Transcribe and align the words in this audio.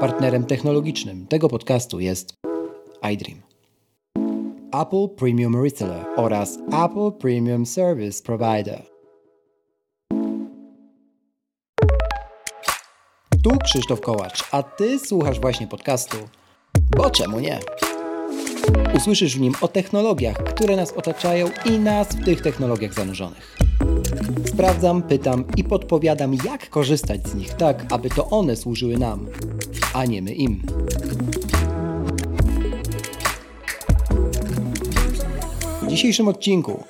Partnerem 0.00 0.44
technologicznym 0.44 1.26
tego 1.26 1.48
podcastu 1.48 2.00
jest 2.00 2.34
iDream. 3.12 3.40
Apple 4.82 5.08
Premium 5.16 5.64
Reseller 5.64 6.04
oraz 6.16 6.58
Apple 6.84 7.12
Premium 7.18 7.66
Service 7.66 8.22
Provider. 8.22 8.82
Tu 13.44 13.50
Krzysztof 13.64 14.00
Kołacz, 14.00 14.44
a 14.52 14.62
Ty 14.62 14.98
słuchasz 14.98 15.40
właśnie 15.40 15.66
podcastu. 15.66 16.16
Bo 16.96 17.10
czemu 17.10 17.40
nie? 17.40 17.58
Usłyszysz 18.96 19.36
w 19.36 19.40
nim 19.40 19.54
o 19.60 19.68
technologiach, 19.68 20.36
które 20.36 20.76
nas 20.76 20.92
otaczają 20.92 21.46
i 21.64 21.78
nas 21.78 22.08
w 22.08 22.24
tych 22.24 22.40
technologiach 22.40 22.94
zanurzonych. 22.94 23.56
Sprawdzam, 24.46 25.02
pytam 25.02 25.44
i 25.56 25.64
podpowiadam, 25.64 26.34
jak 26.44 26.70
korzystać 26.70 27.28
z 27.28 27.34
nich 27.34 27.54
tak, 27.54 27.86
aby 27.92 28.10
to 28.10 28.30
one 28.30 28.56
służyły 28.56 28.98
nam, 28.98 29.26
a 29.94 30.04
nie 30.04 30.22
my 30.22 30.32
im. 30.32 30.62
W 35.82 35.86
dzisiejszym 35.86 36.28
odcinku 36.28 36.84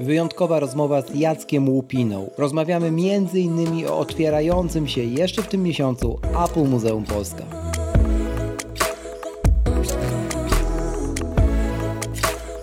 wyjątkowa 0.00 0.60
rozmowa 0.60 1.02
z 1.02 1.14
Jackiem 1.14 1.68
Łupiną. 1.68 2.30
Rozmawiamy 2.38 2.86
m.in. 2.86 3.86
o 3.88 3.98
otwierającym 3.98 4.88
się 4.88 5.04
jeszcze 5.04 5.42
w 5.42 5.48
tym 5.48 5.62
miesiącu 5.62 6.18
Apple 6.44 6.68
Muzeum 6.68 7.04
Polska. 7.04 7.44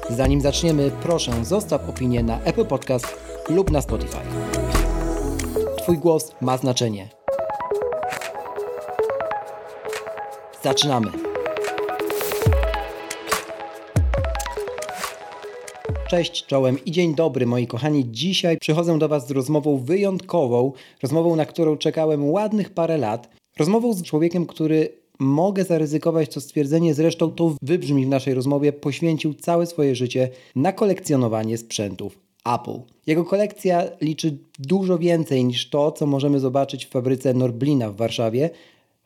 Zanim 0.10 0.42
zaczniemy, 0.42 0.92
proszę 1.04 1.46
zostaw 1.46 1.90
opinię 1.90 2.24
na 2.24 2.42
Apple 2.44 2.66
Podcast 2.66 3.08
lub 3.50 3.72
na 3.72 3.82
Spotify. 3.82 4.22
Twój 5.78 5.98
głos 5.98 6.32
ma 6.42 6.58
znaczenie. 6.58 7.21
Zaczynamy. 10.64 11.08
Cześć, 16.10 16.46
czołem 16.46 16.86
i 16.86 16.92
dzień 16.92 17.16
dobry 17.16 17.46
moi 17.46 17.68
kochani. 17.68 18.12
Dzisiaj 18.12 18.58
przychodzę 18.58 19.00
do 19.00 19.10
Was 19.10 19.28
z 19.28 19.32
rozmową 19.32 19.78
wyjątkową, 19.78 20.72
rozmową, 21.04 21.36
na 21.36 21.46
którą 21.46 21.78
czekałem 21.78 22.32
ładnych 22.32 22.70
parę 22.70 22.98
lat. 22.98 23.30
Rozmową 23.60 23.94
z 23.94 24.04
człowiekiem, 24.04 24.46
który 24.46 24.90
mogę 25.20 25.64
zaryzykować 25.64 26.30
to 26.30 26.42
stwierdzenie, 26.42 26.94
zresztą 26.94 27.32
to 27.32 27.56
wybrzmi 27.62 28.06
w 28.06 28.10
naszej 28.10 28.34
rozmowie, 28.34 28.74
poświęcił 28.74 29.34
całe 29.34 29.66
swoje 29.66 29.96
życie 29.96 30.30
na 30.56 30.72
kolekcjonowanie 30.72 31.58
sprzętów 31.58 32.20
Apple. 32.46 32.80
Jego 33.08 33.26
kolekcja 33.26 33.84
liczy 34.02 34.38
dużo 34.60 34.98
więcej 34.98 35.46
niż 35.46 35.70
to, 35.70 35.92
co 35.92 36.06
możemy 36.06 36.40
zobaczyć 36.40 36.86
w 36.86 36.90
fabryce 36.90 37.34
Norblina 37.34 37.90
w 37.90 37.96
Warszawie, 37.96 38.50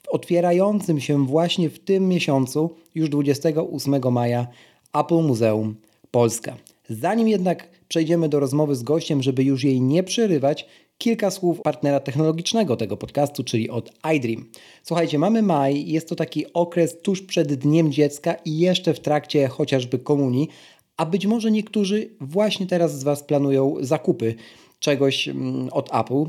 otwierającym 0.10 1.00
się 1.00 1.26
właśnie 1.26 1.70
w 1.70 1.80
tym 1.80 2.08
miesiącu, 2.08 2.70
już 2.96 3.10
28 3.10 4.14
maja, 4.14 4.48
Apple 4.94 5.22
Muzeum 5.22 5.76
Polska. 6.12 6.58
Zanim 6.90 7.28
jednak 7.28 7.70
przejdziemy 7.88 8.30
do 8.30 8.40
rozmowy 8.40 8.76
z 8.76 8.84
gościem, 8.84 9.24
żeby 9.24 9.44
już 9.44 9.64
jej 9.64 9.82
nie 9.82 10.04
przerywać, 10.04 10.68
kilka 10.98 11.32
słów 11.32 11.62
partnera 11.62 12.00
technologicznego 12.00 12.76
tego 12.78 12.98
podcastu, 12.98 13.44
czyli 13.44 13.70
od 13.70 13.92
iDream. 14.16 14.46
Słuchajcie, 14.84 15.20
mamy 15.20 15.42
maj, 15.42 15.88
jest 15.88 16.10
to 16.10 16.16
taki 16.16 16.54
okres 16.54 17.02
tuż 17.02 17.22
przed 17.22 17.54
Dniem 17.54 17.92
Dziecka 17.92 18.34
i 18.34 18.58
jeszcze 18.58 18.94
w 18.94 19.00
trakcie 19.00 19.48
chociażby 19.48 20.00
komunii, 20.00 20.50
a 20.98 21.06
być 21.06 21.26
może 21.26 21.52
niektórzy 21.52 22.10
właśnie 22.22 22.68
teraz 22.68 23.00
z 23.00 23.04
Was 23.04 23.24
planują 23.24 23.76
zakupy 23.80 24.36
czegoś 24.80 25.28
mm, 25.28 25.70
od 25.72 25.96
Apple. 25.96 26.26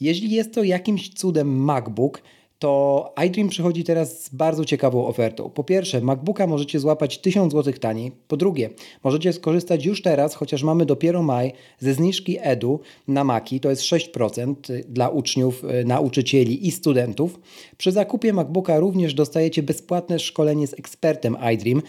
Jeśli 0.00 0.30
jest 0.30 0.54
to 0.54 0.62
jakimś 0.62 1.08
cudem 1.14 1.64
MacBook, 1.64 2.22
to 2.58 3.14
iDream 3.26 3.48
przychodzi 3.48 3.84
teraz 3.84 4.24
z 4.24 4.28
bardzo 4.28 4.64
ciekawą 4.64 5.06
ofertą. 5.06 5.50
Po 5.50 5.64
pierwsze, 5.64 6.00
MacBooka 6.00 6.46
możecie 6.46 6.80
złapać 6.80 7.18
1000 7.18 7.52
zł 7.52 7.72
taniej. 7.80 8.12
Po 8.28 8.36
drugie, 8.36 8.70
możecie 9.04 9.32
skorzystać 9.32 9.84
już 9.84 10.02
teraz, 10.02 10.34
chociaż 10.34 10.62
mamy 10.62 10.86
dopiero 10.86 11.22
maj, 11.22 11.52
ze 11.78 11.94
zniżki 11.94 12.36
EDU 12.40 12.80
na 13.08 13.24
Maki, 13.24 13.60
to 13.60 13.70
jest 13.70 13.82
6% 13.82 14.54
dla 14.88 15.08
uczniów, 15.08 15.64
e, 15.64 15.84
nauczycieli 15.84 16.66
i 16.68 16.70
studentów. 16.70 17.40
Przy 17.76 17.92
zakupie 17.92 18.32
MacBooka 18.32 18.78
również 18.78 19.14
dostajecie 19.14 19.62
bezpłatne 19.62 20.18
szkolenie 20.18 20.66
z 20.66 20.72
ekspertem 20.72 21.36
iDream, 21.54 21.82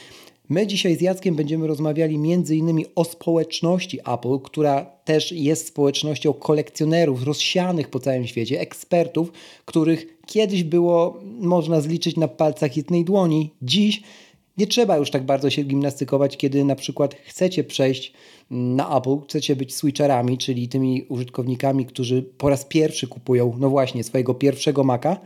My 0.49 0.67
dzisiaj 0.67 0.95
z 0.95 1.01
Jackiem 1.01 1.35
będziemy 1.35 1.67
rozmawiali 1.67 2.15
m.in. 2.15 2.85
o 2.95 3.03
społeczności 3.03 3.99
Apple, 3.99 4.39
która 4.39 4.85
też 4.85 5.31
jest 5.31 5.67
społecznością 5.67 6.33
kolekcjonerów 6.33 7.23
rozsianych 7.23 7.89
po 7.89 7.99
całym 7.99 8.27
świecie, 8.27 8.59
ekspertów, 8.59 9.31
których 9.65 10.18
kiedyś 10.29 10.63
było 10.63 11.19
można 11.39 11.81
zliczyć 11.81 12.15
na 12.15 12.27
palcach 12.27 12.77
jednej 12.77 13.05
dłoni. 13.05 13.49
Dziś 13.61 14.03
nie 14.57 14.67
trzeba 14.67 14.97
już 14.97 15.11
tak 15.11 15.25
bardzo 15.25 15.49
się 15.49 15.63
gimnastykować, 15.63 16.37
kiedy 16.37 16.63
na 16.63 16.75
przykład 16.75 17.15
chcecie 17.25 17.63
przejść 17.63 18.13
na 18.49 18.97
Apple, 18.97 19.17
chcecie 19.27 19.55
być 19.55 19.75
switcherami, 19.75 20.37
czyli 20.37 20.67
tymi 20.67 21.05
użytkownikami, 21.09 21.85
którzy 21.85 22.23
po 22.23 22.49
raz 22.49 22.65
pierwszy 22.65 23.07
kupują, 23.07 23.55
no 23.59 23.69
właśnie, 23.69 24.03
swojego 24.03 24.33
pierwszego 24.33 24.83
Maca. 24.83 25.17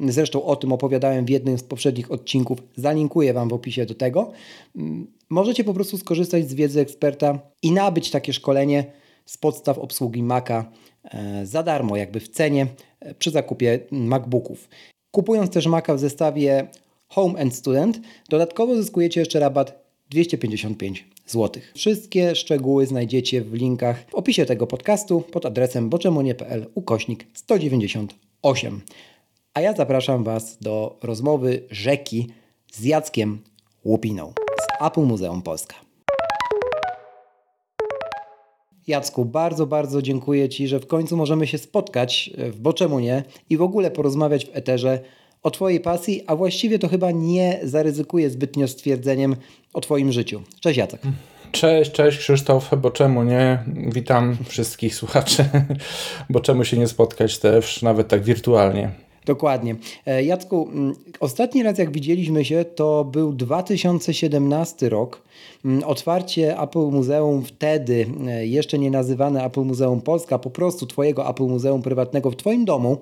Zresztą 0.00 0.44
o 0.44 0.56
tym 0.56 0.72
opowiadałem 0.72 1.24
w 1.24 1.30
jednym 1.30 1.58
z 1.58 1.62
poprzednich 1.62 2.12
odcinków. 2.12 2.58
Zalinkuję 2.76 3.32
Wam 3.32 3.48
w 3.48 3.52
opisie 3.52 3.86
do 3.86 3.94
tego. 3.94 4.30
Możecie 5.30 5.64
po 5.64 5.74
prostu 5.74 5.98
skorzystać 5.98 6.50
z 6.50 6.54
wiedzy 6.54 6.80
eksperta 6.80 7.38
i 7.62 7.72
nabyć 7.72 8.10
takie 8.10 8.32
szkolenie 8.32 8.84
z 9.26 9.38
podstaw 9.38 9.78
obsługi 9.78 10.22
Maca 10.22 10.64
e, 11.04 11.46
za 11.46 11.62
darmo, 11.62 11.96
jakby 11.96 12.20
w 12.20 12.28
cenie 12.28 12.66
przy 13.18 13.30
zakupie 13.30 13.80
MacBooków. 13.90 14.68
Kupując 15.10 15.50
też 15.50 15.66
Maca 15.66 15.94
w 15.94 16.00
zestawie 16.00 16.66
Home 17.08 17.40
and 17.40 17.54
Student, 17.54 18.00
dodatkowo 18.28 18.76
zyskujecie 18.76 19.20
jeszcze 19.20 19.40
rabat 19.40 19.82
255 20.10 21.04
zł. 21.26 21.62
Wszystkie 21.74 22.34
szczegóły 22.34 22.86
znajdziecie 22.86 23.42
w 23.42 23.54
linkach 23.54 24.04
w 24.10 24.14
opisie 24.14 24.46
tego 24.46 24.66
podcastu 24.66 25.20
pod 25.20 25.46
adresem 25.46 25.88
boczemunie.pl 25.88 26.66
ukośnik 26.74 27.26
198. 27.34 28.80
A 29.54 29.60
ja 29.60 29.72
zapraszam 29.72 30.24
Was 30.24 30.58
do 30.60 30.98
rozmowy 31.02 31.62
rzeki 31.70 32.26
z 32.72 32.84
Jackiem 32.84 33.38
Łupiną 33.84 34.32
z 34.60 34.86
Apple 34.86 35.02
Muzeum 35.02 35.42
Polska. 35.42 35.87
Jacku, 38.88 39.24
bardzo, 39.24 39.66
bardzo 39.66 40.02
dziękuję 40.02 40.48
Ci, 40.48 40.68
że 40.68 40.80
w 40.80 40.86
końcu 40.86 41.16
możemy 41.16 41.46
się 41.46 41.58
spotkać 41.58 42.30
w 42.38 42.60
Boczemunie 42.60 43.22
i 43.50 43.56
w 43.56 43.62
ogóle 43.62 43.90
porozmawiać 43.90 44.46
w 44.46 44.56
eterze 44.56 45.00
o 45.42 45.50
Twojej 45.50 45.80
pasji, 45.80 46.22
a 46.26 46.36
właściwie 46.36 46.78
to 46.78 46.88
chyba 46.88 47.10
nie 47.10 47.60
zaryzykuję 47.62 48.30
zbytnio 48.30 48.68
stwierdzeniem 48.68 49.36
o 49.74 49.80
Twoim 49.80 50.12
życiu. 50.12 50.42
Cześć 50.60 50.78
Jacek. 50.78 51.00
Cześć, 51.52 51.92
cześć 51.92 52.18
Krzysztof, 52.18 52.70
bo 52.78 52.90
czemu 52.90 53.22
nie? 53.22 53.64
Witam 53.76 54.36
wszystkich 54.48 54.94
słuchaczy, 54.94 55.44
bo 56.30 56.40
czemu 56.40 56.64
się 56.64 56.78
nie 56.78 56.88
spotkać 56.88 57.38
też 57.38 57.82
nawet 57.82 58.08
tak 58.08 58.22
wirtualnie. 58.22 58.90
Dokładnie. 59.28 59.76
E, 60.06 60.24
Jacku, 60.24 60.68
mm, 60.72 60.94
ostatni 61.20 61.62
raz 61.62 61.78
jak 61.78 61.92
widzieliśmy 61.92 62.44
się, 62.44 62.64
to 62.64 63.04
był 63.04 63.32
2017 63.32 64.88
rok. 64.88 65.22
Mm, 65.64 65.84
otwarcie 65.84 66.60
Apple 66.60 66.78
Muzeum 66.90 67.44
wtedy, 67.44 68.06
e, 68.26 68.46
jeszcze 68.46 68.78
nie 68.78 68.90
nazywane 68.90 69.44
Apple 69.44 69.60
Muzeum 69.60 70.00
Polska, 70.00 70.38
po 70.38 70.50
prostu 70.50 70.86
Twojego 70.86 71.30
Apple 71.30 71.44
Muzeum 71.44 71.82
prywatnego 71.82 72.30
w 72.30 72.36
Twoim 72.36 72.64
domu 72.64 72.98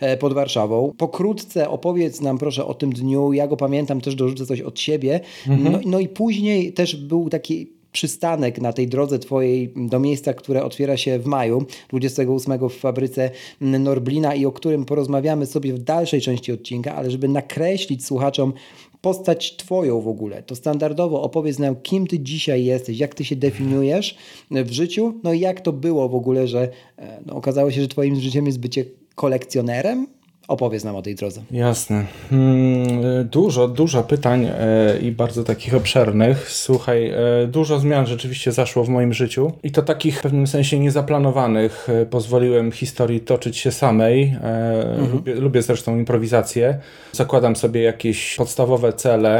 e, 0.00 0.16
pod 0.16 0.32
Warszawą. 0.32 0.92
Pokrótce 0.98 1.68
opowiedz 1.68 2.20
nam 2.20 2.38
proszę 2.38 2.66
o 2.66 2.74
tym 2.74 2.92
dniu. 2.92 3.32
Ja 3.32 3.46
go 3.46 3.56
pamiętam, 3.56 4.00
też 4.00 4.14
dorzucę 4.14 4.46
coś 4.46 4.60
od 4.60 4.80
siebie. 4.80 5.20
Mhm. 5.48 5.72
No, 5.72 5.78
no 5.86 5.98
i 6.00 6.08
później 6.08 6.72
też 6.72 6.96
był 6.96 7.30
taki 7.30 7.75
przystanek 7.96 8.60
na 8.60 8.72
tej 8.72 8.88
drodze 8.88 9.18
Twojej 9.18 9.72
do 9.76 10.00
miejsca, 10.00 10.34
które 10.34 10.64
otwiera 10.64 10.96
się 10.96 11.18
w 11.18 11.26
maju 11.26 11.64
28 11.88 12.68
w 12.68 12.72
fabryce 12.72 13.30
Norblina 13.60 14.34
i 14.34 14.46
o 14.46 14.52
którym 14.52 14.84
porozmawiamy 14.84 15.46
sobie 15.46 15.72
w 15.72 15.78
dalszej 15.78 16.20
części 16.20 16.52
odcinka, 16.52 16.94
ale 16.94 17.10
żeby 17.10 17.28
nakreślić 17.28 18.06
słuchaczom 18.06 18.52
postać 19.00 19.56
Twoją 19.56 20.00
w 20.00 20.08
ogóle, 20.08 20.42
to 20.42 20.56
standardowo 20.56 21.22
opowiedz 21.22 21.58
nam, 21.58 21.76
kim 21.76 22.06
Ty 22.06 22.18
dzisiaj 22.20 22.64
jesteś, 22.64 22.98
jak 22.98 23.14
Ty 23.14 23.24
się 23.24 23.36
definiujesz 23.36 24.16
w 24.50 24.70
życiu, 24.70 25.14
no 25.22 25.32
i 25.32 25.40
jak 25.40 25.60
to 25.60 25.72
było 25.72 26.08
w 26.08 26.14
ogóle, 26.14 26.48
że 26.48 26.68
e, 26.98 27.20
no, 27.26 27.34
okazało 27.34 27.70
się, 27.70 27.80
że 27.80 27.88
Twoim 27.88 28.20
życiem 28.20 28.46
jest 28.46 28.58
bycie 28.58 28.84
kolekcjonerem, 29.14 30.06
Opowiedz 30.48 30.84
nam 30.84 30.96
o 30.96 31.02
tej 31.02 31.14
drodze. 31.14 31.42
Jasne. 31.50 32.04
Hmm, 32.30 33.28
dużo, 33.30 33.68
dużo 33.68 34.02
pytań 34.02 34.44
e, 34.44 34.98
i 34.98 35.12
bardzo 35.12 35.44
takich 35.44 35.74
obszernych. 35.74 36.50
Słuchaj, 36.50 37.10
e, 37.10 37.46
dużo 37.46 37.78
zmian 37.78 38.06
rzeczywiście 38.06 38.52
zaszło 38.52 38.84
w 38.84 38.88
moim 38.88 39.12
życiu 39.12 39.52
i 39.62 39.70
to 39.70 39.82
takich 39.82 40.18
w 40.18 40.22
pewnym 40.22 40.46
sensie 40.46 40.78
niezaplanowanych. 40.78 41.88
E, 41.88 42.06
pozwoliłem 42.06 42.72
historii 42.72 43.20
toczyć 43.20 43.56
się 43.56 43.72
samej. 43.72 44.36
Mhm. 44.42 45.12
Lubię, 45.12 45.34
lubię 45.34 45.62
zresztą 45.62 45.98
improwizację. 45.98 46.78
Zakładam 47.12 47.56
sobie 47.56 47.82
jakieś 47.82 48.36
podstawowe 48.36 48.92
cele 48.92 49.36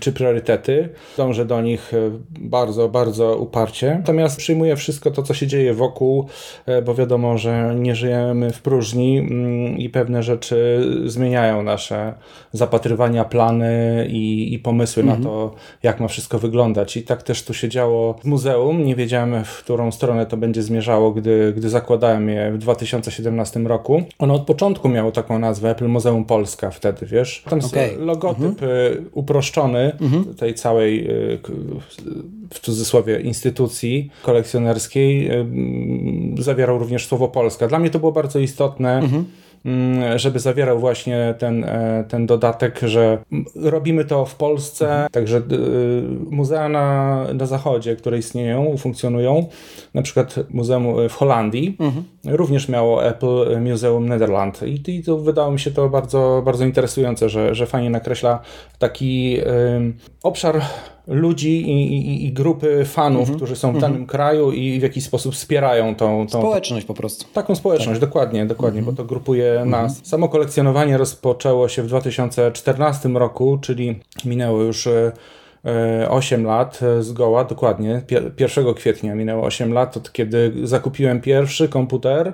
czy 0.00 0.12
priorytety. 0.12 0.88
Dążę 1.16 1.44
do 1.44 1.62
nich 1.62 1.92
bardzo, 2.30 2.88
bardzo 2.88 3.36
uparcie. 3.36 3.94
Natomiast 3.98 4.36
przyjmuję 4.36 4.76
wszystko 4.76 5.10
to, 5.10 5.22
co 5.22 5.34
się 5.34 5.46
dzieje 5.46 5.74
wokół, 5.74 6.28
bo 6.84 6.94
wiadomo, 6.94 7.38
że 7.38 7.74
nie 7.78 7.94
żyjemy 7.94 8.52
w 8.52 8.62
próżni 8.62 9.18
mm, 9.18 9.78
i 9.78 9.88
pewnie 9.90 10.11
pewne 10.12 10.22
rzeczy 10.22 10.88
zmieniają 11.06 11.62
nasze 11.62 12.14
zapatrywania, 12.52 13.24
plany 13.24 14.06
i, 14.10 14.54
i 14.54 14.58
pomysły 14.58 15.04
na 15.04 15.16
to, 15.16 15.54
jak 15.82 16.00
ma 16.00 16.08
wszystko 16.08 16.38
wyglądać. 16.38 16.96
I 16.96 17.02
tak 17.02 17.22
też 17.22 17.44
tu 17.44 17.54
się 17.54 17.68
działo 17.68 18.14
w 18.14 18.24
muzeum. 18.24 18.84
Nie 18.84 18.96
wiedziałem, 18.96 19.44
w 19.44 19.58
którą 19.58 19.92
stronę 19.92 20.26
to 20.26 20.36
będzie 20.36 20.62
zmierzało, 20.62 21.12
gdy, 21.12 21.52
gdy 21.56 21.68
zakładałem 21.68 22.28
je 22.28 22.52
w 22.52 22.58
2017 22.58 23.60
roku. 23.60 24.02
Ono 24.18 24.34
od 24.34 24.42
początku 24.42 24.88
miało 24.88 25.12
taką 25.12 25.38
nazwę 25.38 25.70
Apple 25.70 25.88
Muzeum 25.88 26.24
Polska 26.24 26.70
wtedy, 26.70 27.06
wiesz? 27.06 27.44
Tam 27.50 27.58
okay. 27.58 27.96
logotyp 27.98 28.62
y, 28.62 29.02
uproszczony 29.12 29.92
tej 30.36 30.54
całej 30.54 31.10
y, 31.10 31.38
w 32.50 32.60
cudzysłowie 32.60 33.20
instytucji 33.20 34.10
kolekcjonerskiej 34.22 35.30
y, 36.38 36.42
zawierał 36.42 36.78
również 36.78 37.06
słowo 37.06 37.28
Polska. 37.28 37.68
Dla 37.68 37.78
mnie 37.78 37.90
to 37.90 37.98
było 37.98 38.12
bardzo 38.12 38.38
istotne. 38.38 38.98
mm, 38.98 39.24
Żeby 40.16 40.38
zawierał 40.38 40.78
właśnie 40.78 41.34
ten, 41.38 41.64
e, 41.64 42.04
ten 42.08 42.26
dodatek, 42.26 42.80
że 42.82 43.18
mm, 43.32 43.44
robimy 43.54 44.04
to 44.04 44.24
w 44.24 44.34
Polsce, 44.34 45.06
także 45.12 45.38
y, 45.38 45.42
muzea 46.30 46.68
na, 46.68 47.24
na 47.34 47.46
zachodzie, 47.46 47.96
które 47.96 48.18
istnieją, 48.18 48.76
funkcjonują, 48.76 49.46
na 49.94 50.02
przykład 50.02 50.34
muzeum 50.50 51.08
w 51.08 51.14
Holandii, 51.14 51.76
również 52.24 52.68
miało 52.68 53.06
Apple 53.06 53.60
Museum 53.60 54.08
Nederland. 54.08 54.62
I, 54.62 54.90
i 54.90 55.02
to 55.02 55.18
wydało 55.18 55.50
mi 55.50 55.60
się 55.60 55.70
to 55.70 55.88
bardzo, 55.88 56.42
bardzo 56.44 56.64
interesujące, 56.64 57.28
że, 57.28 57.54
że 57.54 57.66
fajnie 57.66 57.90
nakreśla 57.90 58.40
taki 58.78 59.38
obszar 60.22 60.62
ludzi 61.06 61.70
i, 61.70 61.96
i, 61.96 62.26
i 62.26 62.32
grupy 62.32 62.84
fanów, 62.84 63.36
którzy 63.36 63.56
są 63.56 63.72
w 63.72 63.78
danym 63.80 64.06
kraju 64.06 64.52
i 64.52 64.80
w 64.80 64.82
jakiś 64.82 65.04
sposób 65.04 65.34
wspierają 65.34 65.94
tą, 65.94 66.26
tą 66.26 66.38
Społeczność 66.38 66.86
po 66.86 66.94
prostu. 66.94 67.24
taką 67.32 67.54
społeczność, 67.54 68.00
dokładnie, 68.00 68.46
dokładnie, 68.46 68.82
bo 68.82 68.92
to 68.92 69.04
grupuje 69.04 69.62
nas. 69.66 70.00
Samo 70.06 70.28
kolekcjonowanie 70.28 70.98
rozpoczęło 70.98 71.68
się 71.68 71.82
w 71.82 71.86
2014 71.86 73.08
roku, 73.08 73.58
czyli 73.60 74.00
minęło 74.24 74.62
już 74.62 74.86
e, 74.86 75.12
e, 75.64 76.10
8 76.10 76.44
lat 76.44 76.80
e, 76.82 77.02
zgoła, 77.02 77.44
dokładnie, 77.44 78.02
Pier- 78.06 78.30
1 78.38 78.74
kwietnia 78.74 79.14
minęło 79.14 79.44
8 79.44 79.72
lat, 79.72 79.96
od 79.96 80.12
kiedy 80.12 80.52
zakupiłem 80.64 81.20
pierwszy 81.20 81.68
komputer, 81.68 82.32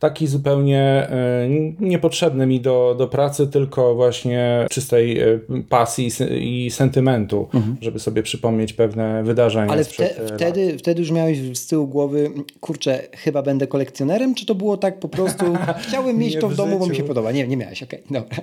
taki 0.00 0.26
zupełnie 0.26 0.80
e, 0.80 1.48
niepotrzebny 1.80 2.46
mi 2.46 2.60
do, 2.60 2.94
do 2.98 3.08
pracy, 3.08 3.46
tylko 3.46 3.94
właśnie 3.94 4.66
czystej 4.70 5.20
e, 5.20 5.40
pasji 5.68 6.10
i 6.40 6.70
sentymentu, 6.70 7.48
żeby 7.80 7.98
sobie 7.98 8.22
przypomnieć 8.22 8.72
pewne 8.72 9.22
wydarzenia 9.24 9.72
Ale 9.72 9.84
wte, 9.84 10.16
e, 10.18 10.26
wtedy, 10.36 10.78
wtedy 10.78 11.00
już 11.00 11.10
miałeś 11.10 11.58
z 11.58 11.66
tyłu 11.66 11.86
głowy, 11.86 12.30
kurczę, 12.60 13.02
chyba 13.16 13.42
będę 13.42 13.66
kolekcjonerem, 13.66 14.34
czy 14.34 14.46
to 14.46 14.54
było 14.54 14.76
tak 14.76 15.00
po 15.00 15.08
prostu, 15.08 15.44
chciałem 15.88 16.18
mieć 16.18 16.34
Nie 16.34 16.40
to 16.40 16.48
w 16.48 16.52
w 16.52 16.56
domu, 16.56 16.78
bo 16.78 16.86
mi 16.86 16.96
się 16.96 17.04
podoba. 17.04 17.32
Nie, 17.32 17.48
nie 17.48 17.56
miałeś, 17.56 17.82
okej, 17.82 18.02
dobra. 18.10 18.36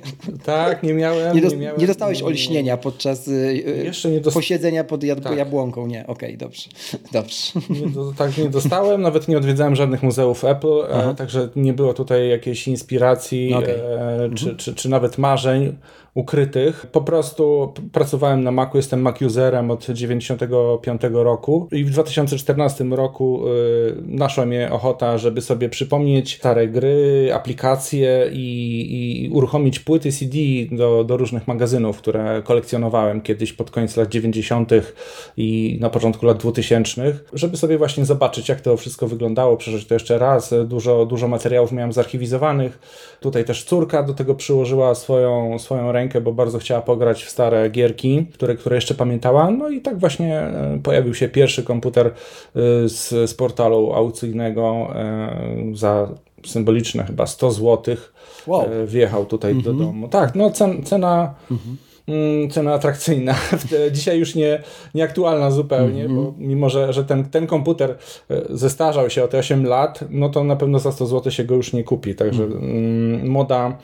Tak, 0.45 0.83
nie 0.83 0.93
miałem. 0.93 1.35
Nie, 1.35 1.41
dos- 1.41 1.55
miałem, 1.55 1.81
nie 1.81 1.87
dostałeś 1.87 2.21
olśnienia 2.21 2.77
podczas 2.77 3.29
nie 4.11 4.21
dost- 4.21 4.33
posiedzenia 4.33 4.83
pod 4.83 5.03
jad- 5.03 5.23
Tak. 5.23 5.37
jabłonką, 5.37 5.87
nie, 5.87 6.07
okej, 6.07 6.37
dobrze, 6.37 6.69
dobrze. 7.11 7.37
Nie, 7.69 7.87
do, 7.87 8.13
tak 8.17 8.37
nie 8.37 8.49
dostałem, 8.49 9.01
nawet 9.01 9.27
nie 9.27 9.37
odwiedzałem 9.37 9.75
żadnych 9.75 10.03
muzeów 10.03 10.45
Apple, 10.45 10.83
także 11.17 11.46
nie 11.55 11.73
było 11.73 11.93
tutaj 11.93 12.29
jakiejś 12.29 12.67
inspiracji 12.67 13.53
Okej. 13.53 13.75
e, 13.75 14.29
czy, 14.35 14.55
czy, 14.55 14.75
czy 14.75 14.89
nawet 14.89 15.17
marzeń 15.17 15.77
ukrytych. 16.13 16.85
Po 16.91 17.01
prostu 17.01 17.73
pracowałem 17.91 18.43
na 18.43 18.51
Macu, 18.51 18.77
jestem 18.77 19.01
Mac 19.01 19.21
userem 19.21 19.71
od 19.71 19.85
95 19.85 21.01
roku 21.11 21.67
i 21.71 21.83
w 21.83 21.89
2014 21.89 22.83
roku 22.83 23.47
y, 23.47 23.95
naszła 24.05 24.45
mnie 24.45 24.71
ochota, 24.71 25.17
żeby 25.17 25.41
sobie 25.41 25.69
przypomnieć 25.69 26.37
stare 26.37 26.67
gry, 26.67 27.29
aplikacje 27.33 28.29
i, 28.31 29.25
i 29.25 29.29
uruchomić 29.29 29.79
płyty 29.79 30.11
CD 30.11 30.37
do, 30.71 31.03
do 31.03 31.17
różnych 31.17 31.47
magazynów, 31.47 31.97
które 31.97 32.41
kolekcjonowałem 32.45 33.21
kiedyś 33.21 33.53
pod 33.53 33.71
koniec 33.71 33.97
lat 33.97 34.09
90. 34.09 34.71
i 35.37 35.77
na 35.81 35.89
początku 35.89 36.25
lat 36.25 36.37
2000, 36.37 37.19
żeby 37.33 37.57
sobie 37.57 37.77
właśnie 37.77 38.05
zobaczyć, 38.05 38.49
jak 38.49 38.61
to 38.61 38.77
wszystko 38.77 39.07
wyglądało, 39.07 39.57
przeżyć 39.57 39.87
to 39.87 39.93
jeszcze 39.93 40.17
raz. 40.17 40.53
Dużo, 40.65 41.05
dużo 41.05 41.27
materiałów 41.27 41.71
miałem 41.71 41.93
zarchiwizowanych. 41.93 42.79
Tutaj 43.19 43.45
też 43.45 43.63
córka 43.63 44.03
do 44.03 44.13
tego 44.13 44.35
przyłożyła 44.35 44.95
swoją, 44.95 45.59
swoją 45.59 45.91
rękę, 45.91 46.06
bo 46.21 46.33
bardzo 46.33 46.59
chciała 46.59 46.81
pograć 46.81 47.23
w 47.23 47.29
stare 47.29 47.69
gierki, 47.69 48.25
które, 48.33 48.55
które 48.55 48.75
jeszcze 48.75 48.95
pamiętała. 48.95 49.51
No 49.51 49.69
i 49.69 49.81
tak 49.81 49.99
właśnie 49.99 50.39
e, 50.39 50.79
pojawił 50.83 51.13
się 51.13 51.29
pierwszy 51.29 51.63
komputer 51.63 52.07
e, 52.07 52.11
z, 52.89 53.09
z 53.29 53.33
portalu 53.33 53.93
aukcyjnego 53.93 54.87
e, 54.95 55.71
za 55.73 56.09
symboliczne 56.45 57.03
chyba 57.03 57.27
100 57.27 57.51
zł. 57.51 57.95
Wow. 58.47 58.65
Wjechał 58.85 59.25
tutaj 59.25 59.55
do 59.55 59.73
domu. 59.73 60.07
Tak, 60.07 60.35
no 60.35 60.51
cen, 60.51 60.83
cena. 60.83 61.33
mm, 62.07 62.49
Cena 62.49 62.73
atrakcyjna. 62.73 63.35
Dzisiaj 63.91 64.19
już 64.19 64.35
nie, 64.35 64.63
nieaktualna 64.95 65.51
zupełnie, 65.51 66.09
bo 66.09 66.33
mimo, 66.37 66.69
że, 66.69 66.93
że 66.93 67.03
ten, 67.03 67.25
ten 67.25 67.47
komputer 67.47 67.95
zestarzał 68.49 69.09
się 69.09 69.23
o 69.23 69.27
te 69.27 69.37
8 69.37 69.65
lat, 69.65 69.99
no 70.09 70.29
to 70.29 70.43
na 70.43 70.55
pewno 70.55 70.79
za 70.79 70.91
100 70.91 71.05
zł 71.05 71.31
się 71.31 71.43
go 71.43 71.55
już 71.55 71.73
nie 71.73 71.83
kupi. 71.83 72.15
Także 72.15 72.43
mm, 72.43 73.27
moda, 73.29 73.65
mm, 73.65 73.77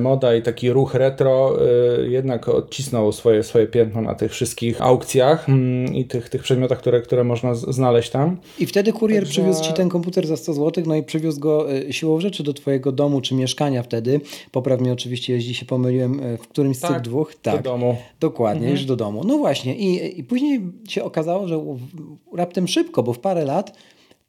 moda 0.00 0.34
i 0.34 0.42
taki 0.42 0.70
ruch 0.70 0.94
retro 0.94 1.56
y, 2.04 2.10
jednak 2.10 2.48
odcisnął 2.48 3.12
swoje, 3.12 3.42
swoje 3.42 3.66
piętno 3.66 4.00
na 4.02 4.14
tych 4.14 4.32
wszystkich 4.32 4.82
aukcjach 4.82 5.48
mm, 5.48 5.94
i 5.94 6.04
tych, 6.04 6.28
tych 6.28 6.42
przedmiotach, 6.42 6.78
które, 6.78 7.00
które 7.02 7.24
można 7.24 7.54
znaleźć 7.54 8.10
tam. 8.10 8.36
I 8.58 8.66
wtedy 8.66 8.92
kurier 8.92 9.22
Także- 9.22 9.30
przywiózł 9.32 9.62
ci 9.64 9.72
ten 9.72 9.88
komputer 9.88 10.26
za 10.26 10.36
100 10.36 10.52
zł, 10.52 10.84
no 10.86 10.94
i 10.94 11.02
przywiózł 11.02 11.40
go 11.40 11.72
y, 11.74 11.92
siłą 11.92 12.20
rzeczy 12.20 12.42
do 12.42 12.52
twojego 12.54 12.92
domu 12.92 13.20
czy 13.20 13.34
mieszkania 13.34 13.82
wtedy. 13.82 14.20
Popraw 14.52 14.80
mnie 14.80 14.92
oczywiście, 14.92 15.32
jeśli 15.32 15.54
się 15.54 15.66
pomyliłem, 15.66 16.20
w 16.38 16.48
którymś 16.48 16.76
z 16.76 16.80
tych 16.80 16.90
Tak, 16.90 17.02
dwóch. 17.02 17.34
do 17.44 17.58
domu. 17.58 17.96
Dokładnie, 18.20 18.70
już 18.70 18.84
do 18.84 18.96
domu. 18.96 19.24
No 19.24 19.38
właśnie. 19.38 19.76
I, 19.76 20.20
I 20.20 20.24
później 20.24 20.60
się 20.88 21.04
okazało, 21.04 21.48
że 21.48 21.60
raptem 22.36 22.68
szybko, 22.68 23.02
bo 23.02 23.12
w 23.12 23.18
parę 23.18 23.44
lat 23.44 23.76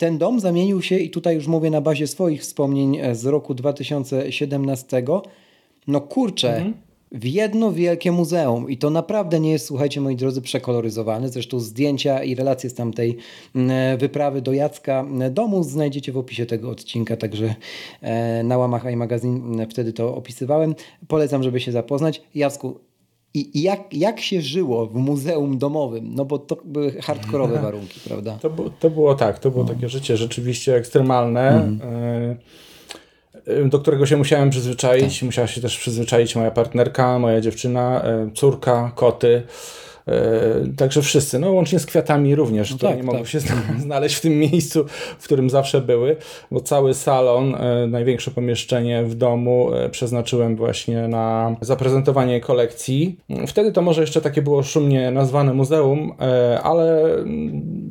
ten 0.02 0.18
dom 0.18 0.40
zamienił 0.40 0.82
się, 0.82 0.98
i 0.98 1.10
tutaj 1.10 1.36
już 1.36 1.48
mówię 1.48 1.70
na 1.70 1.82
bazie 1.82 2.08
swoich 2.08 2.42
wspomnień 2.42 2.98
e, 2.98 3.16
z 3.16 3.26
roku 3.26 3.54
2017, 3.54 5.04
no 5.88 6.02
kurczę, 6.02 6.74
w 7.12 7.26
jedno 7.26 7.72
wielkie 7.72 8.12
muzeum. 8.12 8.70
I 8.70 8.78
to 8.78 8.90
naprawdę 8.90 9.40
nie 9.40 9.52
jest, 9.52 9.66
słuchajcie 9.66 10.02
moi 10.02 10.16
drodzy, 10.16 10.42
przekoloryzowane. 10.42 11.30
Zresztą 11.30 11.60
zdjęcia 11.60 12.24
i 12.24 12.36
relacje 12.36 12.70
z 12.70 12.74
tamtej 12.74 13.18
mm, 13.56 13.98
wyprawy 13.98 14.42
do 14.42 14.54
Jacka 14.54 15.06
domu 15.32 15.64
znajdziecie 15.64 16.12
w 16.12 16.18
opisie 16.18 16.46
tego 16.46 16.70
odcinka, 16.70 17.18
także 17.18 17.56
e, 18.02 18.44
na 18.44 18.58
łamach 18.58 18.86
iMagazine 18.92 19.68
wtedy 19.68 19.94
to 19.94 20.16
opisywałem. 20.16 20.76
Polecam, 21.08 21.44
żeby 21.44 21.60
się 21.60 21.72
zapoznać. 21.72 22.22
Jacku, 22.36 22.80
i 23.34 23.62
jak, 23.62 23.94
jak 23.94 24.20
się 24.20 24.42
żyło 24.42 24.88
w 24.88 24.96
muzeum 24.96 25.58
domowym? 25.58 26.16
No 26.16 26.26
bo 26.26 26.40
to 26.40 26.58
były 26.66 26.92
hardkorowe 27.02 27.62
warunki, 27.62 28.00
prawda? 28.08 28.38
To, 28.42 28.50
to 28.80 28.90
było 28.90 29.16
tak, 29.16 29.40
to 29.40 29.52
było 29.52 29.66
takie 29.66 29.90
życie 29.90 30.18
rzeczywiście 30.18 30.76
ekstremalne, 30.76 31.70
y, 33.48 33.52
y, 33.52 33.70
do 33.70 33.80
którego 33.80 34.06
się 34.06 34.18
musiałem 34.18 34.50
przyzwyczaić. 34.50 35.24
Musiała 35.24 35.48
się 35.48 35.62
też 35.62 35.78
przyzwyczaić 35.78 36.36
moja 36.36 36.52
partnerka, 36.52 37.20
moja 37.20 37.42
dziewczyna, 37.42 38.04
y, 38.28 38.32
córka, 38.32 38.92
koty. 38.96 39.44
Y, 40.08 40.12
Także 40.78 41.02
wszyscy, 41.02 41.40
no 41.40 41.52
łącznie 41.52 41.80
z 41.80 41.86
kwiatami 41.86 42.36
również, 42.36 42.76
które 42.76 42.90
tak, 42.90 42.98
nie 42.98 43.04
mogą 43.04 43.18
tak. 43.18 43.28
się 43.28 43.40
zna- 43.40 43.80
znaleźć 43.86 44.16
w 44.16 44.22
tym 44.22 44.40
miejscu, 44.40 44.86
w 45.20 45.24
którym 45.24 45.50
zawsze 45.50 45.82
były, 45.82 46.16
bo 46.52 46.60
cały 46.62 46.94
salon, 46.94 47.56
y, 47.56 47.88
największe 47.88 48.32
pomieszczenie 48.32 49.04
w 49.04 49.16
domu 49.16 49.70
y, 49.86 49.90
przeznaczyłem 49.90 50.56
właśnie 50.56 51.08
na 51.08 51.56
zaprezentowanie 51.62 52.42
kolekcji. 52.42 53.18
Wtedy 53.48 53.72
to 53.72 53.82
może 53.82 54.02
jeszcze 54.02 54.22
takie 54.22 54.42
było 54.42 54.64
szumnie 54.64 55.12
nazwane 55.12 55.54
muzeum, 55.54 56.14
ale 56.64 57.16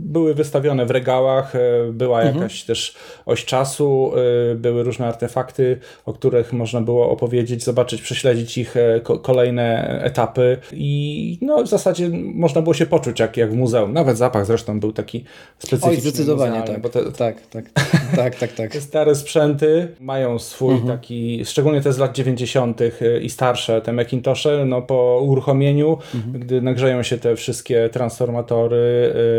były 0.01 0.35
wystawione 0.35 0.87
w 0.87 0.91
regałach, 0.91 1.53
była 1.93 2.23
jakaś 2.25 2.63
też 2.65 2.95
oś 3.27 3.45
czasu, 3.45 4.13
były 4.57 4.83
różne 4.83 5.07
artefakty, 5.07 5.79
o 6.07 6.13
których 6.13 6.53
można 6.53 6.81
było 6.81 7.11
opowiedzieć, 7.11 7.65
zobaczyć, 7.65 8.03
prześledzić 8.03 8.59
ich 8.59 8.77
e, 8.77 9.01
ko- 9.01 9.19
kolejne 9.19 10.01
etapy 10.05 10.57
i 10.73 11.39
no 11.43 11.63
w 11.63 11.69
zasadzie 11.69 12.10
można 12.35 12.63
było 12.63 12.75
się 12.75 12.87
poczuć 12.87 13.21
jak, 13.21 13.37
jak 13.37 13.53
w 13.53 13.57
muzeum. 13.57 13.93
Nawet 13.93 14.19
zapach 14.19 14.47
zresztą 14.47 14.81
był 14.81 14.93
taki 14.93 15.25
specyficzny. 15.59 15.91
Oj, 15.91 16.01
zdecydowanie 16.01 16.63
tak. 16.63 16.93
Te, 16.93 17.13
tak, 17.13 17.47
tak, 17.47 17.65
tak, 18.17 18.35
tak, 18.35 18.53
tak. 18.53 18.73
te 18.73 18.81
stare 18.81 19.15
sprzęty 19.15 19.89
mają 20.01 20.39
swój 20.39 20.75
Mhm. 20.75 20.99
taki, 20.99 21.45
szczególnie 21.45 21.81
te 21.81 21.93
z 21.93 21.99
lat 21.99 22.17
90. 22.17 22.81
i 23.23 23.31
starsze, 23.31 23.81
te 23.81 23.93
Macintoshe, 23.93 24.65
no 24.67 24.83
po 24.83 25.21
uruchomieniu, 25.25 25.99
Mhm. 26.15 26.41
gdy 26.41 26.63
nagrzeją 26.63 27.03
się 27.03 27.19
te 27.19 27.37
wszystkie 27.37 27.89
transformatory, 27.93 28.77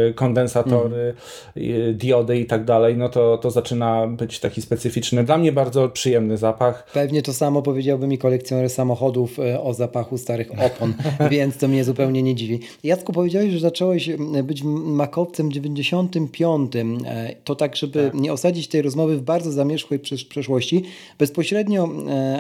y, 0.10 0.14
kondensatory, 0.14 0.52
kondensatory, 0.52 1.14
mm. 1.56 1.98
diody 1.98 2.40
i 2.40 2.46
tak 2.46 2.66
dalej, 2.66 2.98
no 2.98 3.10
to, 3.10 3.38
to 3.38 3.52
zaczyna 3.52 4.08
być 4.08 4.40
taki 4.40 4.62
specyficzny, 4.62 5.24
dla 5.24 5.38
mnie 5.38 5.52
bardzo 5.52 5.90
przyjemny 5.90 6.38
zapach. 6.38 6.92
Pewnie 6.94 7.22
to 7.22 7.34
samo 7.34 7.62
powiedziałby 7.62 8.08
mi 8.08 8.18
kolekcjoner 8.18 8.70
samochodów 8.70 9.38
o 9.64 9.74
zapachu 9.74 10.18
starych 10.18 10.52
opon, 10.66 10.94
więc 11.32 11.58
to 11.58 11.68
mnie 11.68 11.84
zupełnie 11.84 12.24
nie 12.24 12.36
dziwi. 12.36 12.51
Jacku, 12.84 13.14
powiedziałeś, 13.14 13.52
że 13.54 13.60
zacząłeś 13.60 14.10
być 14.44 14.64
makowcem 14.64 15.50
w 15.50 15.54
95. 15.54 16.76
E, 16.76 17.36
to 17.44 17.56
tak, 17.56 17.76
żeby 17.76 18.04
tak. 18.04 18.22
nie 18.22 18.34
osadzić 18.34 18.68
tej 18.68 18.82
rozmowy 18.82 19.18
w 19.18 19.22
bardzo 19.22 19.52
zamierzchłej 19.52 20.00
przeszłości, 20.30 20.84
bezpośrednio 21.20 21.90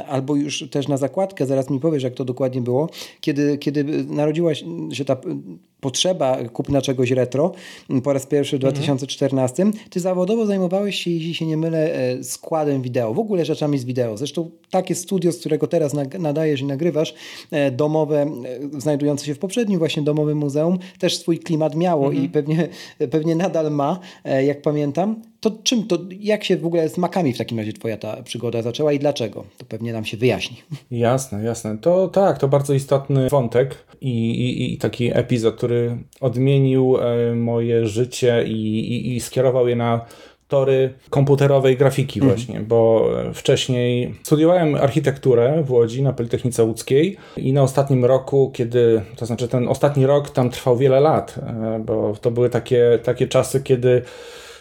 albo 0.07 0.35
już 0.35 0.69
też 0.71 0.87
na 0.87 0.97
zakładkę, 0.97 1.45
zaraz 1.45 1.69
mi 1.69 1.79
powiesz, 1.79 2.03
jak 2.03 2.13
to 2.13 2.25
dokładnie 2.25 2.61
było, 2.61 2.89
kiedy, 3.21 3.57
kiedy 3.57 3.83
narodziła 4.03 4.55
się 4.91 5.05
ta 5.05 5.17
potrzeba 5.81 6.37
kupna 6.53 6.81
czegoś 6.81 7.11
retro 7.11 7.51
po 8.03 8.13
raz 8.13 8.25
pierwszy 8.25 8.57
w 8.57 8.59
2014. 8.59 9.63
Mhm. 9.63 9.85
Ty 9.89 9.99
zawodowo 9.99 10.45
zajmowałeś 10.45 11.03
się, 11.03 11.11
jeśli 11.11 11.35
się 11.35 11.45
nie 11.45 11.57
mylę, 11.57 11.93
e, 11.93 12.23
składem 12.23 12.81
wideo, 12.81 13.13
w 13.13 13.19
ogóle 13.19 13.45
rzeczami 13.45 13.79
z 13.79 13.85
wideo. 13.85 14.17
Zresztą 14.17 14.51
takie 14.69 14.95
studio, 14.95 15.31
z 15.31 15.39
którego 15.39 15.67
teraz 15.67 15.93
nadajesz 16.19 16.61
i 16.61 16.65
nagrywasz, 16.65 17.13
e, 17.51 17.71
domowe, 17.71 18.21
e, 18.21 18.79
znajdujące 18.81 19.25
się 19.25 19.35
w 19.35 19.39
poprzednim 19.39 19.79
właśnie 19.79 20.03
domowym 20.03 20.37
muzeum, 20.37 20.79
też 20.99 21.17
swój 21.17 21.39
klimat 21.39 21.75
miało 21.75 22.05
mhm. 22.05 22.25
i 22.25 22.29
pewnie, 22.29 22.69
pewnie 23.11 23.35
nadal 23.35 23.71
ma, 23.71 23.99
jak 24.43 24.61
pamiętam. 24.61 25.30
To 25.41 25.51
czym 25.63 25.87
to, 25.87 25.97
jak 26.19 26.43
się 26.43 26.57
w 26.57 26.65
ogóle 26.65 26.89
z 26.89 26.97
makami 26.97 27.33
w 27.33 27.37
takim 27.37 27.59
razie 27.59 27.73
twoja 27.73 27.97
ta 27.97 28.23
przygoda 28.23 28.61
zaczęła 28.61 28.93
i 28.93 28.99
dlaczego? 28.99 29.43
To 29.57 29.65
pewnie 29.65 29.93
nam 29.93 30.05
się 30.05 30.17
wyjaśni. 30.17 30.57
Jasne, 30.91 31.43
jasne. 31.43 31.77
To 31.77 32.07
tak, 32.07 32.37
to 32.37 32.47
bardzo 32.47 32.73
istotny 32.73 33.29
wątek 33.29 33.77
i, 34.01 34.31
i, 34.31 34.73
i 34.73 34.77
taki 34.77 35.17
epizod, 35.17 35.55
który 35.55 35.97
odmienił 36.19 36.97
e, 36.97 37.35
moje 37.35 37.87
życie 37.87 38.43
i, 38.47 39.15
i, 39.15 39.19
skierował 39.19 39.67
je 39.67 39.75
na 39.75 40.05
tory 40.47 40.93
komputerowej 41.09 41.77
grafiki 41.77 42.19
mhm. 42.19 42.37
właśnie, 42.37 42.59
bo 42.59 43.09
wcześniej 43.33 44.15
studiowałem 44.23 44.75
architekturę 44.75 45.63
w 45.65 45.71
Łodzi 45.71 46.01
na 46.01 46.13
Politechnice 46.13 46.63
Łódzkiej 46.63 47.17
i 47.37 47.53
na 47.53 47.63
ostatnim 47.63 48.05
roku, 48.05 48.51
kiedy, 48.53 49.01
to 49.15 49.25
znaczy 49.25 49.47
ten 49.47 49.67
ostatni 49.67 50.05
rok 50.05 50.29
tam 50.29 50.49
trwał 50.49 50.77
wiele 50.77 50.99
lat, 50.99 51.35
e, 51.37 51.83
bo 51.85 52.15
to 52.21 52.31
były 52.31 52.49
takie, 52.49 52.99
takie 53.03 53.27
czasy, 53.27 53.63
kiedy 53.63 54.01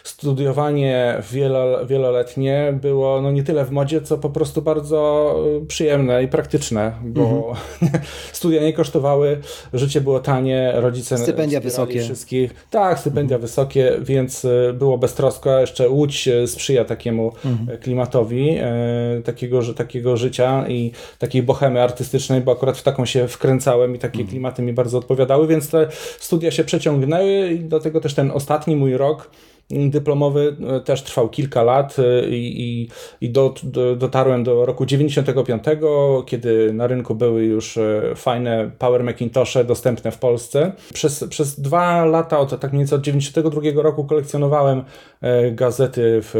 studiowanie 0.03 1.21
wielo, 1.31 1.85
wieloletnie 1.85 2.73
było 2.81 3.21
no 3.21 3.31
nie 3.31 3.43
tyle 3.43 3.65
w 3.65 3.71
modzie, 3.71 4.01
co 4.01 4.17
po 4.17 4.29
prostu 4.29 4.61
bardzo 4.61 5.35
y, 5.63 5.65
przyjemne 5.65 6.23
i 6.23 6.27
praktyczne, 6.27 6.91
bo 7.03 7.21
mhm. 7.21 8.03
studia 8.33 8.61
nie 8.61 8.73
kosztowały, 8.73 9.37
życie 9.73 10.01
było 10.01 10.19
tanie, 10.19 10.71
rodzice 10.75 11.17
stypendia 11.17 11.59
wysokie. 11.59 12.01
wszystkich. 12.01 12.53
Tak, 12.69 12.99
stypendia 12.99 13.35
mhm. 13.35 13.41
wysokie, 13.41 13.97
więc 14.01 14.45
y, 14.45 14.73
było 14.73 14.97
beztrosko. 14.97 15.59
Jeszcze 15.59 15.89
Łódź 15.89 16.27
y, 16.27 16.47
sprzyja 16.47 16.85
takiemu 16.85 17.33
mhm. 17.45 17.77
klimatowi, 17.77 18.57
takiego, 19.25 19.73
takiego 19.73 20.17
życia 20.17 20.67
i 20.67 20.91
takiej 21.19 21.43
bohemy 21.43 21.81
artystycznej, 21.81 22.41
bo 22.41 22.51
akurat 22.51 22.77
w 22.77 22.83
taką 22.83 23.05
się 23.05 23.27
wkręcałem 23.27 23.95
i 23.95 23.99
takie 23.99 24.19
mhm. 24.19 24.29
klimaty 24.29 24.61
mi 24.61 24.73
bardzo 24.73 24.97
odpowiadały, 24.97 25.47
więc 25.47 25.69
te 25.69 25.87
studia 26.19 26.51
się 26.51 26.63
przeciągnęły 26.63 27.51
i 27.51 27.59
do 27.59 27.79
tego 27.79 28.01
też 28.01 28.13
ten 28.13 28.31
ostatni 28.31 28.75
mój 28.75 28.97
rok 28.97 29.29
dyplomowy 29.71 30.55
e, 30.77 30.79
też 30.79 31.03
trwał 31.03 31.29
kilka 31.29 31.63
lat 31.63 31.97
e, 31.99 32.29
i, 32.29 32.61
i, 32.61 32.89
i 33.21 33.29
do, 33.29 33.53
do, 33.63 33.95
dotarłem 33.95 34.43
do 34.43 34.65
roku 34.65 34.85
95, 34.85 35.63
kiedy 36.25 36.73
na 36.73 36.87
rynku 36.87 37.15
były 37.15 37.45
już 37.45 37.77
e, 37.77 38.01
fajne 38.15 38.71
Power 38.79 39.03
Macintoshe 39.03 39.63
dostępne 39.63 40.11
w 40.11 40.17
Polsce. 40.17 40.71
Przez, 40.93 41.25
przez 41.29 41.59
dwa 41.59 42.05
lata, 42.05 42.39
od, 42.39 42.59
tak 42.59 42.71
mniej 42.71 42.79
więcej 42.79 42.95
od 42.95 43.01
92 43.01 43.61
roku 43.75 44.05
kolekcjonowałem 44.05 44.83
gazety 45.51 46.19
w, 46.21 46.31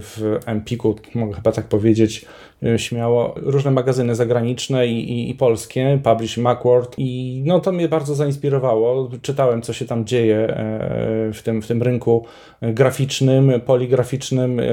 w 0.00 0.38
Empiku, 0.46 0.96
mogę 1.14 1.34
chyba 1.34 1.52
tak 1.52 1.68
powiedzieć, 1.68 2.26
śmiało, 2.76 3.34
różne 3.36 3.70
magazyny 3.70 4.14
zagraniczne 4.14 4.86
i, 4.86 5.12
i, 5.12 5.30
i, 5.30 5.34
polskie, 5.34 6.00
Publish 6.04 6.36
Macworld 6.36 6.94
i 6.98 7.42
no 7.46 7.60
to 7.60 7.72
mnie 7.72 7.88
bardzo 7.88 8.14
zainspirowało. 8.14 9.10
Czytałem, 9.22 9.62
co 9.62 9.72
się 9.72 9.84
tam 9.84 10.06
dzieje 10.06 10.54
w 11.34 11.40
tym, 11.44 11.62
w 11.62 11.66
tym 11.66 11.82
rynku 11.82 12.24
graficznym, 12.62 13.60
poligraficznym 13.66 14.60
e, 14.60 14.64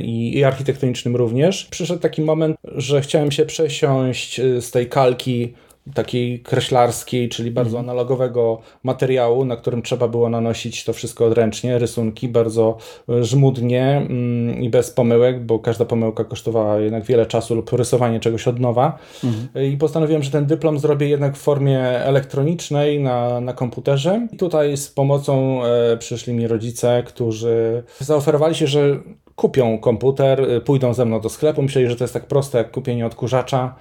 i, 0.00 0.38
i 0.38 0.44
architektonicznym 0.44 1.16
również. 1.16 1.66
Przyszedł 1.70 2.00
taki 2.00 2.22
moment, 2.22 2.56
że 2.64 3.00
chciałem 3.00 3.32
się 3.32 3.46
przesiąść 3.46 4.40
e, 4.40 4.62
z 4.62 4.70
tej 4.70 4.88
kalki 4.88 5.54
takiej 5.94 6.40
kreślarskiej, 6.40 7.28
czyli 7.28 7.50
bardzo 7.50 7.78
mhm. 7.78 7.86
analogowego 7.86 8.60
materiału, 8.82 9.44
na 9.44 9.56
którym 9.56 9.82
trzeba 9.82 10.08
było 10.08 10.28
nanosić 10.28 10.84
to 10.84 10.92
wszystko 10.92 11.26
odręcznie, 11.26 11.78
rysunki 11.78 12.28
bardzo 12.28 12.76
e, 13.08 13.24
żmudnie 13.24 13.96
mm, 13.96 14.62
i 14.62 14.70
bez 14.70 14.90
pomyłek, 14.90 15.44
bo 15.44 15.58
każda 15.58 15.84
pomyłka 15.84 16.24
kosztowała 16.24 16.78
jednak 16.80 17.04
wiele 17.04 17.26
czasu 17.26 17.54
lub 17.54 17.72
rysowanie 17.72 18.20
czegoś 18.20 18.48
od 18.48 18.60
nowa. 18.60 18.98
Mhm. 19.24 19.66
I 19.72 19.76
postanowiłem, 19.76 20.22
że 20.22 20.30
ten 20.30 20.46
dyplom 20.46 20.78
zrobię 20.78 21.08
jednak 21.08 21.36
w 21.36 21.40
formie 21.40 21.80
elektronicznej 21.80 23.00
na, 23.00 23.40
na 23.40 23.52
komputerze. 23.52 24.28
I 24.32 24.36
tutaj 24.36 24.76
z 24.76 24.88
pomocą 24.88 25.64
e, 25.64 25.96
przyszli 25.96 26.32
mi 26.32 26.46
rodzice, 26.46 27.02
którzy 27.06 27.82
zaoferowali 28.00 28.54
się, 28.54 28.66
że 28.66 28.98
kupią 29.36 29.78
komputer, 29.78 30.40
e, 30.40 30.60
pójdą 30.60 30.94
ze 30.94 31.04
mną 31.04 31.20
do 31.20 31.28
sklepu. 31.28 31.62
Myśleli, 31.62 31.88
że 31.88 31.96
to 31.96 32.04
jest 32.04 32.14
tak 32.14 32.26
proste 32.26 32.58
jak 32.58 32.70
kupienie 32.70 33.06
odkurzacza 33.06 33.74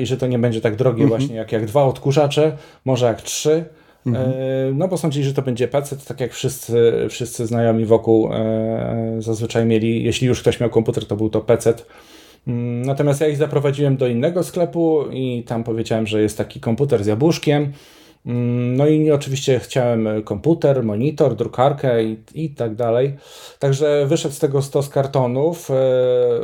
i 0.00 0.06
że 0.06 0.16
to 0.16 0.26
nie 0.26 0.38
będzie 0.38 0.60
tak 0.60 0.76
drogie 0.76 1.02
mhm. 1.02 1.08
właśnie 1.08 1.36
jak, 1.36 1.52
jak 1.52 1.66
dwa 1.66 1.84
odkurzacze, 1.84 2.56
może 2.84 3.06
jak 3.06 3.22
trzy. 3.22 3.64
Mhm. 4.06 4.78
No 4.78 4.88
bo 4.88 4.98
sądzili, 4.98 5.24
że 5.24 5.34
to 5.34 5.42
będzie 5.42 5.68
PC, 5.68 5.96
tak 5.96 6.20
jak 6.20 6.32
wszyscy, 6.32 6.92
wszyscy 7.10 7.46
znajomi 7.46 7.84
wokół 7.84 8.32
e, 8.32 9.16
zazwyczaj 9.18 9.66
mieli, 9.66 10.04
jeśli 10.04 10.26
już 10.28 10.40
ktoś 10.40 10.60
miał 10.60 10.70
komputer, 10.70 11.06
to 11.06 11.16
był 11.16 11.30
to 11.30 11.40
PC. 11.40 11.74
Mm, 12.46 12.82
natomiast 12.82 13.20
ja 13.20 13.28
ich 13.28 13.36
zaprowadziłem 13.36 13.96
do 13.96 14.06
innego 14.06 14.44
sklepu 14.44 15.04
i 15.12 15.44
tam 15.46 15.64
powiedziałem, 15.64 16.06
że 16.06 16.22
jest 16.22 16.38
taki 16.38 16.60
komputer 16.60 17.04
z 17.04 17.06
jabłuszkiem. 17.06 17.72
Mm, 18.26 18.76
no 18.76 18.86
i 18.86 19.10
oczywiście 19.10 19.58
chciałem 19.58 20.08
komputer, 20.24 20.84
monitor, 20.84 21.36
drukarkę 21.36 22.04
i, 22.04 22.16
i 22.34 22.50
tak 22.50 22.74
dalej. 22.74 23.16
Także 23.58 24.06
wyszedł 24.06 24.34
z 24.34 24.38
tego 24.38 24.62
stos 24.62 24.88
kartonów. 24.88 25.70
E, 25.70 25.74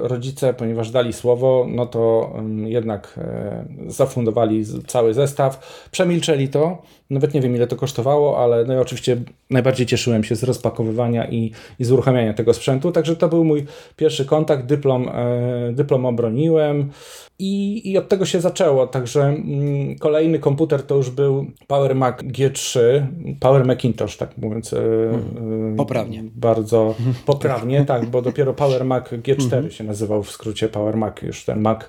rodzice, 0.09 0.54
ponieważ 0.54 0.90
dali 0.90 1.12
słowo, 1.12 1.66
no 1.69 1.87
to 1.87 2.33
mm, 2.35 2.66
jednak 2.66 3.14
e, 3.19 3.64
zafundowali 3.87 4.64
cały 4.87 5.14
zestaw. 5.14 5.87
Przemilczeli 5.90 6.49
to. 6.49 6.83
Nawet 7.11 7.35
nie 7.35 7.40
wiem, 7.40 7.57
ile 7.57 7.66
to 7.66 7.76
kosztowało, 7.76 8.38
ale 8.38 8.64
no 8.64 8.75
i 8.75 8.76
oczywiście 8.76 9.16
najbardziej 9.50 9.87
cieszyłem 9.87 10.25
się 10.25 10.37
z 10.37 10.43
rozpakowywania 10.43 11.28
i, 11.28 11.52
i 11.78 11.85
z 11.85 11.93
uruchamiania 11.93 12.35
tego 12.35 12.54
sprzętu. 12.54 12.93
Także 12.93 13.16
to 13.16 13.28
był 13.28 13.45
mój 13.45 13.64
pierwszy 13.97 14.25
kontakt. 14.25 14.66
Dyplom, 14.66 15.09
e, 15.09 15.73
dyplom 15.73 16.07
obroniłem. 16.07 16.90
I, 17.38 17.91
I 17.91 17.99
od 17.99 18.09
tego 18.09 18.26
się 18.26 18.41
zaczęło. 18.41 18.87
Także 18.87 19.23
mm, 19.23 19.99
kolejny 19.99 20.38
komputer 20.38 20.83
to 20.83 20.97
już 20.97 21.11
był 21.11 21.47
Power 21.67 21.95
Mac 21.95 22.17
G3, 22.17 22.81
Power 23.41 23.64
Macintosh, 23.64 24.17
tak 24.17 24.38
mówiąc. 24.38 24.71
Hmm. 24.71 25.76
Poprawnie. 25.76 26.25
Bardzo 26.35 26.95
poprawnie, 27.26 27.85
tak, 27.85 28.07
bo 28.07 28.23
dopiero 28.23 28.55
Power 28.55 28.85
Mac 28.85 29.05
G4 29.09 29.50
hmm. 29.50 29.71
się 29.71 29.85
nazywał 29.85 30.23
w 30.23 30.31
skrócie 30.31 30.69
Power 30.69 30.97
Mac, 30.97 31.23
już 31.23 31.45
ten 31.45 31.61
Mac 31.61 31.81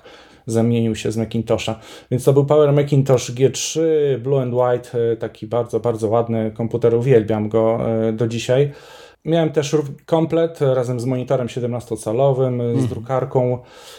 zamienił 0.46 0.94
się 0.94 1.12
z 1.12 1.16
Macintosha. 1.16 1.80
Więc 2.10 2.24
to 2.24 2.32
był 2.32 2.46
Power 2.46 2.72
Macintosh 2.72 3.30
G3, 3.30 3.80
Blue 4.18 4.42
and 4.42 4.54
White, 4.54 5.12
e, 5.12 5.16
taki 5.16 5.46
bardzo, 5.46 5.80
bardzo 5.80 6.08
ładny 6.08 6.50
komputer, 6.50 6.94
uwielbiam 6.94 7.48
go 7.48 7.80
do 8.12 8.28
dzisiaj. 8.28 8.72
Miałem 9.26 9.50
też 9.50 9.76
komplet 10.06 10.60
razem 10.60 11.00
z 11.00 11.04
monitorem 11.04 11.46
17-calowym, 11.46 12.58
z 12.58 12.60
mhm. 12.60 12.86
drukarką 12.86 13.58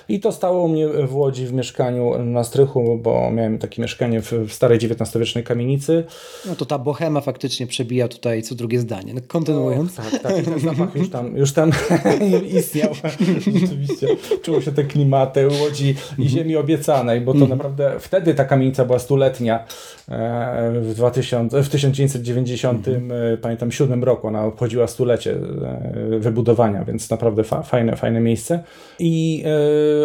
i 0.09 0.19
to 0.19 0.31
stało 0.31 0.63
u 0.63 0.67
mnie 0.67 0.87
w 0.87 1.15
Łodzi 1.15 1.45
w 1.45 1.53
mieszkaniu 1.53 2.23
na 2.23 2.43
strychu, 2.43 2.99
bo 3.03 3.31
miałem 3.31 3.57
takie 3.57 3.81
mieszkanie 3.81 4.21
w, 4.21 4.31
w 4.31 4.53
starej 4.53 4.77
XIX-wiecznej 4.77 5.43
kamienicy. 5.43 6.03
No 6.45 6.55
to 6.55 6.65
ta 6.65 6.79
bohema 6.79 7.21
faktycznie 7.21 7.67
przebija 7.67 8.07
tutaj 8.07 8.41
co 8.41 8.55
drugie 8.55 8.79
zdanie. 8.79 9.13
No, 9.13 9.21
kontynuując. 9.27 9.99
O, 9.99 10.01
tak, 10.01 10.21
tak. 10.21 10.45
Ten 10.45 10.59
zapach 10.59 10.95
już 10.95 11.09
tam, 11.09 11.37
już 11.37 11.53
tam 11.53 11.71
istniał. 12.59 12.93
Rzeczywiście. 13.59 14.07
Czuło 14.41 14.61
się 14.61 14.71
te 14.71 14.83
klimaty 14.83 15.47
Łodzi 15.61 15.87
i 15.89 15.89
mhm. 15.89 16.29
ziemi 16.29 16.55
obiecanej, 16.55 17.21
bo 17.21 17.31
to 17.31 17.39
mhm. 17.39 17.57
naprawdę 17.57 17.95
wtedy 17.99 18.33
ta 18.33 18.45
kamienica 18.45 18.85
była 18.85 18.99
stuletnia. 18.99 19.65
E, 20.09 20.71
w, 20.81 20.93
2000, 20.93 21.63
w 21.63 21.69
1990, 21.69 22.87
mhm. 22.87 23.37
pamiętam, 23.41 23.71
7 23.71 24.03
roku 24.03 24.27
ona 24.27 24.45
obchodziła 24.45 24.87
stulecie 24.87 25.16
E, 25.25 26.19
wybudowania, 26.19 26.83
więc 26.85 27.09
naprawdę 27.09 27.43
fa 27.43 27.63
fajne, 27.63 27.95
fajne 27.95 28.19
miejsce. 28.19 28.63
I 28.99 29.43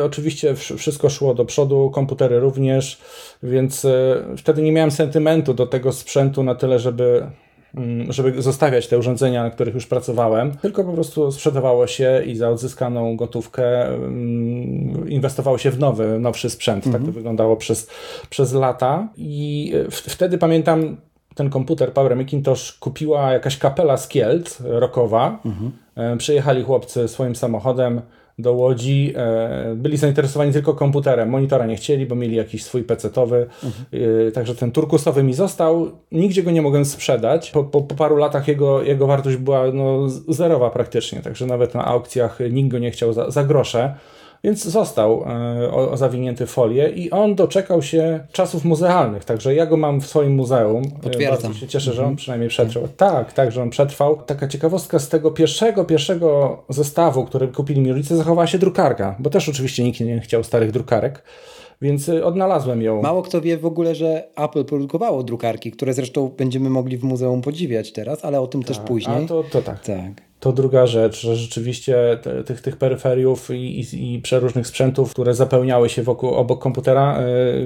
e, 0.01 0.05
oczywiście 0.05 0.55
wszystko 0.55 1.11
szło 1.11 1.35
do 1.35 1.45
przodu, 1.45 1.91
komputery 1.91 2.41
również, 2.41 3.01
więc 3.43 3.85
e, 3.85 4.23
wtedy 4.37 4.63
nie 4.63 4.73
miałem 4.73 4.91
sentymentu 4.91 5.55
do 5.55 5.67
tego 5.67 5.93
sprzętu 5.93 6.43
na 6.43 6.55
tyle, 6.55 6.79
żeby 6.79 7.27
mm, 7.75 8.13
żeby 8.13 8.43
zostawiać 8.43 8.89
te 8.89 8.99
urządzenia, 8.99 9.43
na 9.43 9.51
których 9.51 9.75
już 9.75 9.87
pracowałem, 9.87 10.53
tylko 10.53 10.85
po 10.85 10.93
prostu 10.93 11.33
sprzedawało 11.33 11.87
się 11.87 12.23
i 12.27 12.37
za 12.37 12.51
odzyskaną 12.51 13.17
gotówkę 13.17 13.89
mm, 13.89 15.09
inwestowało 15.09 15.59
się 15.59 15.71
w 15.71 15.79
nowy, 15.79 16.19
nowszy 16.19 16.51
sprzęt. 16.51 16.85
Tak 16.85 16.93
to 16.93 16.99
mhm. 16.99 17.13
wyglądało 17.13 17.57
przez, 17.57 17.91
przez 18.31 18.53
lata 18.53 19.09
i 19.17 19.73
wtedy 19.91 20.39
pamiętam, 20.39 20.97
ten 21.35 21.51
komputer 21.51 21.93
Power 21.93 22.17
Macintosh 22.17 22.73
kupiła 22.73 23.33
jakaś 23.33 23.59
kapela 23.59 23.97
z 23.97 24.09
Kielc, 24.09 24.61
rockowa. 24.61 25.41
Mhm. 25.45 25.73
Przyjechali 26.19 26.63
chłopcy 26.63 27.09
swoim 27.09 27.37
samochodem, 27.37 28.03
do 28.39 28.53
Łodzi. 28.53 29.13
E, 29.17 29.75
byli 29.77 29.97
zainteresowani 29.97 30.53
tylko 30.53 30.75
komputerem. 30.75 31.29
Monitora 31.29 31.67
nie 31.67 31.77
chcieli, 31.77 32.07
bo 32.07 32.15
mieli 32.15 32.37
jakiś 32.37 32.65
swój 32.65 32.83
pecetowy. 32.83 33.47
Mhm. 33.65 34.33
Także 34.33 34.55
ten 34.55 34.73
turkusowy 34.73 35.23
mi 35.23 35.35
został. 35.35 35.91
Nigdzie 36.13 36.43
go 36.43 36.51
nie 36.51 36.63
mogłem 36.63 36.85
sprzedać. 36.85 37.51
Po, 37.51 37.65
po, 37.65 37.81
po, 37.81 37.95
paru 37.95 38.17
latach 38.17 38.49
jego, 38.49 38.83
jego 38.83 39.07
wartość 39.07 39.37
była 39.37 39.73
no, 39.73 40.09
zerowa 40.29 40.71
praktycznie. 40.71 41.21
Także 41.21 41.47
nawet 41.47 41.75
na 41.75 41.85
aukcjach 41.85 42.39
nikt 42.51 42.71
go 42.71 42.79
nie 42.79 42.91
chciał 42.91 43.13
za, 43.13 43.31
za 43.31 43.45
grosze. 43.45 43.95
Więc 44.45 44.65
został 44.65 45.25
e, 45.27 45.73
o, 45.73 45.97
zawinięty 45.97 46.47
w 46.47 46.51
folię 46.51 46.89
i 46.89 47.11
on 47.11 47.35
doczekał 47.35 47.83
się 47.83 48.21
czasów 48.33 48.65
muzealnych, 48.65 49.25
także 49.25 49.55
ja 49.55 49.67
go 49.67 49.77
mam 49.77 50.01
w 50.01 50.07
swoim 50.07 50.35
muzeum. 50.35 50.83
E, 50.83 51.03
Potwierdzam. 51.03 51.43
Bardzo 51.43 51.61
się 51.61 51.69
cieszę, 51.69 51.93
że 51.93 52.03
on 52.03 52.05
mhm. 52.05 52.17
przynajmniej 52.17 52.49
przetrwał. 52.49 52.89
Tak, 52.97 53.33
tak, 53.33 53.53
że 53.53 53.63
on 53.63 53.71
przetrwał. 53.71 54.23
Taka 54.23 54.49
ciekawostka 54.49 54.99
z 54.99 55.09
tego 55.09 55.31
pierwszego, 55.31 55.85
pierwszego 55.85 56.59
zestawu, 56.69 57.25
który 57.25 57.49
kupili 57.49 57.81
mi 57.81 57.93
rodzice, 57.93 58.17
zachowała 58.17 58.47
się 58.47 58.59
drukarka, 58.59 59.17
bo 59.19 59.31
też 59.31 59.49
oczywiście 59.49 59.85
nikt 59.85 60.01
nie 60.01 60.21
chciał 60.21 60.45
starych 60.45 60.71
drukarek. 60.71 61.23
Więc 61.83 62.09
e, 62.09 62.25
odnalazłem 62.25 62.83
ją. 62.83 63.03
Mało 63.03 63.23
kto 63.23 63.41
wie 63.41 63.59
w 63.59 63.67
ogóle, 63.67 63.95
że 63.95 64.29
Apple 64.37 64.65
produkowało 64.65 65.23
drukarki, 65.23 65.73
które 65.73 65.95
zresztą 65.95 66.29
będziemy 66.39 66.71
mogli 66.71 66.97
w 66.97 67.05
muzeum 67.05 67.43
podziwiać 67.43 67.93
teraz, 67.93 68.25
ale 68.25 68.41
o 68.41 68.47
tym 68.47 68.63
tak, 68.63 68.69
też 68.69 68.79
później. 68.79 69.25
A 69.25 69.29
to, 69.29 69.45
to 69.51 69.63
tak. 69.63 69.85
tak. 69.85 70.32
To 70.43 70.53
druga 70.53 70.87
rzecz, 70.87 71.21
że 71.21 71.37
rzeczywiście 71.37 72.19
te, 72.23 72.45
tych, 72.45 72.61
tych 72.61 72.77
peryferiów 72.77 73.51
i, 73.51 73.81
i, 73.81 74.15
i, 74.15 74.21
przeróżnych 74.21 74.67
sprzętów, 74.67 75.11
które 75.11 75.35
zapełniały 75.35 75.89
się 75.89 76.03
wokół, 76.03 76.31
obok 76.31 76.63
komputera, 76.63 77.23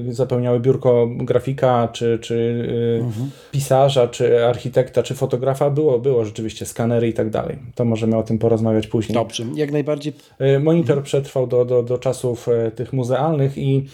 y, 0.09 0.15
zapełniały 0.15 0.61
biurko 0.61 1.09
grafika, 1.17 1.89
czy, 1.93 2.19
czy 2.23 2.35
y, 2.35 3.05
mhm. 3.05 3.31
pisarza, 3.53 4.09
czy 4.09 4.47
architekta, 4.47 5.03
czy 5.03 5.15
fotografa, 5.15 5.71
było, 5.71 5.99
było 5.99 6.25
rzeczywiście 6.25 6.67
skanery 6.67 7.09
i 7.09 7.13
tak 7.13 7.31
dalej. 7.31 7.59
To 7.75 7.85
możemy 7.85 8.17
o 8.17 8.23
tym 8.23 8.39
porozmawiać 8.39 8.87
później. 8.87 9.15
Dobrze, 9.15 9.45
jak 9.55 9.73
najbardziej. 9.73 10.13
Y, 10.41 10.61
monitor 10.61 10.91
mhm. 10.91 11.05
przetrwał 11.05 11.47
do, 11.47 11.65
do, 11.65 11.83
do 11.83 11.99
czasów 11.99 12.49
tych 12.75 12.93
muzealnych 12.93 13.59
i 13.59 13.87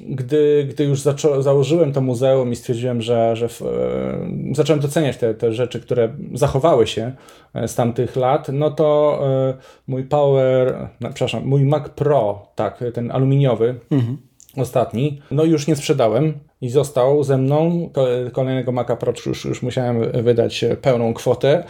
gdy, 0.00 0.66
gdy 0.70 0.84
już 0.84 1.00
założyłem 1.40 1.92
to 1.92 2.00
muzeum 2.00 2.52
i 2.52 2.56
stwierdziłem, 2.56 3.02
że, 3.02 3.36
że 3.36 3.48
w, 3.48 3.62
e, 3.62 4.54
zacząłem 4.54 4.80
doceniać 4.80 5.16
te, 5.16 5.34
te 5.34 5.52
rzeczy, 5.52 5.80
które 5.80 6.12
zachowały 6.34 6.86
się 6.86 7.12
e, 7.54 7.68
z 7.68 7.74
tamtych 7.74 8.16
lat, 8.16 8.48
no 8.52 8.70
to 8.70 9.20
e, 9.22 9.54
mój 9.86 10.04
Power, 10.04 10.88
no, 11.00 11.08
przepraszam, 11.08 11.44
mój 11.44 11.64
Mac 11.64 11.88
Pro, 11.88 12.46
tak, 12.54 12.84
ten 12.94 13.10
aluminiowy, 13.10 13.74
mhm. 13.90 14.16
ostatni, 14.56 15.20
no 15.30 15.44
już 15.44 15.66
nie 15.66 15.76
sprzedałem 15.76 16.34
i 16.60 16.70
został 16.70 17.24
ze 17.24 17.38
mną. 17.38 17.90
Kolejnego 18.32 18.72
Maca 18.72 18.96
Pro 18.96 19.12
już, 19.26 19.44
już 19.44 19.62
musiałem 19.62 20.22
wydać 20.22 20.64
pełną 20.82 21.14
kwotę. 21.14 21.64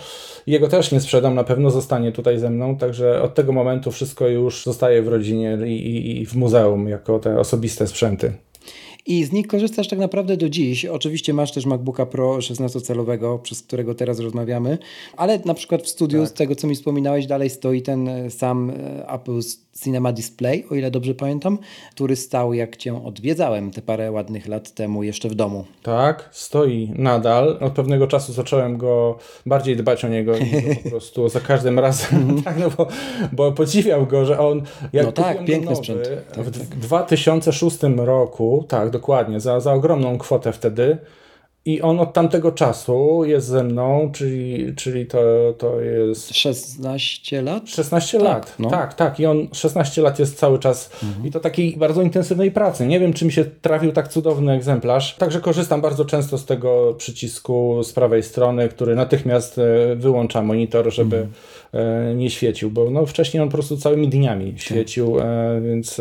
Jego 0.47 0.69
też 0.69 0.93
nie 0.93 1.01
sprzedam, 1.01 1.35
na 1.35 1.45
pewno 1.45 1.71
zostanie 1.71 2.13
tutaj 2.13 2.39
ze 2.39 2.51
mną, 2.51 2.77
także 2.77 3.23
od 3.23 3.35
tego 3.35 3.53
momentu 3.53 3.91
wszystko 3.91 4.29
już 4.29 4.65
zostaje 4.65 5.03
w 5.03 5.09
rodzinie 5.09 5.59
i, 5.67 5.71
i, 5.71 6.21
i 6.21 6.27
w 6.27 6.35
muzeum 6.35 6.89
jako 6.89 7.19
te 7.19 7.39
osobiste 7.39 7.87
sprzęty. 7.87 8.33
I 9.07 9.25
z 9.25 9.33
nich 9.33 9.47
korzystasz 9.47 9.89
tak 9.89 9.99
naprawdę 9.99 10.37
do 10.37 10.49
dziś. 10.49 10.85
Oczywiście 10.85 11.35
masz 11.35 11.53
też 11.53 11.67
MacBooka 11.67 12.07
Pro 12.07 12.37
16-calowego, 12.37 13.39
przez 13.39 13.63
którego 13.63 13.95
teraz 13.95 14.21
rozmawiamy, 14.21 14.79
ale 15.17 15.39
na 15.45 15.55
przykład 15.55 15.83
w 15.83 15.89
studiu, 15.89 16.21
tak. 16.21 16.29
z 16.29 16.33
tego 16.33 16.57
co 16.57 16.67
mi 16.67 16.75
wspominałeś, 16.75 17.27
dalej 17.27 17.51
stoi 17.51 17.83
ten 17.83 18.09
e, 18.09 18.31
sam 18.31 18.71
e, 18.71 19.09
Apple 19.09 19.41
Cinema 19.83 20.13
Display, 20.13 20.65
o 20.71 20.75
ile 20.75 20.91
dobrze 20.91 21.15
pamiętam, 21.15 21.59
który 21.91 22.17
stał 22.17 22.55
jak 22.55 22.77
cię 22.77 23.05
odwiedzałem 23.05 23.71
te 23.71 23.83
parę 23.83 24.13
ładnych 24.13 24.49
lat 24.49 24.75
temu 24.75 25.03
jeszcze 25.03 25.29
w 25.29 25.35
domu. 25.35 25.65
Tak, 25.83 26.29
stoi 26.33 26.91
nadal. 26.95 27.59
Od 27.61 27.73
pewnego 27.73 28.07
czasu 28.07 28.33
zacząłem 28.33 28.77
go 28.77 29.19
bardziej 29.47 29.77
dbać 29.77 30.05
o 30.05 30.09
niego 30.09 30.33
po 30.85 30.89
prostu 30.91 31.29
za 31.29 31.41
każdym 31.41 31.79
razem, 31.79 32.21
mhm. 32.21 32.43
tak, 32.45 32.59
no 32.59 32.71
bo, 32.77 32.89
bo 33.33 33.53
podziwiał 33.53 34.07
go, 34.07 34.25
że 34.25 34.39
on 34.39 34.63
jak 34.93 35.07
no 35.07 35.13
tak, 35.13 35.45
piękny 35.45 35.71
nowy, 35.71 35.77
sprzęt. 35.77 36.09
Tak, 36.35 36.45
w 36.45 36.59
tak. 36.59 36.79
2006 36.79 37.79
roku, 37.97 38.65
tak, 38.69 38.91
dokładnie, 38.99 39.41
za, 39.41 39.61
za 39.61 39.73
ogromną 39.73 40.19
kwotę 40.19 40.53
wtedy 40.53 40.99
i 41.67 41.83
on 41.83 42.01
od 42.01 42.13
tamtego 42.13 42.53
czasu 42.53 43.25
jest 43.25 43.47
ze 43.47 43.65
mną, 43.65 44.11
czyli, 44.13 44.75
czyli 44.77 45.07
to, 45.07 45.19
to 45.59 45.81
jest. 45.81 46.35
16 46.35 47.43
lat? 47.43 47.69
16 47.69 48.19
tak, 48.19 48.25
lat, 48.25 48.55
no. 48.59 48.71
tak, 48.71 48.95
tak. 48.95 49.21
I 49.21 49.27
on 49.27 49.49
16 49.53 50.03
lat 50.03 50.19
jest 50.19 50.39
cały 50.39 50.59
czas 50.59 50.91
mhm. 51.03 51.27
i 51.27 51.31
to 51.31 51.41
takiej 51.41 51.77
bardzo 51.77 52.03
intensywnej 52.03 52.51
pracy. 52.51 52.87
Nie 52.87 53.01
wiem, 53.01 53.13
czy 53.13 53.25
mi 53.25 53.33
się 53.33 53.45
trafił 53.45 53.93
tak 53.93 54.09
cudowny 54.09 54.53
egzemplarz. 54.53 55.17
Także 55.17 55.41
korzystam 55.41 55.81
bardzo 55.81 56.05
często 56.05 56.39
z 56.39 56.45
tego 56.45 56.95
przycisku 56.95 57.83
z 57.83 57.93
prawej 57.93 58.23
strony, 58.23 58.69
który 58.69 58.95
natychmiast 58.95 59.59
e, 59.59 59.97
wyłącza 59.97 60.43
monitor, 60.43 60.93
żeby 60.93 61.17
mhm. 61.17 61.33
E, 61.73 62.15
nie 62.15 62.31
świecił, 62.31 62.71
bo 62.71 62.91
no, 62.91 63.07
wcześniej 63.07 63.43
on 63.43 63.49
po 63.49 63.53
prostu 63.53 63.77
całymi 63.77 64.09
dniami 64.09 64.53
tak. 64.53 64.61
świecił, 64.61 65.17
tak. 65.19 65.63
więc 65.65 66.01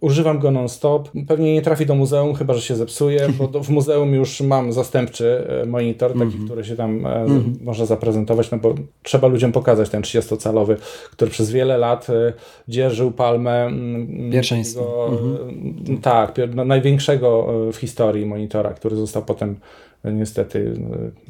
Używam 0.00 0.38
go 0.38 0.50
non-stop. 0.50 1.10
Pewnie 1.28 1.54
nie 1.54 1.62
trafi 1.62 1.86
do 1.86 1.94
muzeum, 1.94 2.34
chyba 2.34 2.54
że 2.54 2.60
się 2.60 2.76
zepsuje, 2.76 3.28
bo 3.38 3.62
w 3.62 3.70
muzeum 3.70 4.14
już 4.14 4.40
mam 4.40 4.72
zastępczy 4.72 5.46
e, 5.62 5.66
monitor, 5.66 6.12
taki, 6.12 6.22
mm 6.22 6.32
-hmm. 6.32 6.44
który 6.44 6.64
się 6.64 6.76
tam 6.76 7.06
mm 7.06 7.28
-hmm. 7.28 7.64
można 7.64 7.86
zaprezentować, 7.86 8.50
no 8.50 8.58
bo 8.58 8.74
trzeba 9.02 9.28
ludziom 9.28 9.52
pokazać 9.52 9.90
ten 9.90 10.02
30-calowy, 10.02 10.76
który 11.12 11.30
przez 11.30 11.50
wiele 11.50 11.78
lat 11.78 12.10
e, 12.10 12.32
dzierżył 12.68 13.10
palmę 13.10 13.64
mm, 13.64 14.32
pierwszeństwa. 14.32 14.82
Mm 15.08 15.18
-hmm. 15.18 16.00
Tak, 16.02 16.34
no, 16.54 16.64
największego 16.64 17.48
w 17.72 17.76
historii 17.76 18.26
monitora, 18.26 18.72
który 18.72 18.96
został 18.96 19.22
potem 19.22 19.56
niestety 20.04 20.74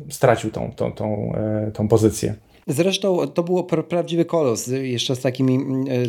stracił 0.09 0.51
tą, 0.51 0.73
tą, 0.77 0.93
tą, 0.93 1.33
tą 1.75 1.89
pozycję. 1.89 2.35
Zresztą 2.67 3.27
to 3.27 3.43
było 3.43 3.65
prawdziwy 3.65 4.25
kolos, 4.25 4.67
jeszcze 4.67 5.17
z, 5.17 5.21
takimi, 5.21 5.59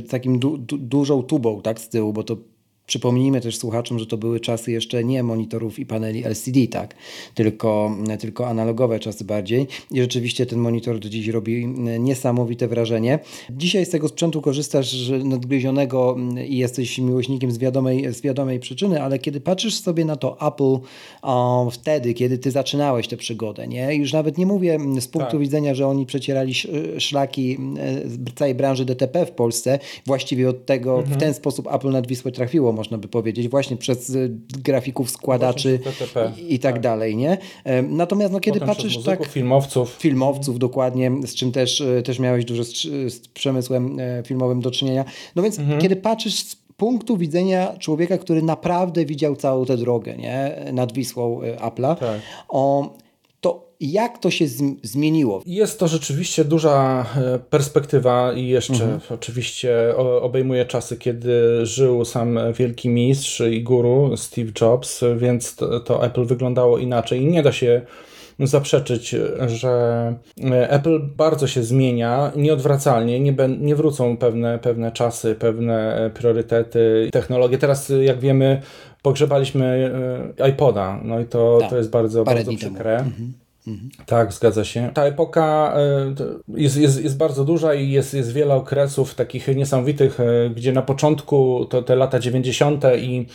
z 0.05 0.09
takim 0.09 0.39
du, 0.39 0.57
du, 0.57 0.77
dużą 0.77 1.23
tubą 1.23 1.61
tak, 1.61 1.79
z 1.79 1.89
tyłu, 1.89 2.13
bo 2.13 2.23
to 2.23 2.37
Przypomnijmy 2.87 3.41
też 3.41 3.57
słuchaczom, 3.57 3.99
że 3.99 4.05
to 4.05 4.17
były 4.17 4.39
czasy 4.39 4.71
jeszcze 4.71 5.03
nie 5.03 5.23
monitorów 5.23 5.79
i 5.79 5.85
paneli 5.85 6.25
LCD, 6.25 6.67
tak, 6.67 6.95
tylko, 7.33 7.95
tylko 8.19 8.47
analogowe 8.47 8.99
czasy 8.99 9.25
bardziej. 9.25 9.67
I 9.91 10.01
rzeczywiście 10.01 10.45
ten 10.45 10.59
monitor 10.59 10.99
do 10.99 11.09
dziś 11.09 11.27
robi 11.27 11.67
niesamowite 11.99 12.67
wrażenie. 12.67 13.19
Dzisiaj 13.49 13.85
z 13.85 13.89
tego 13.89 14.07
sprzętu 14.07 14.41
korzystasz 14.41 15.09
nadgryzionego 15.23 16.17
i 16.47 16.57
jesteś 16.57 16.97
miłośnikiem 16.97 17.51
z 17.51 17.57
wiadomej, 17.57 18.13
z 18.13 18.21
wiadomej 18.21 18.59
przyczyny, 18.59 19.01
ale 19.01 19.19
kiedy 19.19 19.41
patrzysz 19.41 19.79
sobie 19.79 20.05
na 20.05 20.15
to 20.15 20.47
Apple 20.47 20.77
o, 21.21 21.69
wtedy, 21.71 22.13
kiedy 22.13 22.37
ty 22.37 22.51
zaczynałeś 22.51 23.07
tę 23.07 23.17
przygodę, 23.17 23.67
nie? 23.67 23.95
Już 23.95 24.13
nawet 24.13 24.37
nie 24.37 24.45
mówię 24.45 24.79
z 24.99 25.07
punktu 25.07 25.31
tak. 25.31 25.39
widzenia, 25.39 25.75
że 25.75 25.87
oni 25.87 26.05
przecierali 26.05 26.53
szlaki 26.97 27.57
całej 28.35 28.55
branży 28.55 28.85
DTP 28.85 29.25
w 29.25 29.31
Polsce, 29.31 29.79
właściwie 30.05 30.49
od 30.49 30.65
tego 30.65 30.97
mhm. 30.97 31.17
w 31.17 31.19
ten 31.19 31.33
sposób 31.33 31.67
Apple 31.73 31.91
nad 31.91 32.07
Wisłę 32.07 32.31
trafiło 32.31 32.74
można 32.75 32.97
by 32.97 33.07
powiedzieć, 33.07 33.49
właśnie 33.49 33.77
przez 33.77 34.09
y, 34.09 34.31
grafików, 34.63 35.09
składaczy 35.11 35.79
i, 36.37 36.53
i, 36.53 36.59
tak, 36.59 36.73
tak, 36.73 36.81
dalej, 36.81 37.15
nie? 37.15 37.37
Natomiast 37.89 38.33
no, 38.33 38.39
kiedy 38.39 38.59
Potem 38.59 38.75
patrzysz 38.75 38.95
muzyków, 38.95 39.25
tak... 39.25 39.33
filmowców. 39.33 39.89
Filmowców, 39.99 40.59
dokładnie, 40.59 41.11
z 41.25 41.35
czym 41.35 41.51
też, 41.51 41.81
y, 41.81 42.01
też 42.05 42.19
miałeś 42.19 42.45
dużo 42.45 42.63
z, 42.63 42.81
z 43.13 43.27
przemysłem 43.27 43.99
e, 43.99 44.23
filmowym 44.25 44.61
do 44.61 44.71
czynienia. 44.71 45.05
No 45.35 45.43
więc 45.43 45.59
mhm. 45.59 45.81
kiedy 45.81 45.95
patrzysz 45.95 46.35
z 46.35 46.55
punktu 46.55 47.17
widzenia 47.17 47.77
człowieka, 47.79 48.17
który 48.17 48.41
naprawdę 48.41 49.05
widział 49.05 49.35
całą 49.35 49.65
tę 49.65 49.77
drogę, 49.77 50.17
nie? 50.17 50.55
Nad 50.73 50.93
Wisłą 50.93 51.41
e, 51.41 51.55
Apple'a, 51.55 51.95
tak. 51.95 52.21
o 52.49 52.93
jak 53.79 54.17
to 54.17 54.31
się 54.31 54.45
zmieniło? 54.83 55.41
Jest 55.45 55.79
to 55.79 55.87
rzeczywiście 55.87 56.45
duża 56.45 57.05
e, 57.17 57.39
perspektywa 57.39 58.33
i 58.33 58.47
jeszcze 58.47 58.73
mhm. 58.73 58.99
oczywiście 59.09 59.95
obejmuje 60.21 60.65
czasy, 60.65 60.97
kiedy 60.97 61.65
żył 61.65 62.05
sam 62.05 62.39
wielki 62.53 62.89
mistrz 62.89 63.41
i 63.41 63.63
guru 63.63 64.17
Steve 64.17 64.51
Jobs, 64.61 65.03
więc 65.17 65.55
to, 65.55 65.79
to 65.79 66.05
Apple 66.05 66.25
wyglądało 66.25 66.77
inaczej 66.77 67.21
i 67.21 67.25
nie 67.25 67.43
da 67.43 67.51
się 67.51 67.81
zaprzeczyć, 68.39 69.15
że 69.47 69.69
e, 70.43 70.69
Apple 70.71 71.01
bardzo 71.15 71.47
się 71.47 71.63
zmienia 71.63 72.31
nieodwracalnie, 72.35 73.19
nie, 73.19 73.35
nie 73.59 73.75
wrócą 73.75 74.17
pewne, 74.17 74.59
pewne 74.59 74.91
czasy, 74.91 75.35
pewne 75.35 76.09
priorytety, 76.13 77.09
technologie. 77.11 77.57
Teraz, 77.57 77.91
jak 78.01 78.19
wiemy, 78.19 78.61
pogrzebaliśmy 79.01 79.91
e, 80.39 80.49
iPoda, 80.49 80.99
no 81.03 81.19
i 81.19 81.25
to, 81.25 81.57
tak, 81.61 81.69
to 81.69 81.77
jest 81.77 81.89
bardzo, 81.89 82.23
bardzo 82.23 82.53
przykre. 82.53 82.97
Mhm. 82.97 83.33
Tak, 84.05 84.33
zgadza 84.33 84.65
się. 84.65 84.91
Ta 84.93 85.03
epoka 85.05 85.73
e, 85.77 86.13
jest, 86.61 86.77
jest, 86.77 87.03
jest 87.03 87.17
bardzo 87.17 87.45
duża 87.45 87.73
i 87.73 87.91
jest, 87.91 88.13
jest 88.13 88.33
wiele 88.33 88.53
okresów 88.53 89.15
takich 89.15 89.47
niesamowitych, 89.47 90.19
e, 90.19 90.49
gdzie 90.49 90.71
na 90.71 90.81
początku 90.81 91.65
to 91.69 91.81
te 91.81 91.95
lata 91.95 92.19
90. 92.19 92.83
i 92.97 93.25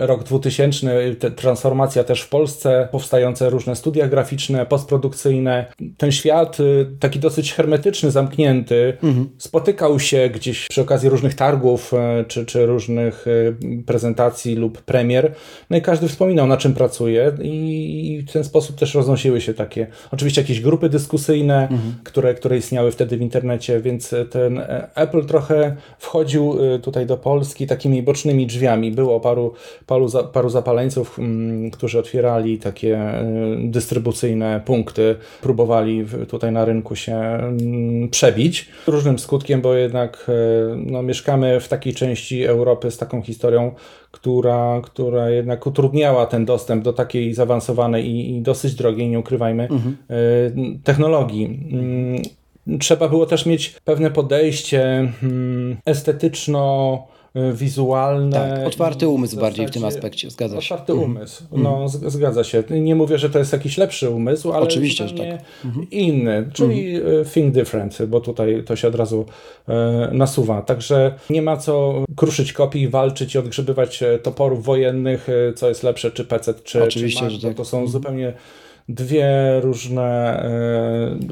rok 0.00 0.24
2000, 0.24 1.14
transformacja 1.36 2.04
też 2.04 2.22
w 2.22 2.28
Polsce, 2.28 2.88
powstające 2.92 3.50
różne 3.50 3.76
studia 3.76 4.08
graficzne, 4.08 4.66
postprodukcyjne. 4.66 5.72
Ten 5.96 6.12
świat 6.12 6.60
y, 6.60 6.86
taki 7.00 7.18
dosyć 7.18 7.52
hermetyczny, 7.52 8.10
zamknięty, 8.10 8.96
mhm. 9.02 9.28
spotykał 9.38 10.00
się 10.00 10.30
gdzieś 10.34 10.68
przy 10.68 10.80
okazji 10.80 11.08
różnych 11.08 11.34
targów 11.34 11.94
e, 11.94 12.24
czy, 12.28 12.46
czy 12.46 12.66
różnych 12.66 13.26
e, 13.26 13.82
prezentacji 13.82 14.54
lub 14.54 14.82
premier. 14.82 15.34
No 15.70 15.76
i 15.76 15.82
każdy 15.82 16.08
wspominał, 16.08 16.46
na 16.46 16.56
czym 16.56 16.74
pracuje 16.74 17.32
i 17.42 18.24
w 18.28 18.32
ten 18.32 18.44
sposób 18.44 18.76
też 18.76 18.94
roznosiły 18.94 19.40
się 19.40 19.54
takie, 19.54 19.86
oczywiście 20.10 20.40
jakieś 20.40 20.60
grupy 20.60 20.88
dyskusyjne, 20.88 21.62
mhm. 21.62 21.94
które, 22.04 22.34
które 22.34 22.56
istniały 22.56 22.92
wtedy 22.92 23.16
w 23.16 23.20
internecie, 23.20 23.80
więc 23.80 24.14
ten 24.30 24.58
e, 24.58 24.90
Apple 24.94 25.24
trochę 25.26 25.76
wchodził 25.98 26.58
tutaj 26.82 27.06
do 27.06 27.16
Polski 27.16 27.66
takimi 27.66 28.02
bocznymi 28.02 28.46
drzwiami. 28.46 28.90
Było 28.92 29.20
paru, 29.20 29.49
paru, 29.86 30.08
paru 30.32 30.48
zapaleńców, 30.48 31.18
mm, 31.18 31.70
którzy 31.70 31.98
otwierali 31.98 32.58
takie 32.58 33.00
dystrybucyjne 33.58 34.60
punkty, 34.64 35.16
próbowali 35.42 36.06
tutaj 36.28 36.52
na 36.52 36.64
rynku 36.64 36.96
się 36.96 37.16
mm, 37.16 38.08
przebić. 38.08 38.68
Różnym 38.86 39.18
skutkiem, 39.18 39.60
bo 39.60 39.74
jednak 39.74 40.30
no, 40.76 41.02
mieszkamy 41.02 41.60
w 41.60 41.68
takiej 41.68 41.94
części 41.94 42.44
Europy 42.44 42.90
z 42.90 42.98
taką 42.98 43.22
historią, 43.22 43.74
która, 44.10 44.80
która 44.84 45.30
jednak 45.30 45.66
utrudniała 45.66 46.26
ten 46.26 46.44
dostęp 46.44 46.84
do 46.84 46.92
takiej 46.92 47.34
zaawansowanej 47.34 48.06
i, 48.06 48.36
i 48.36 48.42
dosyć 48.42 48.74
drogiej, 48.74 49.08
nie 49.08 49.18
ukrywajmy, 49.18 49.62
mhm. 49.62 49.96
Y, 50.10 50.78
technologii. 50.84 51.44
Mm, 51.72 52.22
trzeba 52.78 53.08
było 53.08 53.26
też 53.26 53.46
mieć 53.46 53.74
pewne 53.84 54.10
podejście 54.10 55.12
estetyczno- 55.86 56.98
wizualne. 57.52 58.56
Tak, 58.56 58.66
otwarty 58.66 59.08
umysł 59.08 59.36
w 59.36 59.40
bardziej 59.40 59.66
w 59.66 59.70
tym 59.70 59.84
aspekcie, 59.84 60.30
zgadza 60.30 60.60
się. 60.60 60.74
Otwarty 60.74 60.92
mhm. 60.92 61.10
umysł, 61.10 61.44
no 61.52 61.82
mhm. 61.82 62.10
zgadza 62.10 62.44
się. 62.44 62.62
Nie 62.70 62.94
mówię, 62.94 63.18
że 63.18 63.30
to 63.30 63.38
jest 63.38 63.52
jakiś 63.52 63.78
lepszy 63.78 64.10
umysł, 64.10 64.52
ale 64.52 64.62
Oczywiście, 64.62 65.08
że 65.08 65.14
tak. 65.14 65.26
Mhm. 65.64 65.90
inny, 65.90 66.50
czyli 66.52 66.96
mhm. 66.96 67.24
think 67.24 67.54
different, 67.54 68.02
bo 68.06 68.20
tutaj 68.20 68.62
to 68.66 68.76
się 68.76 68.88
od 68.88 68.94
razu 68.94 69.26
e, 69.68 70.08
nasuwa. 70.12 70.62
Także 70.62 71.14
nie 71.30 71.42
ma 71.42 71.56
co 71.56 72.04
kruszyć 72.16 72.52
kopii, 72.52 72.88
walczyć 72.88 73.34
i 73.34 73.38
odgrzebywać 73.38 74.02
e, 74.02 74.18
toporów 74.18 74.64
wojennych, 74.64 75.28
e, 75.28 75.52
co 75.52 75.68
jest 75.68 75.82
lepsze, 75.82 76.10
czy 76.10 76.24
PC, 76.24 76.54
czy, 76.64 76.84
Oczywiście, 76.84 77.18
czy 77.18 77.24
Mac, 77.24 77.32
że 77.32 77.48
tak. 77.48 77.56
to 77.56 77.64
są 77.64 77.76
mhm. 77.76 77.92
zupełnie 77.92 78.32
dwie 78.94 79.60
różne 79.60 80.42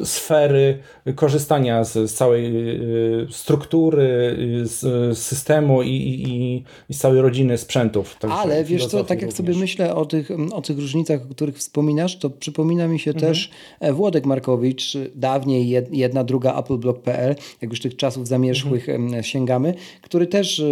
e, 0.00 0.04
sfery 0.04 0.78
korzystania 1.14 1.84
z, 1.84 2.14
całej 2.14 2.46
e, 2.46 2.82
struktury, 3.30 4.36
z, 4.62 4.80
z 5.18 5.18
systemu 5.18 5.82
i, 5.82 5.88
i, 5.88 6.64
i, 6.88 6.94
z 6.94 6.98
całej 6.98 7.20
rodziny 7.20 7.58
sprzętów. 7.58 8.16
Ale 8.30 8.64
wiesz 8.64 8.86
co, 8.86 9.04
tak 9.04 9.10
jak 9.10 9.20
również. 9.20 9.36
sobie 9.36 9.54
myślę 9.54 9.94
o 9.94 10.04
tych, 10.04 10.30
o 10.52 10.62
tych 10.62 10.78
różnicach, 10.78 11.22
o 11.22 11.34
których 11.34 11.56
wspominasz, 11.56 12.18
to 12.18 12.30
przypomina 12.30 12.88
mi 12.88 12.98
się 12.98 13.10
mhm. 13.10 13.32
też 13.32 13.50
e, 13.80 13.92
Włodek 13.92 14.26
Markowicz, 14.26 14.98
dawniej 15.14 15.68
jedna, 15.92 16.24
druga 16.24 16.54
appleblock.pl, 16.54 17.34
jak 17.62 17.70
już 17.70 17.80
tych 17.80 17.96
czasów 17.96 18.28
zamierzchłych 18.28 18.88
mhm. 18.88 19.22
sięgamy, 19.22 19.74
który 20.02 20.26
też 20.26 20.62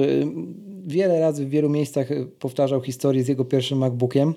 wiele 0.86 1.20
razy 1.20 1.46
w 1.46 1.50
wielu 1.50 1.70
miejscach 1.70 2.08
powtarzał 2.38 2.80
historię 2.80 3.24
z 3.24 3.28
jego 3.28 3.44
pierwszym 3.44 3.78
MacBookiem 3.78 4.34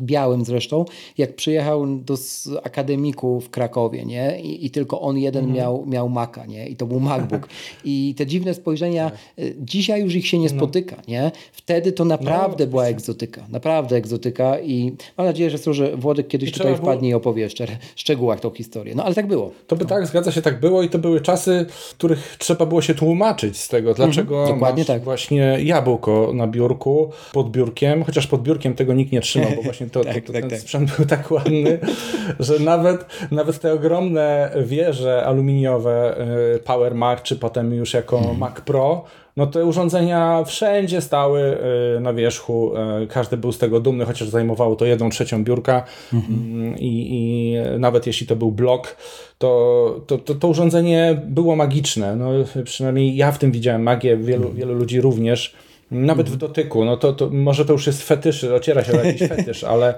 białym 0.00 0.44
zresztą, 0.44 0.84
jak 1.18 1.36
przyjechał 1.36 1.86
do 1.86 2.16
akademiku 2.62 3.40
w 3.40 3.50
Krakowie, 3.50 4.04
nie? 4.04 4.40
I, 4.40 4.66
i 4.66 4.70
tylko 4.70 5.00
on 5.00 5.18
jeden 5.18 5.44
mhm. 5.44 5.58
miał, 5.58 5.86
miał 5.86 6.08
Maca, 6.08 6.46
nie? 6.46 6.68
I 6.68 6.76
to 6.76 6.86
był 6.86 7.00
MacBook. 7.00 7.48
I 7.84 8.14
te 8.18 8.26
dziwne 8.26 8.54
spojrzenia, 8.54 9.10
tak. 9.10 9.44
y, 9.44 9.56
dzisiaj 9.60 10.02
już 10.02 10.14
ich 10.14 10.26
się 10.26 10.38
nie 10.38 10.48
no. 10.48 10.56
spotyka, 10.56 10.96
nie? 11.08 11.30
Wtedy 11.52 11.92
to 11.92 12.04
naprawdę 12.04 12.64
no, 12.64 12.70
była 12.70 12.84
egzotyka, 12.84 13.46
naprawdę 13.48 13.96
egzotyka 13.96 14.60
i 14.60 14.92
mam 15.16 15.26
nadzieję, 15.26 15.50
że, 15.50 15.74
że 15.74 15.96
Włodek 15.96 16.28
kiedyś 16.28 16.48
I 16.48 16.52
tutaj 16.52 16.76
wpadnie 16.76 17.08
było... 17.08 17.10
i 17.10 17.14
opowie 17.14 17.42
jeszcze 17.42 17.66
w 17.66 18.00
szczegółach 18.00 18.40
tą 18.40 18.50
historię. 18.50 18.94
No 18.94 19.04
ale 19.04 19.14
tak 19.14 19.26
było. 19.26 19.50
To 19.66 19.76
by 19.76 19.84
no. 19.84 19.88
tak, 19.88 20.06
zgadza 20.06 20.32
się, 20.32 20.42
tak 20.42 20.60
było 20.60 20.82
i 20.82 20.88
to 20.88 20.98
były 20.98 21.20
czasy, 21.20 21.66
w 21.68 21.90
których 21.90 22.36
trzeba 22.38 22.66
było 22.66 22.82
się 22.82 22.94
tłumaczyć 22.94 23.58
z 23.58 23.68
tego, 23.68 23.90
mhm. 23.90 24.10
dlaczego 24.10 24.38
mhm. 24.38 24.58
Dokładnie 24.58 24.84
tak. 24.84 25.04
właśnie 25.04 25.58
jabłko 25.62 26.30
na 26.34 26.46
biurku, 26.46 27.10
pod 27.32 27.50
biurkiem, 27.50 28.04
chociaż 28.04 28.26
pod 28.26 28.42
biurkiem 28.42 28.74
tego 28.74 28.94
nikt 28.94 29.12
nie 29.12 29.20
trzymał, 29.20 29.50
bo 29.56 29.62
właśnie 29.70 29.85
to, 29.90 30.04
tak, 30.04 30.14
to, 30.14 30.20
to 30.20 30.32
tak, 30.32 30.42
ten 30.42 30.50
tak. 30.50 30.60
sprzęt 30.60 30.96
był 30.96 31.06
tak 31.06 31.30
ładny, 31.30 31.78
że 32.40 32.58
nawet, 32.58 33.06
nawet 33.30 33.60
te 33.60 33.72
ogromne 33.72 34.50
wieże 34.64 35.24
aluminiowe 35.26 36.16
y, 36.56 36.58
Power 36.58 36.94
Mac, 36.94 37.22
czy 37.22 37.36
potem 37.36 37.74
już 37.74 37.94
jako 37.94 38.18
hmm. 38.18 38.38
Mac 38.38 38.60
Pro, 38.60 39.04
no 39.36 39.46
te 39.46 39.64
urządzenia 39.64 40.44
wszędzie 40.44 41.00
stały 41.00 41.58
y, 41.96 42.00
na 42.00 42.12
wierzchu, 42.12 42.72
y, 43.02 43.06
każdy 43.06 43.36
był 43.36 43.52
z 43.52 43.58
tego 43.58 43.80
dumny, 43.80 44.04
chociaż 44.04 44.28
zajmowało 44.28 44.76
to 44.76 44.84
jedną 44.84 45.10
trzecią 45.10 45.44
biurka 45.44 45.84
mhm. 46.12 46.34
mm, 46.34 46.78
i, 46.78 47.08
i 47.10 47.56
nawet 47.78 48.06
jeśli 48.06 48.26
to 48.26 48.36
był 48.36 48.52
blok, 48.52 48.96
to, 49.38 50.00
to, 50.06 50.18
to, 50.18 50.34
to, 50.34 50.48
urządzenie 50.48 51.22
było 51.26 51.56
magiczne. 51.56 52.16
No, 52.16 52.30
przynajmniej 52.64 53.16
ja 53.16 53.32
w 53.32 53.38
tym 53.38 53.52
widziałem 53.52 53.82
magię, 53.82 54.16
wielu, 54.16 54.42
mhm. 54.42 54.56
wielu 54.56 54.74
ludzi 54.74 55.00
również. 55.00 55.54
Nawet 55.90 56.26
w 56.28 56.32
mhm. 56.32 56.38
dotyku, 56.38 56.84
no 56.84 56.96
to, 56.96 57.12
to 57.12 57.30
może 57.30 57.64
to 57.64 57.72
już 57.72 57.86
jest 57.86 58.02
fetysz, 58.02 58.44
ociera 58.44 58.84
się 58.84 58.92
o 58.92 59.04
jakiś 59.04 59.28
fetysz, 59.36 59.64
ale 59.64 59.94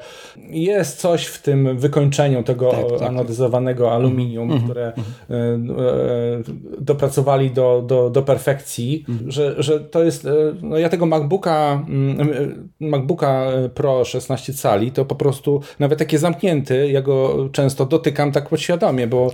jest 0.51 1.01
coś 1.01 1.27
w 1.27 1.42
tym 1.42 1.79
wykończeniu 1.79 2.42
tego 2.42 2.70
tak, 2.70 2.98
tak. 2.98 3.09
anodyzowanego 3.09 3.92
aluminium, 3.92 4.51
mm 4.51 4.59
-hmm. 4.59 4.64
które 4.64 4.92
mm 5.29 5.66
-hmm. 5.66 6.42
dopracowali 6.81 7.51
do, 7.51 7.83
do, 7.87 8.11
do 8.11 8.22
perfekcji, 8.22 9.05
mm 9.09 9.20
-hmm. 9.20 9.31
że, 9.31 9.62
że 9.62 9.81
to 9.81 10.05
jest, 10.05 10.24
e, 10.24 10.31
no 10.62 10.79
ja 10.79 10.88
tego 10.88 11.07
MacBooka, 11.07 11.85
mm, 11.88 12.68
MacBooka 12.81 13.46
Pro 13.74 14.05
16 14.05 14.55
cali, 14.55 14.92
to 14.92 15.05
po 15.05 15.14
prostu 15.14 15.61
nawet 15.79 15.98
takie 15.98 16.18
zamknięty, 16.18 16.90
ja 16.90 17.03
go 17.03 17.48
często 17.53 17.87
dotykam 17.87 18.33
tak 18.33 18.48
podświadomie, 18.48 19.07
bo 19.07 19.31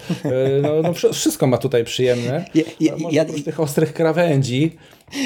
no, 0.62 0.68
no 0.82 0.92
wszystko 1.12 1.46
ma 1.46 1.58
tutaj 1.58 1.84
przyjemne. 1.84 2.44
Ja, 2.54 2.62
ja, 2.80 2.92
może 2.98 3.16
ja, 3.16 3.24
tych 3.24 3.60
ostrych 3.60 3.92
krawędzi, 3.92 4.76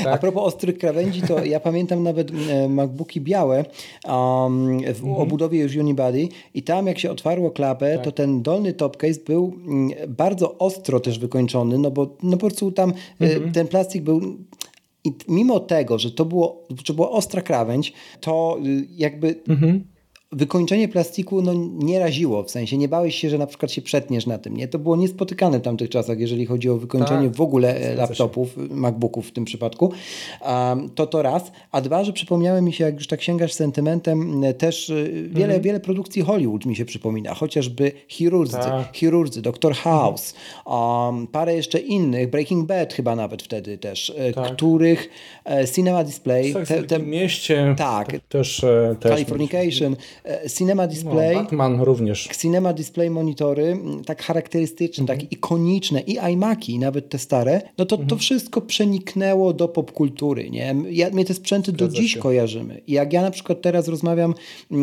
tak. 0.04 0.14
A 0.14 0.18
propos 0.18 0.44
ostrych 0.44 0.78
krawędzi, 0.78 1.22
to 1.22 1.44
ja 1.44 1.60
pamiętam 1.60 2.02
nawet 2.02 2.30
e, 2.50 2.68
MacBooki 2.68 3.20
białe 3.20 3.64
um, 4.04 4.78
w 4.80 4.86
mhm. 4.86 5.14
obudowie 5.14 5.60
już 5.60 5.76
Unibody 5.76 6.28
i 6.54 6.62
tam 6.62 6.86
jak 6.86 6.98
się 6.98 7.10
otwarło 7.10 7.50
klapę, 7.50 7.94
tak. 7.94 8.04
to 8.04 8.12
ten 8.12 8.42
dolny 8.42 8.72
top 8.72 8.96
case 8.96 9.20
był 9.26 9.54
mm, 9.66 9.90
bardzo 10.08 10.58
ostro 10.58 11.00
też 11.00 11.18
wykończony, 11.18 11.78
no 11.78 11.90
bo 11.90 12.16
no 12.22 12.36
po 12.36 12.46
prostu 12.46 12.72
tam 12.72 12.92
e, 13.20 13.24
mhm. 13.24 13.52
ten 13.52 13.66
plastik 13.66 14.02
był 14.02 14.20
i 15.04 15.12
mimo 15.28 15.60
tego, 15.60 15.98
że 15.98 16.10
to 16.10 16.24
było, 16.24 16.64
że 16.86 16.94
była 16.94 17.10
ostra 17.10 17.42
krawędź, 17.42 17.92
to 18.20 18.58
y, 18.66 18.86
jakby 18.90 19.40
mhm 19.48 19.84
wykończenie 20.32 20.88
plastiku 20.88 21.42
no, 21.42 21.52
nie 21.72 21.98
raziło, 21.98 22.42
w 22.42 22.50
sensie 22.50 22.76
nie 22.76 22.88
bałeś 22.88 23.14
się, 23.14 23.30
że 23.30 23.38
na 23.38 23.46
przykład 23.46 23.72
się 23.72 23.82
przetniesz 23.82 24.26
na 24.26 24.38
tym. 24.38 24.56
Nie? 24.56 24.68
To 24.68 24.78
było 24.78 24.96
niespotykane 24.96 25.58
w 25.58 25.62
tamtych 25.62 25.90
czasach, 25.90 26.18
jeżeli 26.18 26.46
chodzi 26.46 26.70
o 26.70 26.76
wykończenie 26.76 27.28
tak, 27.28 27.36
w 27.36 27.40
ogóle 27.40 27.94
laptopów, 27.94 28.54
się. 28.54 28.74
MacBooków 28.74 29.28
w 29.28 29.32
tym 29.32 29.44
przypadku. 29.44 29.92
Um, 30.42 30.90
to 30.90 31.06
to 31.06 31.22
raz. 31.22 31.52
A 31.72 31.80
dwa, 31.80 32.04
że 32.04 32.12
przypomniały 32.12 32.62
mi 32.62 32.72
się, 32.72 32.84
jak 32.84 32.94
już 32.94 33.06
tak 33.06 33.22
sięgasz 33.22 33.52
sentymentem, 33.52 34.42
też 34.58 34.88
y, 34.88 35.28
wiele, 35.32 35.44
mhm. 35.44 35.62
wiele 35.62 35.80
produkcji 35.80 36.22
Hollywood 36.22 36.66
mi 36.66 36.76
się 36.76 36.84
przypomina. 36.84 37.34
Chociażby 37.34 37.92
Chirurdzy, 38.08 38.56
tak. 38.56 38.96
Chirurdzy 38.96 39.42
Dr. 39.42 39.74
House, 39.74 40.34
um, 40.66 41.26
parę 41.26 41.54
jeszcze 41.54 41.78
innych, 41.78 42.30
Breaking 42.30 42.66
Bad 42.66 42.94
chyba 42.94 43.16
nawet 43.16 43.42
wtedy 43.42 43.78
też, 43.78 44.12
tak. 44.34 44.52
których 44.52 45.10
e, 45.44 45.68
Cinema 45.68 46.04
Display... 46.04 46.52
Tak, 46.52 46.68
te, 46.68 46.82
te, 46.82 46.98
mieście. 46.98 47.74
Tak. 47.78 48.12
Też, 48.28 48.64
e, 48.64 48.96
też 49.00 49.12
Californication. 49.12 49.96
E, 50.24 50.50
Cinema 50.50 50.86
Display. 50.86 51.34
No, 51.34 51.42
Batman 51.42 51.80
również. 51.80 52.28
Cinema 52.38 52.72
Display 52.72 53.10
monitory, 53.10 53.78
tak 54.06 54.22
charakterystyczne, 54.22 55.02
mhm. 55.02 55.18
tak 55.18 55.32
ikoniczne 55.32 56.00
i 56.00 56.18
iMaki, 56.32 56.78
nawet 56.78 57.08
te 57.08 57.18
stare, 57.18 57.62
no 57.78 57.86
to 57.86 57.96
mhm. 57.96 58.08
to 58.08 58.16
wszystko 58.16 58.60
przeniknęło 58.60 59.52
do 59.52 59.68
popkultury, 59.68 60.50
nie? 60.50 60.74
Ja, 60.90 61.10
mnie 61.10 61.24
te 61.24 61.34
sprzęty 61.34 61.70
Zgadza 61.70 61.86
do 61.86 61.92
dziś 61.92 62.12
się. 62.12 62.20
kojarzymy. 62.20 62.80
I 62.86 62.92
jak 62.92 63.12
ja 63.12 63.22
na 63.22 63.30
przykład 63.30 63.62
teraz 63.62 63.88
rozmawiam 63.88 64.34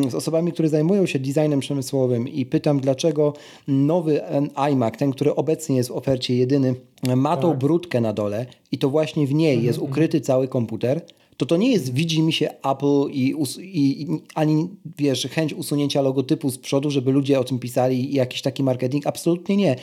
z 0.10 0.16
osobami, 0.16 0.52
które 0.52 0.70
zajmują 0.70 1.06
się 1.06 1.20
designem 1.20 1.60
przemysłowym 1.60 2.28
i 2.28 2.46
pytam, 2.46 2.80
dlaczego 2.80 3.34
nowy 3.68 4.22
iMac, 4.56 4.98
ten, 4.98 5.12
który 5.12 5.36
obecnie 5.36 5.76
jest 5.76 5.90
w 5.90 5.92
ofercie 5.92 6.36
jedyny, 6.36 6.76
ma 7.16 7.38
tą 7.38 7.50
tak. 7.50 7.60
brudkę 7.60 8.02
na 8.02 8.14
dole 8.14 8.46
i 8.72 8.78
to 8.78 8.90
właśnie 8.90 9.28
w 9.28 9.34
niej 9.34 9.54
mhm. 9.54 9.68
jest 9.68 9.80
ukryty 9.80 10.22
cały 10.22 10.48
komputer, 10.48 11.02
to 11.38 11.46
to 11.46 11.58
nie 11.58 11.72
jest 11.72 11.94
widzi 11.94 12.22
mi 12.22 12.34
się 12.34 12.50
Apple 12.64 13.12
i, 13.12 13.36
i, 13.60 14.08
ani 14.36 14.70
wiesz, 14.98 15.28
chęć 15.32 15.54
usunięcia 15.54 16.02
logotypu 16.02 16.50
z 16.50 16.58
przodu, 16.58 16.92
żeby 16.92 17.12
ludzie 17.12 17.40
o 17.40 17.44
tym 17.44 17.60
pisali 17.60 18.12
i 18.12 18.16
jakiś 18.16 18.42
taki 18.42 18.64
marketing. 18.64 19.08
Absolutnie 19.08 19.58
nie. 19.58 19.76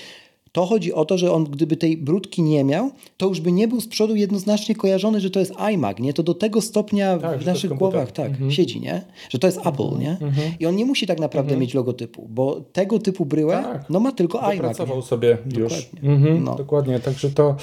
To 0.52 0.66
chodzi 0.66 0.92
o 0.92 1.04
to, 1.04 1.18
że 1.18 1.32
on 1.32 1.44
gdyby 1.44 1.76
tej 1.76 1.96
brudki 1.96 2.42
nie 2.42 2.64
miał, 2.64 2.90
to 3.16 3.26
już 3.28 3.40
by 3.40 3.52
nie 3.52 3.68
był 3.68 3.80
z 3.80 3.88
przodu 3.88 4.16
jednoznacznie 4.16 4.74
kojarzony, 4.74 5.20
że 5.20 5.30
to 5.30 5.40
jest 5.40 5.52
iMac, 5.74 5.98
nie? 5.98 6.12
To 6.12 6.22
do 6.22 6.34
tego 6.34 6.60
stopnia 6.60 7.18
Tak, 7.18 7.38
w 7.42 7.46
naszych 7.46 7.72
głowach 7.72 8.12
tak 8.12 8.32
siedzi, 8.48 8.80
nie? 8.80 9.02
Że 9.30 9.38
to 9.38 9.46
jest 9.46 9.66
Apple, 9.66 9.98
nie? 9.98 10.16
I 10.60 10.66
on 10.66 10.76
nie 10.76 10.84
musi 10.84 11.06
tak 11.06 11.20
naprawdę 11.20 11.56
mieć 11.56 11.74
logotypu, 11.74 12.26
bo 12.30 12.60
tego 12.72 12.98
typu 12.98 13.26
bryłę 13.26 13.62
Tak. 13.72 13.84
no 13.90 14.00
ma 14.00 14.12
tylko 14.12 14.38
iMac. 14.52 14.58
Pracował 14.58 14.96
Nie? 14.96 15.02
sobie 15.02 15.38
już. 15.58 15.72
Dokładnie. 15.84 16.10
Mhm, 16.10 16.44
No. 16.44 16.54
Dokładnie. 16.54 17.00
Także 17.00 17.30
to 17.30 17.56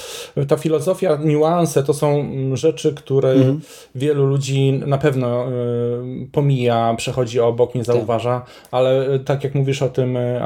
ta 0.48 0.58
filozofia, 0.58 1.20
niuanse 1.26 1.84
to 1.84 1.94
są 1.94 2.20
mm, 2.20 2.58
rzeczy, 2.58 2.94
które 2.94 3.32
Mhm. 3.32 3.62
wielu 3.96 4.26
ludzi 4.26 4.72
na 4.88 4.98
pewno 4.98 5.52
y, 5.52 6.28
pomija, 6.32 6.94
przechodzi 6.98 7.40
obok, 7.40 7.76
nie 7.76 7.84
zauważa, 7.84 8.46
ale 8.72 9.14
y, 9.14 9.20
tak 9.20 9.44
jak 9.44 9.56
mówisz 9.56 9.82
o 9.82 9.90
tym 9.90 10.18
y, 10.18 10.40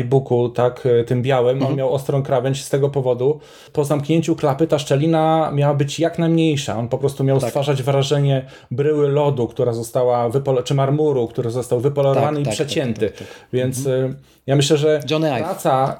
iBooku, 0.00 0.48
tak, 0.48 0.88
tym 1.06 1.22
białym, 1.22 1.56
Mhm. 1.56 1.69
On 1.70 1.76
miał 1.76 1.94
ostrą 1.94 2.22
krawędź 2.22 2.64
z 2.64 2.68
tego 2.70 2.88
powodu. 2.88 3.40
Po 3.72 3.84
zamknięciu 3.84 4.36
klapy 4.36 4.66
ta 4.66 4.78
szczelina 4.78 5.50
miała 5.54 5.74
być 5.74 6.00
jak 6.00 6.18
najmniejsza. 6.18 6.78
On 6.78 6.88
po 6.88 6.98
prostu 6.98 7.24
miał 7.24 7.40
Tak. 7.40 7.48
stwarzać 7.48 7.82
wrażenie 7.82 8.44
bryły 8.70 9.08
lodu, 9.08 9.46
która 9.48 9.72
została 9.72 10.28
wypol- 10.30 10.62
czy 10.62 10.74
marmuru, 10.74 11.28
który 11.28 11.50
został 11.50 11.80
wypolerowany 11.80 12.36
Tak, 12.36 12.40
i 12.42 12.44
tak, 12.44 12.54
przecięty. 12.54 13.06
tak, 13.06 13.18
tak, 13.18 13.28
tak. 13.28 13.36
Więc 13.52 13.86
y, 13.86 14.14
ja 14.46 14.56
myślę, 14.56 14.76
że 14.76 15.00
Johnny 15.10 15.30
praca, 15.38 15.98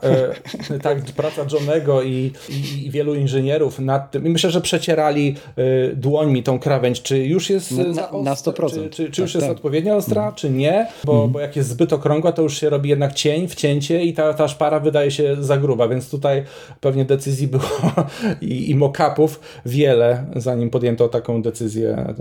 e, 0.73 0.79
tak, 0.83 1.01
praca 1.05 1.43
Johnego 1.53 2.03
i, 2.03 2.33
i, 2.49 2.87
i 2.87 2.91
wielu 2.91 3.15
inżynierów 3.15 3.79
nad 3.79 4.11
tym. 4.11 4.27
I 4.27 4.31
myślę, 4.31 4.51
że 4.51 4.61
przecierali 4.61 5.35
e, 5.57 5.95
dłońmi 5.95 6.43
tą 6.43 6.59
krawędź, 6.59 7.03
czy 7.03 7.19
już 7.19 7.51
jest 7.51 7.71
Na- 7.79 7.85
na- 7.85 8.23
na 8.23 8.35
100%. 8.35 8.71
Czy, 8.71 8.91
czy, 8.91 9.11
czy 9.11 9.23
już 9.23 9.35
jest 9.35 9.49
odpowiednio 9.49 9.97
ostra, 9.97 10.33
czy 10.33 10.51
nie, 10.51 10.87
bo, 11.05 11.29
bo 11.29 11.41
jak 11.41 11.57
jest 11.57 11.69
zbyt 11.69 11.93
okrągła, 11.93 12.33
to 12.33 12.43
już 12.43 12.59
się 12.61 12.71
robi 12.71 12.91
jednak 12.91 13.13
cień, 13.15 13.49
wcięcie 13.49 14.05
i 14.05 14.13
ta, 14.13 14.35
ta 14.35 14.49
szpara 14.49 14.81
wydaje 14.81 15.11
się 15.11 15.37
za 15.41 15.57
gruba, 15.61 15.89
więc 15.89 16.11
tutaj 16.11 16.45
pewnie 16.81 17.05
decyzji 17.05 17.49
było 17.49 17.63
i, 18.41 18.71
i 18.71 18.75
mock-upów 18.75 19.41
wiele, 19.67 20.27
zanim 20.37 20.71
podjęto 20.71 21.09
taką 21.09 21.43
decyzję 21.43 21.89
e, 21.89 22.15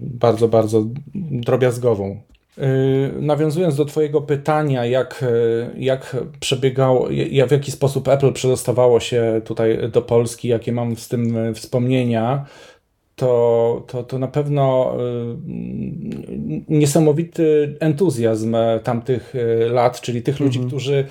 bardzo, 0.00 0.48
bardzo 0.48 0.84
drobiazgową. 1.14 2.20
Yy, 2.58 2.64
Nawiązując 3.20 3.76
do 3.76 3.84
Twojego 3.84 4.20
pytania, 4.20 4.86
jak, 4.86 5.24
yy, 5.74 5.82
jak 5.84 6.16
przebiegało, 6.40 7.10
ja- 7.10 7.46
w 7.46 7.50
jaki 7.50 7.70
sposób 7.70 8.08
Apple 8.08 8.32
przedostawało 8.32 9.00
się 9.00 9.40
tutaj 9.44 9.90
do 9.92 10.02
Polski, 10.02 10.48
jakie 10.48 10.72
mam 10.72 10.96
z 10.96 11.08
tym 11.08 11.54
wspomnienia, 11.54 12.46
to, 13.16 13.84
to, 13.86 14.02
to 14.02 14.18
na 14.18 14.28
pewno 14.28 14.96
niesamowity 16.68 17.76
entuzjazm 17.80 18.54
e, 18.54 18.80
tamtych 18.80 19.34
lat, 19.70 20.00
czyli 20.00 20.22
tych 20.22 20.40
ludzi, 20.40 20.60
którzy 20.66 21.06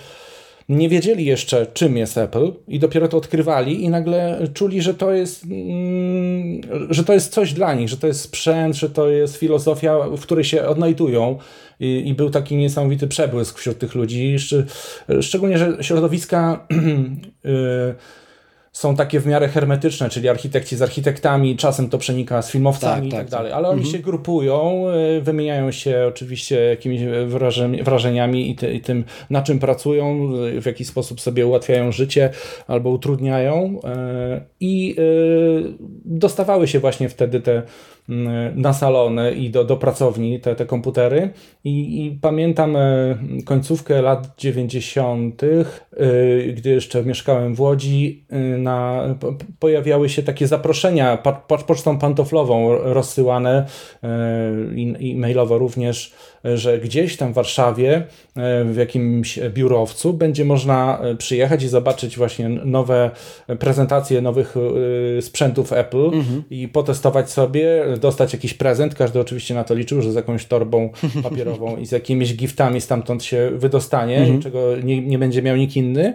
nie 0.72 0.90
wiedzieli 0.90 1.26
jeszcze, 1.26 1.68
czym 1.74 1.98
jest 1.98 2.18
Apple 2.18 2.52
i 2.68 2.80
dopiero 2.80 3.08
to 3.08 3.18
odkrywali 3.18 3.84
i 3.84 3.90
nagle 3.90 4.48
czuli, 4.54 4.82
że 4.82 4.94
to 4.94 5.14
jest, 5.14 5.44
mm, 5.44 6.62
że 6.90 7.04
to 7.04 7.14
jest 7.14 7.34
coś 7.34 7.54
dla 7.54 7.74
nich, 7.74 7.90
że 7.90 7.98
to 7.98 8.08
jest 8.08 8.22
sprzęt, 8.22 8.76
że 8.76 8.90
to 8.90 9.10
jest 9.10 9.36
filozofia, 9.36 10.00
w 10.18 10.22
której 10.22 10.44
się 10.44 10.66
odnajdują. 10.66 11.38
I, 11.80 12.04
i 12.06 12.14
był 12.14 12.30
taki 12.30 12.56
niesamowity 12.56 13.08
przebłysk 13.08 13.60
wśród 13.60 13.78
tych 13.78 13.96
ludzi, 13.96 14.36
Szcz- 14.38 14.66
szczególnie, 15.22 15.58
że 15.58 15.78
środowiska 15.82 16.68
y, 17.46 17.96
są 18.72 18.96
takie 18.96 19.20
w 19.20 19.28
miarę 19.28 19.48
hermetyczne, 19.48 20.10
czyli 20.10 20.30
architekci 20.30 20.76
z 20.76 20.82
architektami, 20.82 21.58
czasem 21.58 21.90
to 21.90 21.98
przenika 21.98 22.42
z 22.42 22.52
filmowcami 22.52 22.96
Tak, 22.96 23.08
i 23.08 23.12
tak, 23.12 23.20
tak, 23.20 23.30
dalej, 23.30 23.52
ale 23.52 23.70
oni 23.70 23.86
się 23.86 24.00
grupują, 24.00 24.86
y, 25.18 25.22
wymieniają 25.22 25.72
się 25.72 26.06
oczywiście 26.08 26.56
jakimiś 26.62 27.02
wrażeń, 27.28 27.84
wrażeniami 27.84 28.52
i, 28.52 28.56
ty, 28.56 28.74
i 28.74 28.82
tym, 28.82 29.04
na 29.30 29.42
czym 29.42 29.60
pracują, 29.60 30.32
w 30.62 30.66
jaki 30.66 30.86
sposób 30.86 31.22
sobie 31.22 31.48
ułatwiają 31.48 31.92
życie 31.92 32.30
albo 32.68 32.90
utrudniają 32.90 33.80
y, 34.38 34.42
i 34.60 34.96
dostawały 36.06 36.68
się 36.68 36.80
właśnie 36.80 37.10
wtedy 37.10 37.40
te 37.40 37.62
na 38.56 38.74
salony 38.74 39.32
i 39.32 39.50
do, 39.50 39.64
do 39.64 39.78
pracowni 39.78 40.40
te, 40.40 40.56
te 40.56 40.66
komputery 40.66 41.30
I, 41.64 42.06
i 42.06 42.12
pamiętam 42.22 42.76
e, 42.76 43.18
końcówkę 43.46 44.02
lat 44.02 44.28
90., 44.38 45.44
y, 45.44 46.54
gdy 46.58 46.70
jeszcze 46.70 47.04
mieszkałem 47.04 47.56
w 47.56 47.62
Łodzi, 47.62 48.26
y, 48.34 48.58
na, 48.58 49.04
po, 49.20 49.34
pojawiały 49.60 50.10
się 50.10 50.24
takie 50.24 50.48
zaproszenia 50.48 51.18
pocztą 51.68 52.00
pantoflową 52.00 52.78
rozsyłane 52.78 53.66
i, 54.76 54.96
i 55.00 55.16
mailowo 55.16 55.58
również, 55.58 56.14
że 56.44 56.80
gdzieś 56.80 57.18
tam 57.18 57.32
w 57.32 57.36
Warszawie 57.36 57.98
y, 57.98 58.04
w 58.66 58.76
jakimś 58.78 59.40
biurowcu 59.50 60.14
będzie 60.14 60.46
można 60.46 61.02
y, 61.12 61.16
przyjechać 61.16 61.64
i 61.64 61.68
zobaczyć 61.68 62.18
właśnie 62.18 62.50
nowe 62.50 63.12
prezentacje 63.60 64.22
nowych 64.22 64.56
y, 65.18 65.22
sprzętów 65.22 65.74
Apple 65.74 66.12
i 66.50 66.68
potestować 66.68 67.30
sobie, 67.30 67.86
dostać 68.00 68.34
jakiś 68.34 68.54
prezent. 68.54 68.96
Każdy 68.96 69.20
oczywiście 69.20 69.56
na 69.56 69.64
to 69.64 69.76
liczył, 69.76 70.02
że 70.02 70.12
z 70.12 70.16
jakąś 70.16 70.46
torbą 70.46 70.90
papierową 71.24 71.78
i 71.78 71.86
z 71.86 71.92
jakimiś 71.92 72.36
giftami 72.36 72.82
stamtąd 72.82 73.24
się 73.24 73.52
wydostanie, 73.56 74.40
czego 74.44 74.78
nie, 74.84 75.02
nie 75.02 75.20
będzie 75.20 75.42
miał 75.42 75.56
nikt 75.56 75.76
inny. 75.76 76.14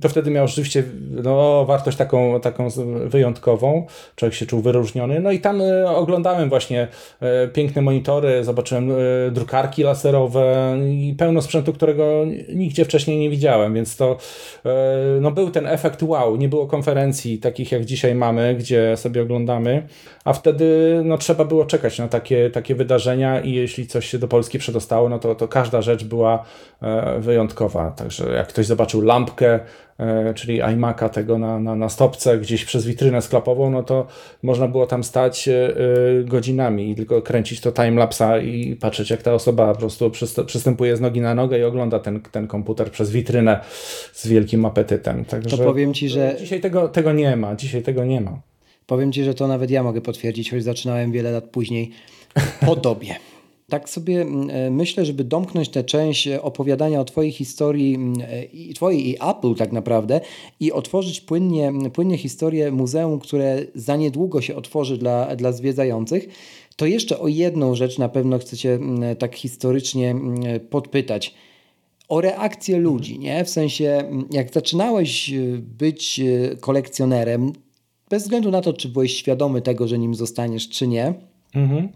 To 0.00 0.08
wtedy 0.08 0.30
miało 0.30 0.48
rzeczywiście 0.48 0.84
no, 1.10 1.64
wartość 1.64 1.96
taką, 1.96 2.40
taką 2.40 2.68
wyjątkową. 3.06 3.86
Człowiek 4.16 4.34
się 4.34 4.46
czuł 4.46 4.60
wyróżniony. 4.60 5.20
No 5.20 5.32
i 5.32 5.40
tam 5.40 5.60
e, 5.62 5.90
oglądałem 5.90 6.48
właśnie 6.48 6.88
e, 7.20 7.48
piękne 7.48 7.82
monitory, 7.82 8.44
zobaczyłem 8.44 8.90
e, 8.90 8.94
drukarki 9.30 9.82
laserowe 9.82 10.76
i 10.90 11.14
pełno 11.18 11.42
sprzętu, 11.42 11.72
którego 11.72 12.24
nigdzie 12.54 12.84
wcześniej 12.84 13.18
nie 13.18 13.30
widziałem, 13.30 13.74
więc 13.74 13.96
to 13.96 14.16
no, 15.20 15.30
był 15.30 15.50
ten 15.50 15.66
efekt 15.66 16.02
wow. 16.02 16.36
Nie 16.36 16.48
było 16.48 16.66
konferencji 16.66 17.38
takich 17.38 17.72
jak 17.72 17.84
dzisiaj 17.84 18.14
mamy, 18.14 18.54
gdzie 18.54 18.96
sobie 18.96 19.22
oglądamy, 19.22 19.86
a 20.24 20.32
wtedy 20.32 21.00
no, 21.04 21.18
trzeba 21.18 21.44
było 21.44 21.64
czekać 21.64 21.98
na 21.98 22.08
takie, 22.08 22.50
takie 22.50 22.74
wydarzenia 22.74 23.40
i 23.40 23.52
jeśli 23.52 23.86
coś 23.86 24.06
się 24.06 24.18
do 24.18 24.28
Polski 24.28 24.58
przedostało, 24.58 25.08
no 25.08 25.18
to, 25.18 25.34
to 25.34 25.48
każda 25.48 25.82
rzecz 25.82 26.04
była 26.04 26.44
wyjątkowa. 27.18 27.90
Także 27.90 28.32
jak 28.32 28.48
ktoś 28.48 28.66
zobaczył 28.66 29.00
lampkę, 29.00 29.60
e, 29.98 30.34
czyli 30.34 30.62
iMac'a 30.62 31.08
tego 31.08 31.38
na, 31.38 31.58
na, 31.58 31.74
na 31.74 31.88
stopce 31.88 32.38
gdzieś 32.38 32.64
przez 32.64 32.86
witrynę 32.86 33.22
sklepową, 33.22 33.70
no 33.70 33.82
to 33.82 34.06
można 34.42 34.68
było 34.68 34.86
tam 34.86 35.04
stać 35.04 35.48
e, 35.48 35.52
e, 35.54 35.74
godzinami 36.24 36.90
i 36.90 36.94
tylko 36.94 37.22
kręcić 37.22 37.60
to 37.60 37.72
timelapsa 37.72 38.38
i 38.38 38.76
patrzeć 38.76 39.10
jak 39.10 39.22
ta 39.22 39.34
osoba 39.34 39.72
po 39.72 39.78
prostu 39.78 40.10
przyst- 40.10 40.44
przystępuje 40.44 40.96
z 40.96 41.00
nogi 41.00 41.20
na 41.20 41.34
nogę 41.34 41.58
i 41.58 41.64
ogląda 41.64 41.98
ten, 41.98 42.20
ten 42.20 42.46
komputer 42.46 42.90
przez 42.90 43.10
witrynę 43.10 43.60
z 44.12 44.26
wielkim 44.26 44.64
apetytem. 44.64 45.24
Także 45.24 45.56
To 45.56 45.64
powiem 45.64 45.94
Ci, 45.94 46.08
że 46.08 46.36
dzisiaj 46.38 46.60
tego, 46.60 46.88
tego 46.88 47.12
nie 47.12 47.36
ma, 47.36 47.56
dzisiaj 47.56 47.82
tego 47.82 48.04
nie 48.04 48.20
ma. 48.20 48.40
Powiem 48.86 49.12
Ci, 49.12 49.24
że 49.24 49.34
to 49.34 49.48
nawet 49.48 49.70
ja 49.70 49.82
mogę 49.82 50.00
potwierdzić, 50.00 50.50
choć 50.50 50.64
zaczynałem 50.64 51.12
wiele 51.12 51.30
lat 51.30 51.44
później 51.44 51.90
po 52.66 52.76
tobie. 52.76 53.16
Tak 53.70 53.88
sobie 53.90 54.20
mm, 54.20 54.50
e, 54.50 54.70
myślę, 54.70 55.04
żeby 55.04 55.24
domknąć 55.24 55.68
tę 55.68 55.84
część 55.84 56.28
e, 56.28 56.42
opowiadania 56.42 57.00
o 57.00 57.04
Twojej 57.04 57.32
historii, 57.32 57.94
mm, 57.94 58.20
e, 58.20 58.44
i 58.44 58.74
Twojej 58.74 59.08
i 59.08 59.16
Apple 59.30 59.54
tak 59.54 59.72
naprawdę, 59.72 60.20
i 60.60 60.72
otworzyć 60.72 61.20
płynnie, 61.20 61.68
mm, 61.68 61.90
płynnie 61.90 62.18
historię 62.18 62.72
muzeum, 62.72 63.18
które 63.18 63.58
za 63.74 63.96
niedługo 63.96 64.40
się 64.40 64.56
otworzy 64.56 64.98
dla, 64.98 65.36
dla 65.36 65.52
zwiedzających, 65.52 66.28
to 66.76 66.86
jeszcze 66.86 67.18
o 67.18 67.28
jedną 67.28 67.74
rzecz 67.74 67.98
na 67.98 68.08
pewno 68.08 68.38
chcecie 68.38 68.78
tak 69.18 69.36
historycznie 69.36 70.14
podpytać 70.70 71.34
o 72.08 72.20
reakcję 72.20 72.78
ludzi, 72.78 73.18
nie? 73.18 73.44
W 73.44 73.50
sensie, 73.50 74.10
jak 74.30 74.52
zaczynałeś 74.52 75.34
być 75.58 76.20
kolekcjonerem, 76.60 77.52
bez 78.10 78.22
względu 78.22 78.50
na 78.50 78.60
to, 78.60 78.72
czy 78.72 78.88
byłeś 78.88 79.16
świadomy 79.16 79.62
tego, 79.62 79.88
że 79.88 79.98
nim 79.98 80.14
zostaniesz, 80.14 80.68
czy 80.68 80.86
nie, 80.86 81.14
Mhm. 81.54 81.88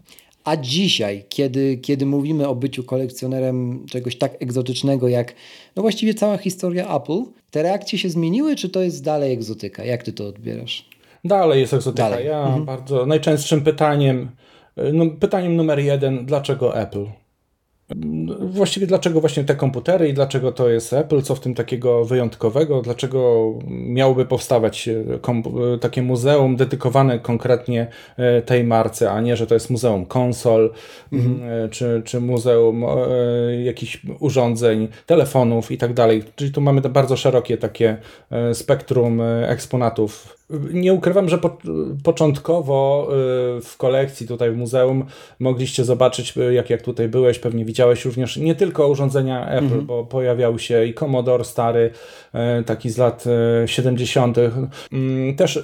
A 0.45 0.57
dzisiaj, 0.57 1.23
kiedy, 1.29 1.77
kiedy 1.77 2.05
mówimy 2.05 2.47
o 2.47 2.55
byciu 2.55 2.83
kolekcjonerem 2.83 3.85
czegoś 3.89 4.17
tak 4.17 4.41
egzotycznego 4.41 5.07
jak 5.07 5.33
no 5.75 5.81
właściwie 5.81 6.13
cała 6.13 6.37
historia 6.37 6.95
Apple, 6.95 7.23
te 7.51 7.63
reakcje 7.63 7.99
się 7.99 8.09
zmieniły, 8.09 8.55
czy 8.55 8.69
to 8.69 8.81
jest 8.81 9.03
dalej 9.03 9.33
egzotyka? 9.33 9.83
Jak 9.83 10.03
ty 10.03 10.13
to 10.13 10.27
odbierasz? 10.27 10.89
Dalej 11.23 11.61
jest 11.61 11.73
egzotyka. 11.73 12.09
Dalej. 12.09 12.25
Ja 12.25 12.59
bardzo 12.65 13.05
najczęstszym 13.05 13.61
pytaniem, 13.61 14.29
no, 14.93 15.09
pytaniem 15.09 15.55
numer 15.55 15.79
jeden, 15.79 16.25
dlaczego 16.25 16.77
Apple? 16.77 17.05
Właściwie 18.39 18.87
dlaczego 18.87 19.19
właśnie 19.19 19.43
te 19.43 19.55
komputery 19.55 20.09
i 20.09 20.13
dlaczego 20.13 20.51
to 20.51 20.69
jest 20.69 20.93
Apple, 20.93 21.21
co 21.21 21.35
w 21.35 21.39
tym 21.39 21.53
takiego 21.53 22.05
wyjątkowego, 22.05 22.81
dlaczego 22.81 23.53
miałoby 23.67 24.25
powstawać 24.25 24.87
e, 24.87 24.93
e, 24.93 25.77
takie 25.77 26.01
muzeum 26.01 26.55
dedykowane 26.55 27.19
konkretnie 27.19 27.87
e, 28.17 28.41
tej 28.41 28.63
marce, 28.63 29.11
a 29.11 29.21
nie, 29.21 29.37
że 29.37 29.47
to 29.47 29.53
jest 29.53 29.69
muzeum 29.69 30.05
konsol, 30.05 30.71
e, 31.13 31.69
czy, 31.69 32.01
czy 32.05 32.21
muzeum 32.21 32.85
jakichś 33.63 34.01
urządzeń, 34.19 34.87
telefonów 35.05 35.71
i 35.71 35.77
tak 35.77 35.93
dalej. 35.93 36.23
Czyli 36.35 36.51
tu 36.51 36.61
mamy 36.61 36.81
to 36.81 36.89
bardzo 36.89 37.17
szerokie 37.17 37.57
takie 37.57 37.97
spektrum 38.53 39.21
eksponatów. 39.47 40.37
Nie 40.73 40.93
ukrywam, 40.93 41.29
że 41.29 41.37
po, 41.37 41.57
początkowo 42.03 43.07
w 43.63 43.73
kolekcji 43.77 44.27
tutaj 44.27 44.51
w 44.51 44.57
muzeum 44.57 45.05
mogliście 45.39 45.83
zobaczyć, 45.83 46.33
jak, 46.51 46.69
jak 46.69 46.81
tutaj 46.81 47.07
byłeś, 47.07 47.39
pewnie 47.39 47.65
widziałeś 47.65 47.74
już 47.83 48.05
również 48.05 48.37
nie 48.37 48.55
tylko 48.55 48.87
urządzenia 48.87 49.47
Apple, 49.49 49.63
mhm. 49.65 49.85
bo 49.85 50.03
pojawiał 50.03 50.59
się 50.59 50.85
i 50.85 50.93
Commodore 50.93 51.43
stary, 51.43 51.91
taki 52.65 52.89
z 52.89 52.97
lat 52.97 53.23
70. 53.65 54.37
Mm, 54.91 55.35
też 55.35 55.63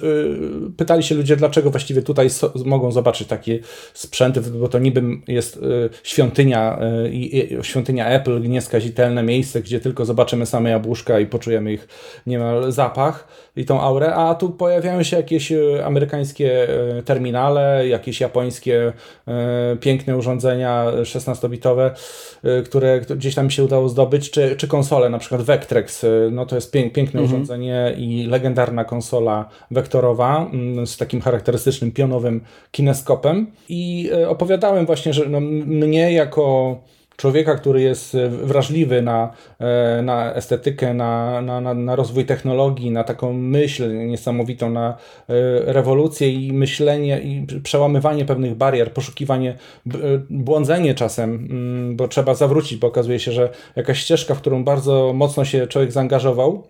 pytali 0.76 1.02
się 1.02 1.14
ludzie, 1.14 1.36
dlaczego 1.36 1.70
właściwie 1.70 2.02
tutaj 2.02 2.28
mogą 2.64 2.92
zobaczyć 2.92 3.28
takie 3.28 3.58
sprzęty, 3.94 4.40
bo 4.40 4.68
to 4.68 4.78
niby 4.78 5.02
jest 5.28 5.60
świątynia, 6.02 6.78
świątynia 7.62 8.08
Apple, 8.08 8.42
nieskazitelne 8.42 9.22
miejsce, 9.22 9.60
gdzie 9.60 9.80
tylko 9.80 10.04
zobaczymy 10.04 10.46
same 10.46 10.70
jabłuszka 10.70 11.20
i 11.20 11.26
poczujemy 11.26 11.72
ich 11.72 11.88
niemal 12.26 12.72
zapach 12.72 13.28
i 13.56 13.64
tą 13.64 13.80
aurę, 13.80 14.14
a 14.14 14.34
tu 14.34 14.50
pojawiają 14.50 15.02
się 15.02 15.16
jakieś 15.16 15.52
e, 15.52 15.84
amerykańskie 15.84 16.68
e, 16.98 17.02
terminale, 17.02 17.88
jakieś 17.88 18.20
japońskie 18.20 18.92
e, 19.28 19.76
piękne 19.80 20.16
urządzenia 20.16 20.86
16-bitowe, 21.02 21.90
które 22.64 23.00
gdzieś 23.00 23.34
tam 23.34 23.50
się 23.50 23.64
udało 23.64 23.88
zdobyć, 23.88 24.30
czy, 24.30 24.56
czy 24.56 24.68
konsole, 24.68 25.10
na 25.10 25.18
przykład 25.18 25.42
Vectrex, 25.42 26.06
no 26.30 26.46
to 26.46 26.54
jest 26.54 26.70
piękne 26.70 27.02
mhm. 27.02 27.24
urządzenie 27.24 27.94
i 27.98 28.26
legendarna 28.26 28.84
konsola 28.84 29.48
wektorowa 29.70 30.50
mm, 30.52 30.86
z 30.86 30.96
takim 30.96 31.20
charakterystycznym 31.20 31.92
pionowym 31.92 32.40
kineskopem 32.70 33.46
i 33.68 34.10
opowiadałem 34.28 34.86
właśnie, 34.86 35.12
że 35.12 35.28
no, 35.28 35.40
mnie 35.40 36.12
jako 36.12 36.76
człowieka, 37.16 37.54
który 37.54 37.82
jest 37.82 38.14
e, 38.14 38.28
wrażliwy 38.28 39.02
na, 39.02 39.32
e, 39.58 40.02
na 40.02 40.34
estetykę, 40.34 40.94
na, 40.94 41.40
na, 41.40 41.74
na, 41.74 41.96
rozwój 41.96 42.24
technologii, 42.24 42.90
na 42.90 43.04
taką 43.04 43.32
myśl 43.32 44.06
niesamowitą, 44.06 44.70
na 44.70 44.88
e, 44.90 44.94
rewolucję 45.72 46.32
i 46.32 46.52
myślenie 46.52 47.20
i 47.20 47.46
przełamywanie 47.62 48.24
pewnych 48.24 48.54
barier, 48.54 48.92
poszukiwanie, 48.92 49.56
błądzenie 50.30 50.94
czasem, 50.94 51.48
mm, 51.50 51.96
bo 51.96 52.08
trzeba 52.08 52.34
zawrócić, 52.34 52.78
bo 52.78 52.86
okazuje 52.86 53.20
się, 53.20 53.32
że 53.32 53.50
jakaś 53.76 53.98
ścieżka, 53.98 54.34
w 54.34 54.38
którą 54.38 54.64
bardzo 54.64 55.12
mocno 55.14 55.44
się 55.44 55.66
człowiek 55.66 55.92
zaangażował, 55.92 56.62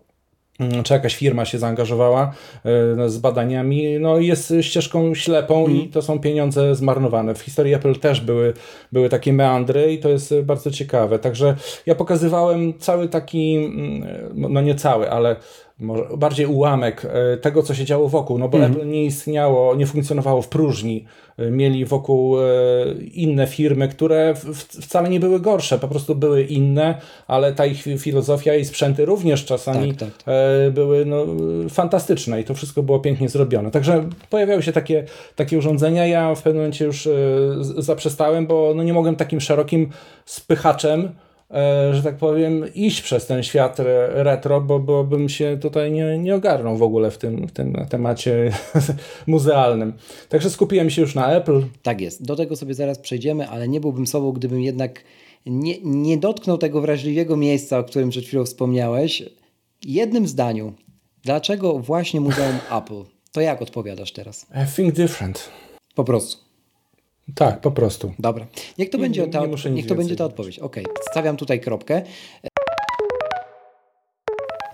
czy 0.85 0.95
jakaś 0.95 1.17
firma 1.17 1.45
się 1.45 1.59
zaangażowała 1.59 2.33
e, 3.05 3.09
z 3.09 3.19
badaniami, 3.19 3.99
no 4.01 4.19
jest 4.19 4.55
ścieżką 4.61 5.15
ślepą 5.15 5.65
mm. 5.65 5.77
i 5.77 5.89
to 5.89 6.03
są 6.03 6.19
pieniądze 6.19 6.75
zmarnowane. 6.75 7.35
W 7.35 7.41
historii 7.41 7.75
Apple 7.75 7.95
też 7.95 8.21
były, 8.21 8.53
były 8.93 9.09
takie 9.09 9.33
meandry 9.33 9.93
i 9.93 9.99
to 9.99 10.09
jest 10.09 10.35
bardzo 10.43 10.71
ciekawe. 10.71 11.19
Także 11.19 11.57
ja 11.87 11.95
pokazywałem 11.95 12.79
cały 12.79 13.09
taki, 13.09 13.57
mm, 13.57 14.05
no 14.35 14.61
nie 14.61 14.75
cały, 14.75 15.11
ale 15.11 15.37
może 15.83 16.05
bardziej 16.17 16.47
ułamek 16.47 17.05
e, 17.05 17.37
tego, 17.37 17.63
co 17.63 17.75
się 17.75 17.85
działo 17.85 18.09
wokół, 18.09 18.39
no 18.39 18.49
bo 18.49 18.59
mm. 18.59 18.73
Apple 18.73 18.89
nie 18.89 19.05
istniało, 19.05 19.75
nie 19.75 19.87
funkcjonowało 19.87 20.43
w 20.43 20.49
próżni. 20.49 21.05
E, 21.39 21.51
mieli 21.51 21.85
wokół 21.85 22.41
e, 22.41 22.45
inne 23.15 23.47
firmy, 23.47 23.89
które 23.89 24.35
wcale 24.81 25.09
nie 25.09 25.21
były 25.21 25.41
gorsze, 25.41 25.79
po 25.79 25.89
prostu 25.89 26.15
były 26.15 26.43
inne, 26.43 26.95
ale 27.27 27.53
ta 27.53 27.67
ich 27.67 27.85
filozofia 27.99 28.55
i 28.55 28.65
sprzęty 28.65 29.05
również 29.05 29.45
czasami 29.45 29.95
tak, 29.95 30.09
tak. 30.09 30.35
były 30.73 31.07
no, 31.07 31.27
fantastyczne 31.69 32.41
i 32.41 32.45
to 32.45 32.55
wszystko 32.55 32.83
było 32.83 33.01
pięknie 33.01 33.29
zrobione. 33.29 33.71
Także 33.71 34.09
pojawiały 34.31 34.63
się 34.63 34.73
takie, 34.73 35.05
takie 35.37 35.59
urządzenia. 35.59 36.07
Ja 36.07 36.35
w 36.35 36.43
pewnym 36.43 36.63
momencie 36.63 36.85
już 36.85 37.09
zaprzestałem, 37.79 38.47
bo 38.47 38.73
no, 38.77 38.83
nie 38.83 38.93
mogłem 38.93 39.17
takim 39.17 39.41
szerokim 39.41 39.91
spychaczem 40.25 41.13
że 41.93 42.03
tak 42.05 42.17
powiem, 42.17 42.75
iść 42.75 43.03
przez 43.03 43.27
ten 43.27 43.43
świat 43.43 43.77
retro, 44.09 44.61
bo, 44.61 44.79
bo 44.79 45.05
bym 45.05 45.29
się 45.29 45.59
tutaj 45.61 45.93
nie, 45.93 46.19
nie 46.19 46.35
ogarnął 46.35 46.77
w 46.77 46.83
ogóle 46.83 47.11
w 47.11 47.19
tym, 47.19 47.49
w 47.49 47.53
tym 47.53 47.87
temacie 47.89 48.53
muzealnym. 49.27 49.93
Także 50.29 50.51
skupiłem 50.51 50.91
się 50.91 51.03
już 51.03 51.15
na 51.15 51.33
Apple. 51.33 51.63
Tak 51.83 52.01
jest. 52.01 52.25
Do 52.25 52.37
tego 52.37 52.57
sobie 52.57 52.75
zaraz 52.75 52.99
przejdziemy, 52.99 53.49
ale 53.49 53.69
nie 53.69 53.81
byłbym 53.81 54.07
sobą, 54.07 54.33
gdybym 54.33 54.61
jednak 54.61 55.05
nie, 55.47 55.75
nie 55.83 56.19
dotknął 56.19 56.59
tego 56.59 56.81
wrażliwego 56.81 57.37
miejsca, 57.37 57.79
o 57.79 57.85
którym 57.85 58.11
przed 58.11 58.25
chwilą 58.25 58.45
wspomniałeś. 58.45 59.23
Jednym 59.85 60.29
zdaniu. 60.29 60.73
Dlaczego 61.25 61.79
właśnie 61.79 62.21
Muzeum 62.21 62.59
Apple? 62.79 63.05
To 63.33 63.41
jak 63.41 63.63
odpowiadasz 63.63 64.13
teraz? 64.13 64.47
I 64.55 64.77
think 64.77 64.95
different. 64.95 65.51
Po 65.95 66.05
prostu. 66.05 66.42
Tak, 67.35 67.61
po 67.61 67.71
prostu. 67.71 68.13
Dobra. 68.19 68.47
Niech 68.79 68.91
to 68.91 68.99
nie, 68.99 69.03
będzie, 69.03 69.27
ta, 69.27 69.47
nie 69.47 69.71
niech 69.71 69.87
to 69.87 69.95
będzie 69.95 70.17
ta 70.17 70.25
odpowiedź. 70.25 70.59
Ok, 70.59 70.77
stawiam 71.11 71.37
tutaj 71.37 71.61
kropkę. 71.61 72.03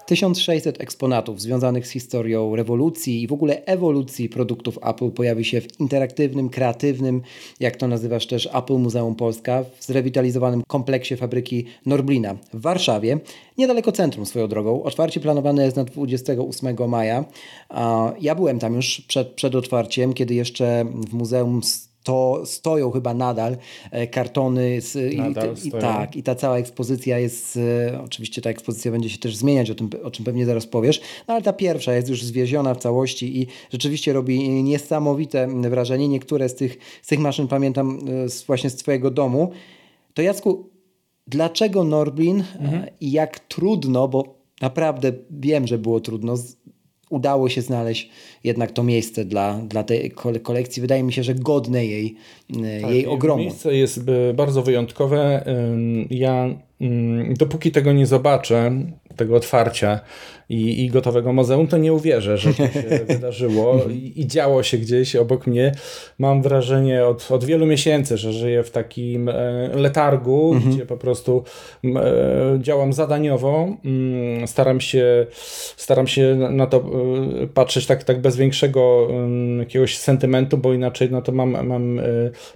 1600 0.08 0.80
eksponatów 0.80 1.40
związanych 1.40 1.86
z 1.86 1.90
historią 1.90 2.56
rewolucji 2.56 3.22
i 3.22 3.26
w 3.26 3.32
ogóle 3.32 3.64
ewolucji 3.64 4.28
produktów 4.28 4.78
Apple 4.82 5.10
pojawi 5.10 5.44
się 5.44 5.60
w 5.60 5.80
interaktywnym, 5.80 6.48
kreatywnym, 6.48 7.22
jak 7.60 7.76
to 7.76 7.88
nazywasz 7.88 8.26
też 8.26 8.48
Apple 8.54 8.74
Muzeum 8.78 9.14
Polska, 9.14 9.64
w 9.78 9.84
zrewitalizowanym 9.84 10.62
kompleksie 10.66 11.16
fabryki 11.16 11.64
Norblina 11.86 12.34
w 12.54 12.60
Warszawie, 12.60 13.18
niedaleko 13.58 13.92
centrum 13.92 14.26
swoją 14.26 14.48
drogą. 14.48 14.82
Otwarcie 14.82 15.20
planowane 15.20 15.64
jest 15.64 15.76
na 15.76 15.84
28 15.84 16.88
maja. 16.88 17.24
Ja 18.20 18.34
byłem 18.34 18.58
tam 18.58 18.74
już 18.74 19.00
przed, 19.00 19.28
przed 19.28 19.54
otwarciem, 19.54 20.14
kiedy 20.14 20.34
jeszcze 20.34 20.84
w 21.10 21.14
muzeum 21.14 21.60
to 22.08 22.42
stoją 22.44 22.90
chyba 22.90 23.14
nadal 23.14 23.56
e, 23.90 24.06
kartony. 24.06 24.80
Z, 24.80 25.16
nadal 25.16 25.54
i, 25.64 25.68
i, 25.68 25.72
tak, 25.72 26.16
i 26.16 26.22
ta 26.22 26.34
cała 26.34 26.58
ekspozycja 26.58 27.18
jest, 27.18 27.56
e, 27.56 28.00
oczywiście 28.04 28.42
ta 28.42 28.50
ekspozycja 28.50 28.92
będzie 28.92 29.10
się 29.10 29.18
też 29.18 29.36
zmieniać, 29.36 29.70
o, 29.70 29.74
tym, 29.74 29.90
o 30.02 30.10
czym 30.10 30.24
pewnie 30.24 30.46
zaraz 30.46 30.66
powiesz, 30.66 31.00
no 31.28 31.34
ale 31.34 31.42
ta 31.42 31.52
pierwsza 31.52 31.94
jest 31.94 32.08
już 32.08 32.22
zwieziona 32.22 32.74
w 32.74 32.78
całości 32.78 33.40
i 33.40 33.46
rzeczywiście 33.72 34.12
robi 34.12 34.48
niesamowite 34.62 35.48
wrażenie. 35.70 36.08
Niektóre 36.08 36.48
z 36.48 36.54
tych, 36.54 36.78
z 37.02 37.06
tych 37.06 37.18
maszyn 37.18 37.48
pamiętam 37.48 37.98
e, 38.24 38.28
z, 38.28 38.44
właśnie 38.44 38.70
z 38.70 38.76
Twojego 38.76 39.10
domu. 39.10 39.50
To 40.14 40.22
Jacku, 40.22 40.70
dlaczego 41.26 41.84
Norblin 41.84 42.44
mhm. 42.60 42.86
i 43.00 43.12
jak 43.12 43.38
trudno, 43.38 44.08
bo 44.08 44.34
naprawdę 44.60 45.12
wiem, 45.30 45.66
że 45.66 45.78
było 45.78 46.00
trudno 46.00 46.36
udało 47.10 47.48
się 47.48 47.62
znaleźć 47.62 48.10
jednak 48.44 48.72
to 48.72 48.82
miejsce 48.82 49.24
dla, 49.24 49.58
dla 49.58 49.82
tej 49.82 50.10
kolekcji. 50.42 50.80
Wydaje 50.80 51.02
mi 51.02 51.12
się, 51.12 51.22
że 51.22 51.34
godne 51.34 51.86
jej, 51.86 52.14
e, 52.50 52.80
tak, 52.80 52.90
jej 52.90 53.06
ogromu. 53.06 53.42
Miejsce 53.42 53.74
jest 53.74 54.00
e, 54.30 54.34
bardzo 54.34 54.62
wyjątkowe. 54.62 55.44
Ja 56.10 56.48
dopóki 57.38 57.72
tego 57.72 57.92
nie 57.92 58.06
zobaczę, 58.06 58.72
tego 59.18 59.36
otwarcia 59.36 60.00
i, 60.48 60.84
i 60.84 60.90
gotowego 60.90 61.32
muzeum, 61.32 61.66
to 61.66 61.78
nie 61.78 61.92
uwierzę, 61.92 62.38
że 62.38 62.54
to 62.54 62.68
się 62.68 62.82
wydarzyło 63.08 63.80
I, 63.90 64.12
i, 64.16 64.26
działo 64.26 64.62
się 64.62 64.78
gdzieś 64.78 65.16
obok 65.16 65.46
mnie. 65.46 65.72
Mam 66.18 66.42
wrażenie 66.42 67.04
od, 67.04 67.32
od 67.32 67.44
wielu 67.44 67.66
miesięcy, 67.66 68.16
że 68.16 68.32
żyję 68.32 68.62
w 68.62 68.70
takim 68.70 69.28
e, 69.28 69.68
letargu, 69.74 70.52
mhm. 70.54 70.74
gdzie 70.74 70.86
po 70.86 70.96
prostu 70.96 71.44
e, 71.84 72.58
działam 72.60 72.92
zadaniowo. 72.92 73.68
Mm, 73.84 74.48
staram 74.48 74.80
się, 74.80 75.26
staram 75.76 76.06
się 76.06 76.36
na 76.50 76.66
to 76.66 76.76
e, 77.42 77.46
patrzeć 77.46 77.86
tak, 77.86 78.04
tak 78.04 78.20
bez 78.20 78.36
większego 78.36 79.08
jakiegoś 79.58 79.98
sentymentu, 79.98 80.58
bo 80.58 80.72
inaczej 80.72 81.08
no 81.10 81.22
to 81.22 81.32
mam, 81.32 81.66
mam 81.66 82.00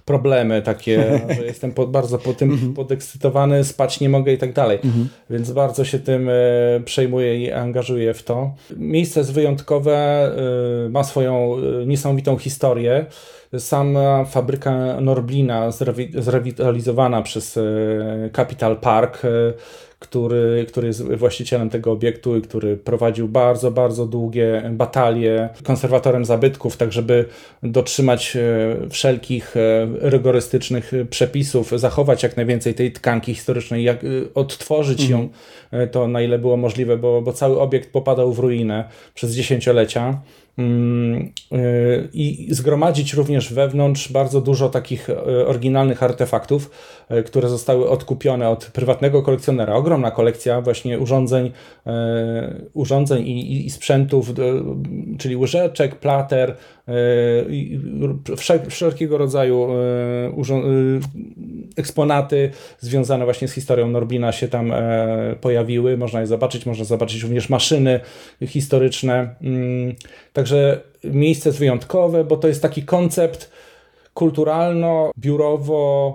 problemy 0.05 0.61
takie, 0.61 1.19
że 1.37 1.45
jestem 1.45 1.73
bardzo 1.87 2.17
po 2.17 2.33
tym 2.33 2.51
mhm. 2.51 2.73
podekscytowany, 2.73 3.63
spać 3.63 3.99
nie 3.99 4.09
mogę 4.09 4.33
i 4.33 4.37
tak 4.37 4.53
dalej. 4.53 4.79
Mhm. 4.83 5.09
Więc 5.29 5.51
bardzo 5.51 5.85
się 5.85 5.99
tym 5.99 6.29
przejmuję 6.85 7.39
i 7.39 7.51
angażuję 7.51 8.13
w 8.13 8.23
to. 8.23 8.55
Miejsce 8.77 9.19
jest 9.19 9.33
wyjątkowe, 9.33 10.31
y, 10.85 10.89
ma 10.89 11.03
swoją 11.03 11.57
y, 11.81 11.85
niesamowitą 11.85 12.37
historię. 12.37 13.05
Sama 13.57 14.25
fabryka 14.25 15.01
Norblina 15.01 15.71
zrewitalizowana 16.17 17.21
przez 17.21 17.57
y, 17.57 18.29
Capital 18.33 18.77
Park 18.77 19.21
który, 20.03 20.65
który 20.67 20.87
jest 20.87 21.03
właścicielem 21.03 21.69
tego 21.69 21.91
obiektu 21.91 22.37
i 22.37 22.41
który 22.41 22.77
prowadził 22.77 23.27
bardzo, 23.27 23.71
bardzo 23.71 24.05
długie 24.05 24.63
batalie 24.71 25.49
konserwatorem 25.63 26.25
zabytków, 26.25 26.77
tak 26.77 26.91
żeby 26.91 27.25
dotrzymać 27.63 28.35
e, 28.35 28.89
wszelkich 28.89 29.57
e, 29.57 29.87
rygorystycznych 29.99 30.91
przepisów, 31.09 31.71
zachować 31.75 32.23
jak 32.23 32.37
najwięcej 32.37 32.73
tej 32.73 32.91
tkanki 32.91 33.33
historycznej, 33.33 33.83
jak 33.83 34.03
e, 34.03 34.07
odtworzyć 34.35 35.01
mhm. 35.01 35.21
ją 35.21 35.29
to 35.91 36.07
na 36.07 36.21
ile 36.21 36.39
było 36.39 36.57
możliwe, 36.57 36.97
bo, 36.97 37.21
bo 37.21 37.33
cały 37.33 37.59
obiekt 37.59 37.91
popadał 37.91 38.33
w 38.33 38.39
ruinę 38.39 38.89
przez 39.13 39.31
dziesięciolecia. 39.31 40.21
Mm, 40.57 41.31
i 42.13 42.47
zgromadzić 42.49 43.13
również 43.13 43.53
wewnątrz 43.53 44.11
bardzo 44.11 44.41
dużo 44.41 44.69
takich 44.69 45.09
oryginalnych 45.47 46.03
artefaktów, 46.03 46.69
które 47.25 47.49
zostały 47.49 47.89
odkupione 47.89 48.49
od 48.49 48.65
prywatnego 48.65 49.21
kolekcjonera. 49.21 49.73
Ogromna 49.73 50.11
kolekcja 50.11 50.61
właśnie 50.61 50.99
urządzeń, 50.99 51.51
urządzeń 52.73 53.27
i, 53.27 53.65
i 53.65 53.69
sprzętów, 53.69 54.33
czyli 55.17 55.35
łyżeczek, 55.35 55.95
plater, 55.95 56.55
wszelkiego 58.69 59.17
rodzaju 59.17 59.67
eksponaty 61.77 62.51
związane 62.79 63.25
właśnie 63.25 63.47
z 63.47 63.53
historią 63.53 63.87
Norbina 63.87 64.31
się 64.31 64.47
tam 64.47 64.73
pojawiły. 65.41 65.97
Można 65.97 66.21
je 66.21 66.27
zobaczyć, 66.27 66.65
można 66.65 66.85
zobaczyć 66.85 67.23
również 67.23 67.49
maszyny 67.49 67.99
historyczne. 68.47 69.35
Mm, 69.41 69.95
Także 70.33 70.81
miejsce 71.03 71.49
jest 71.49 71.59
wyjątkowe, 71.59 72.23
bo 72.23 72.37
to 72.37 72.47
jest 72.47 72.61
taki 72.61 72.83
koncept 72.83 73.51
kulturalno-biurowo 74.15 76.13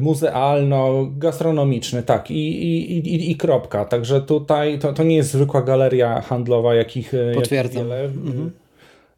muzealno-gastronomiczny, 0.00 2.02
tak, 2.02 2.30
i, 2.30 2.62
i, 2.62 2.98
i, 2.98 3.30
i 3.30 3.36
kropka. 3.36 3.84
Także 3.84 4.20
tutaj 4.20 4.78
to, 4.78 4.92
to 4.92 5.02
nie 5.02 5.16
jest 5.16 5.32
zwykła 5.32 5.62
galeria 5.62 6.20
handlowa, 6.20 6.74
jakich, 6.74 7.12
Potwierdzam. 7.34 7.88
Jak 7.88 7.88
wiele. 7.88 8.04
Mhm 8.04 8.50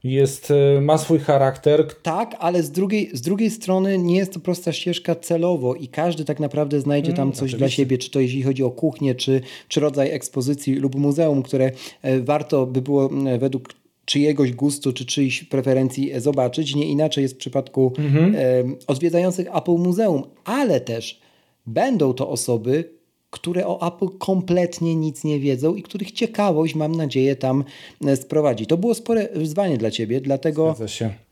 jest, 0.04 0.52
ma 0.80 0.98
swój 0.98 1.18
charakter. 1.18 1.86
Tak, 2.02 2.36
ale 2.38 2.62
z 2.62 2.70
drugiej, 2.70 3.10
z 3.12 3.20
drugiej 3.20 3.50
strony 3.50 3.98
nie 3.98 4.16
jest 4.16 4.32
to 4.32 4.40
prosta 4.40 4.72
ścieżka 4.72 5.14
celowo 5.14 5.74
i 5.74 5.88
każdy 5.88 6.24
tak 6.24 6.40
naprawdę 6.40 6.80
znajdzie 6.80 7.12
tam 7.12 7.22
mm, 7.22 7.32
coś 7.32 7.38
oczywiście. 7.38 7.58
dla 7.58 7.68
siebie, 7.68 7.98
czy 7.98 8.10
to 8.10 8.20
jeśli 8.20 8.42
chodzi 8.42 8.62
o 8.62 8.70
kuchnię, 8.70 9.14
czy, 9.14 9.40
czy 9.68 9.80
rodzaj 9.80 10.10
ekspozycji 10.10 10.74
lub 10.74 10.94
muzeum, 10.94 11.42
które 11.42 11.70
e, 12.02 12.20
warto 12.20 12.66
by 12.66 12.82
było 12.82 13.10
według 13.38 13.68
czyjegoś 14.10 14.52
gustu 14.52 14.92
czy 14.92 15.06
czyjś 15.06 15.44
preferencji 15.44 16.12
zobaczyć. 16.16 16.74
Nie 16.74 16.84
inaczej 16.84 17.22
jest 17.22 17.34
w 17.34 17.38
przypadku 17.38 17.92
mhm. 17.98 18.76
odwiedzających 18.86 19.56
Apple 19.56 19.76
Muzeum, 19.78 20.22
ale 20.44 20.80
też 20.80 21.20
będą 21.66 22.12
to 22.12 22.28
osoby, 22.28 22.90
które 23.30 23.66
o 23.66 23.88
Apple 23.88 24.18
kompletnie 24.18 24.96
nic 24.96 25.24
nie 25.24 25.40
wiedzą 25.40 25.74
i 25.74 25.82
których 25.82 26.12
ciekawość, 26.12 26.74
mam 26.74 26.94
nadzieję, 26.94 27.36
tam 27.36 27.64
e, 28.06 28.16
sprowadzi. 28.16 28.66
To 28.66 28.76
było 28.76 28.94
spore 28.94 29.28
wyzwanie 29.34 29.78
dla 29.78 29.90
Ciebie, 29.90 30.20
dlatego 30.20 30.74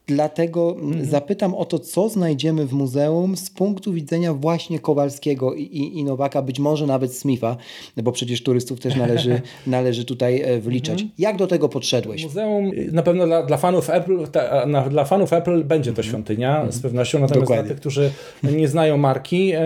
Dlatego 0.09 0.77
mhm. 0.81 1.05
zapytam 1.05 1.55
o 1.55 1.65
to, 1.65 1.79
co 1.79 2.09
znajdziemy 2.09 2.67
w 2.67 2.73
muzeum 2.73 3.37
z 3.37 3.51
punktu 3.51 3.93
widzenia 3.93 4.35
właśnie 4.35 4.79
Kowalskiego 4.79 5.55
i, 5.55 5.63
i, 5.63 5.99
i 5.99 6.05
Nowaka, 6.05 6.43
być 6.43 6.59
może 6.59 6.87
nawet 6.87 7.15
Smitha, 7.15 7.57
bo 7.97 8.13
przecież 8.13 8.43
turystów 8.43 8.81
też 8.81 8.97
należy, 8.97 9.41
należy 9.67 10.05
tutaj 10.05 10.43
e, 10.43 10.61
wliczać. 10.61 10.93
Mhm. 10.93 11.11
Jak 11.19 11.37
do 11.37 11.47
tego 11.47 11.69
podszedłeś? 11.69 12.25
Muzeum 12.25 12.71
na 12.93 13.03
pewno 13.03 13.27
dla, 13.27 13.43
dla 13.43 13.57
fanów 13.57 13.91
Apple, 13.91 14.27
ta, 14.33 14.67
na, 14.67 14.89
dla 14.89 15.05
fanów 15.05 15.33
Apple 15.33 15.65
będzie 15.65 15.93
to 15.93 15.99
mhm. 15.99 16.09
świątynia 16.09 16.55
mhm. 16.55 16.73
z 16.73 16.81
pewnością, 16.81 17.19
natomiast 17.19 17.43
Dokładnie. 17.43 17.65
dla 17.65 17.69
tych, 17.69 17.81
którzy 17.81 18.11
nie 18.43 18.69
znają 18.69 18.97
marki, 18.97 19.53
e, 19.55 19.63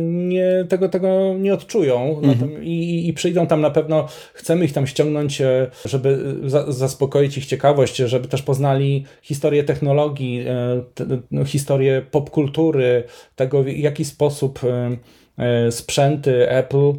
nie, 0.00 0.66
tego, 0.68 0.88
tego 0.88 1.34
nie 1.38 1.54
odczują 1.54 2.20
mhm. 2.22 2.64
i, 2.64 3.08
i 3.08 3.12
przyjdą 3.12 3.46
tam 3.46 3.60
na 3.60 3.70
pewno, 3.70 4.06
chcemy 4.34 4.64
ich 4.64 4.72
tam 4.72 4.86
ściągnąć, 4.86 5.40
e, 5.40 5.70
żeby 5.84 6.34
za, 6.46 6.72
zaspokoić 6.72 7.38
ich 7.38 7.46
ciekawość, 7.46 7.96
żeby 7.96 8.28
też 8.28 8.42
poznali 8.42 9.04
historię 9.22 9.64
technologii 9.64 9.77
technologii, 9.78 10.44
e, 10.48 10.82
no, 11.30 11.44
historię 11.44 12.02
popkultury, 12.10 13.04
tego 13.36 13.62
w 13.62 13.68
jaki 13.68 14.04
sposób 14.04 14.60
e, 14.64 14.96
e, 15.38 15.72
sprzęty 15.72 16.50
Apple 16.50 16.92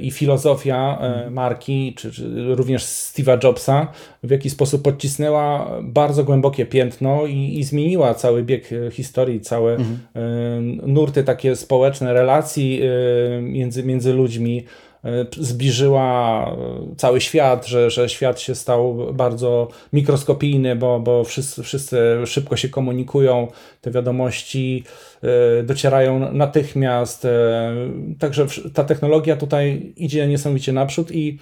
i 0.00 0.10
filozofia 0.10 0.98
marki, 1.30 1.94
czy, 1.96 2.12
czy, 2.12 2.54
również 2.54 2.82
Steve'a 2.82 3.44
Jobsa, 3.44 3.92
w 4.22 4.30
jaki 4.30 4.50
sposób 4.50 4.82
podcisnęła 4.82 5.70
bardzo 5.82 6.24
głębokie 6.24 6.66
piętno 6.66 7.26
i, 7.26 7.58
i 7.58 7.64
zmieniła 7.64 8.14
cały 8.14 8.42
bieg 8.42 8.70
historii, 8.92 9.40
całe 9.40 9.74
mhm. 9.74 10.92
nurty 10.92 11.24
takie 11.24 11.56
społeczne 11.56 12.12
relacji 12.12 12.80
między, 13.42 13.84
między 13.84 14.12
ludźmi, 14.12 14.64
zbliżyła 15.38 16.46
e, 16.50 16.96
cały 16.96 17.20
świat, 17.20 17.66
że, 17.66 17.90
że 17.90 18.08
świat 18.08 18.40
się 18.40 18.54
stał 18.54 19.12
bardzo 19.12 19.68
mikroskopijny, 19.92 20.76
bo, 20.76 21.00
bo 21.00 21.24
wszyscy, 21.24 21.62
wszyscy 21.62 21.98
szybko 22.26 22.56
się 22.56 22.68
komunikują, 22.68 23.48
te 23.80 23.90
wiadomości 23.90 24.84
e, 25.22 25.62
docierają 25.62 26.32
natychmiast. 26.32 27.26
Także 28.18 28.46
ta 28.74 28.84
technologia 28.84 29.36
tutaj 29.36 29.92
idzie 29.96 30.28
niesamowicie 30.28 30.72
naprzód 30.72 31.12
i 31.12 31.38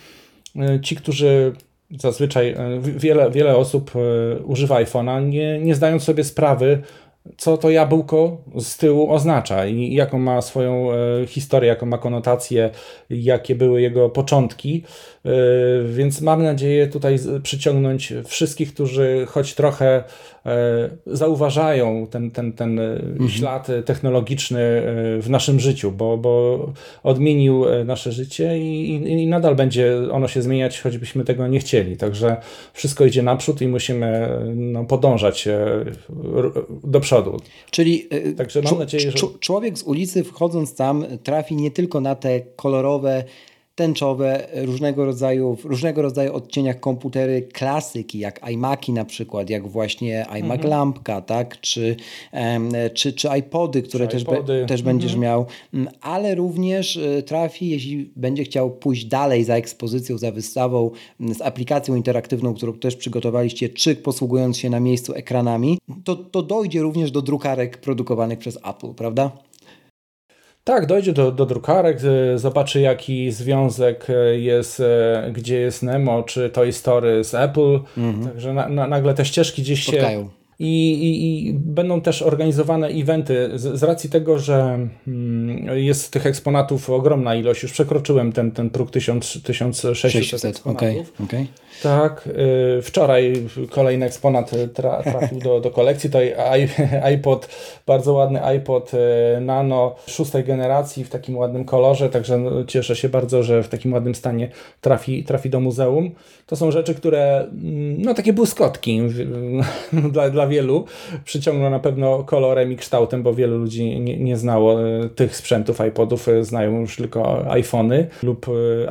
ci, 0.83 0.97
którzy 0.97 1.53
zazwyczaj 1.99 2.57
wiele, 2.81 3.31
wiele 3.31 3.57
osób 3.57 3.91
używa 4.45 4.85
iPhone'a, 4.85 5.29
nie, 5.29 5.59
nie 5.59 5.75
zdając 5.75 6.03
sobie 6.03 6.25
sprawy, 6.25 6.83
co 7.37 7.57
to 7.57 7.71
jabłko 7.71 8.37
z 8.59 8.77
tyłu 8.77 9.13
oznacza 9.13 9.67
i 9.67 9.95
jaką 9.95 10.19
ma 10.19 10.43
swoją 10.43 10.93
e, 10.93 11.27
historię, 11.27 11.69
jaką 11.69 11.87
ma 11.87 11.99
konotację, 11.99 12.71
jakie 13.11 13.55
były 13.55 13.83
jego 13.83 14.11
początki. 14.11 14.85
E, 15.25 15.31
więc 15.85 16.21
mam 16.21 16.43
nadzieję 16.43 16.87
tutaj 16.87 17.19
przyciągnąć 17.43 18.13
wszystkich, 18.25 18.75
którzy 18.75 19.27
choć 19.29 19.55
trochę 19.55 20.05
e, 20.47 20.91
zauważają 21.07 22.07
ten, 22.11 22.31
ten, 22.31 22.53
ten 22.53 22.81
mhm. 22.81 23.31
ślad 23.31 23.69
technologiczny 23.85 24.83
w 25.21 25.27
naszym 25.31 25.61
życiu, 25.61 25.93
bo, 25.93 26.19
bo 26.19 26.67
odmienił 27.03 27.65
nasze 27.85 28.13
życie 28.13 28.59
i, 28.59 28.95
i, 28.95 29.27
nadal 29.27 29.57
będzie 29.57 29.97
ono 30.13 30.29
się 30.29 30.43
zmieniać, 30.43 30.81
choćbyśmy 30.81 31.25
tego 31.25 31.49
nie 31.49 31.59
chcieli. 31.59 31.97
Także 31.97 32.37
wszystko 32.73 33.05
idzie 33.05 33.23
naprzód 33.23 33.63
i 33.63 33.69
musimy 33.69 34.29
no, 34.55 34.85
podążać 34.85 35.49
do 36.85 37.01
przodu 37.01 37.12
przodu. 37.13 37.41
Czyli 37.71 38.07
e, 38.11 38.33
Także 38.33 38.63
mam 38.63 38.79
nadzieję, 38.79 39.11
że... 39.11 39.19
człowiek 39.41 39.79
z 39.79 39.83
ulicy 39.83 40.25
wchodząc 40.25 40.75
tam 40.75 41.05
trafi 41.23 41.57
nie 41.57 41.71
tylko 41.71 42.01
na 42.01 42.15
te 42.15 42.41
kolorowe 42.41 43.25
tęczowe, 43.75 44.49
różnego 44.55 45.05
rodzaju, 45.05 45.57
w 45.57 45.65
różnego 45.65 46.03
rodzaju 46.03 46.35
odcieniach 46.35 46.81
komputery 46.81 47.43
klasyki, 47.43 48.19
jak 48.19 48.51
iMaki 48.53 48.93
na 48.93 49.05
przykład, 49.05 49.51
jak 49.51 49.69
właśnie 49.69 50.27
iMac 50.27 50.57
mhm. 50.57 50.71
Lampka, 50.71 51.21
tak? 51.21 51.61
czy, 51.61 51.97
czy, 52.95 53.13
czy 53.13 53.29
iPody, 53.39 53.83
które 53.83 54.07
czy 54.07 54.13
też, 54.13 54.23
iPody. 54.23 54.61
Be, 54.61 54.67
też 54.67 54.81
mhm. 54.81 54.85
będziesz 54.85 55.17
miał, 55.17 55.47
mm, 55.75 55.89
ale 56.01 56.35
również 56.35 56.97
e, 56.97 57.23
trafi, 57.23 57.69
jeśli 57.69 58.11
będzie 58.17 58.45
chciał 58.45 58.71
pójść 58.71 59.05
dalej 59.05 59.45
za 59.45 59.55
ekspozycją, 59.55 60.19
za 60.19 60.33
wystawą, 60.33 60.91
mm, 61.21 61.35
z 61.35 61.41
aplikacją 61.43 61.95
interaktywną, 61.95 62.55
którą 62.55 62.73
też 62.73 62.97
przygotowaliście, 62.97 63.69
czy 63.69 63.97
posługując 63.97 64.59
się 64.59 64.71
na 64.71 64.81
miejscu 64.81 65.15
ekranami, 65.15 65.79
to, 66.05 66.17
to 66.17 66.43
dojdzie 66.43 66.83
również 66.83 67.11
do 67.11 67.23
drukarek 67.23 67.79
produkowanych 67.79 68.39
przez 68.39 68.57
Apple, 68.57 68.95
prawda? 68.95 69.31
Tak, 70.65 70.87
dojdzie 70.87 71.13
do, 71.13 71.33
do 71.33 71.47
drukarek, 71.47 71.99
zobaczy 72.37 72.81
jaki 72.81 73.33
związek 73.33 74.07
e, 74.11 74.39
jest, 74.39 74.81
e, 74.81 75.31
gdzie 75.35 75.57
jest 75.57 75.83
Nemo, 75.83 76.23
czy 76.23 76.51
Toy 76.51 76.73
Story 76.73 77.25
z 77.25 77.35
Apple. 77.35 77.81
Mhm. 77.99 78.29
Także 78.29 78.53
na, 78.55 78.69
na, 78.69 78.87
nagle 78.87 79.15
te 79.15 79.25
ścieżki 79.25 79.63
gdzieś 79.63 79.83
Spotkają. 79.83 80.25
się 80.25 80.43
i, 80.59 80.93
i, 80.93 81.47
i, 81.49 81.53
będą 81.55 82.01
też 82.01 82.23
organizowane 82.23 82.87
eventy 82.87 83.51
z, 83.55 83.79
z 83.79 83.83
racji 83.83 84.11
tego, 84.11 84.39
że 84.39 84.89
mm, 85.09 85.79
jest 85.79 86.13
tych 86.13 86.27
eksponatów 86.27 86.91
ogromna 86.91 87.35
ilość. 87.35 87.63
Już 87.63 87.73
przekroczyłem 87.73 88.33
ten, 88.33 88.51
ten 88.51 88.71
próg 88.71 88.91
1000, 88.91 89.43
1600 89.43 90.13
600, 90.13 90.45
eksponatów. 90.45 90.87
Okay, 90.87 91.05
okay. 91.25 91.47
Tak. 91.83 92.29
Y, 92.79 92.83
wczoraj 92.83 93.33
kolejny 93.71 94.07
eksponat 94.07 94.51
tra, 94.75 95.03
trafił 95.03 95.39
do, 95.39 95.61
do 95.61 95.71
kolekcji. 95.71 96.11
To 96.11 96.19
iPod, 97.03 97.49
bardzo 97.87 98.13
ładny 98.13 98.45
iPod 98.45 98.93
y, 98.95 99.41
Nano 99.41 99.95
szóstej 100.07 100.45
generacji 100.45 101.05
w 101.05 101.09
takim 101.09 101.37
ładnym 101.37 101.65
kolorze, 101.65 102.09
także 102.09 102.39
no, 102.39 102.65
cieszę 102.65 102.97
się 102.97 103.09
bardzo, 103.09 103.43
że 103.43 103.63
w 103.63 103.69
takim 103.69 103.93
ładnym 103.93 104.15
stanie 104.15 104.49
trafi, 104.81 105.25
trafi 105.25 105.51
do 105.51 105.61
muzeum. 105.61 106.11
To 106.47 106.57
są 106.57 106.71
rzeczy, 106.71 106.95
które, 106.95 107.41
mm, 107.41 108.03
no 108.03 108.15
takie 108.15 108.33
błyskotki 108.33 109.03
dla, 110.13 110.31
dla 110.31 110.47
wielu. 110.47 110.85
Przyciągną 111.25 111.71
na 111.71 111.79
pewno 111.79 112.25
kolorem 112.25 112.73
i 112.73 112.77
kształtem, 112.77 113.23
bo 113.23 113.35
wielu 113.35 113.59
ludzi 113.59 114.01
nie, 114.01 114.17
nie 114.17 114.37
znało 114.37 114.79
tych 115.15 115.37
sprzętów 115.37 115.79
iPodów, 115.89 116.27
znają 116.41 116.81
już 116.81 116.97
tylko 116.97 117.51
iPhony 117.51 118.07
lub 118.23 118.47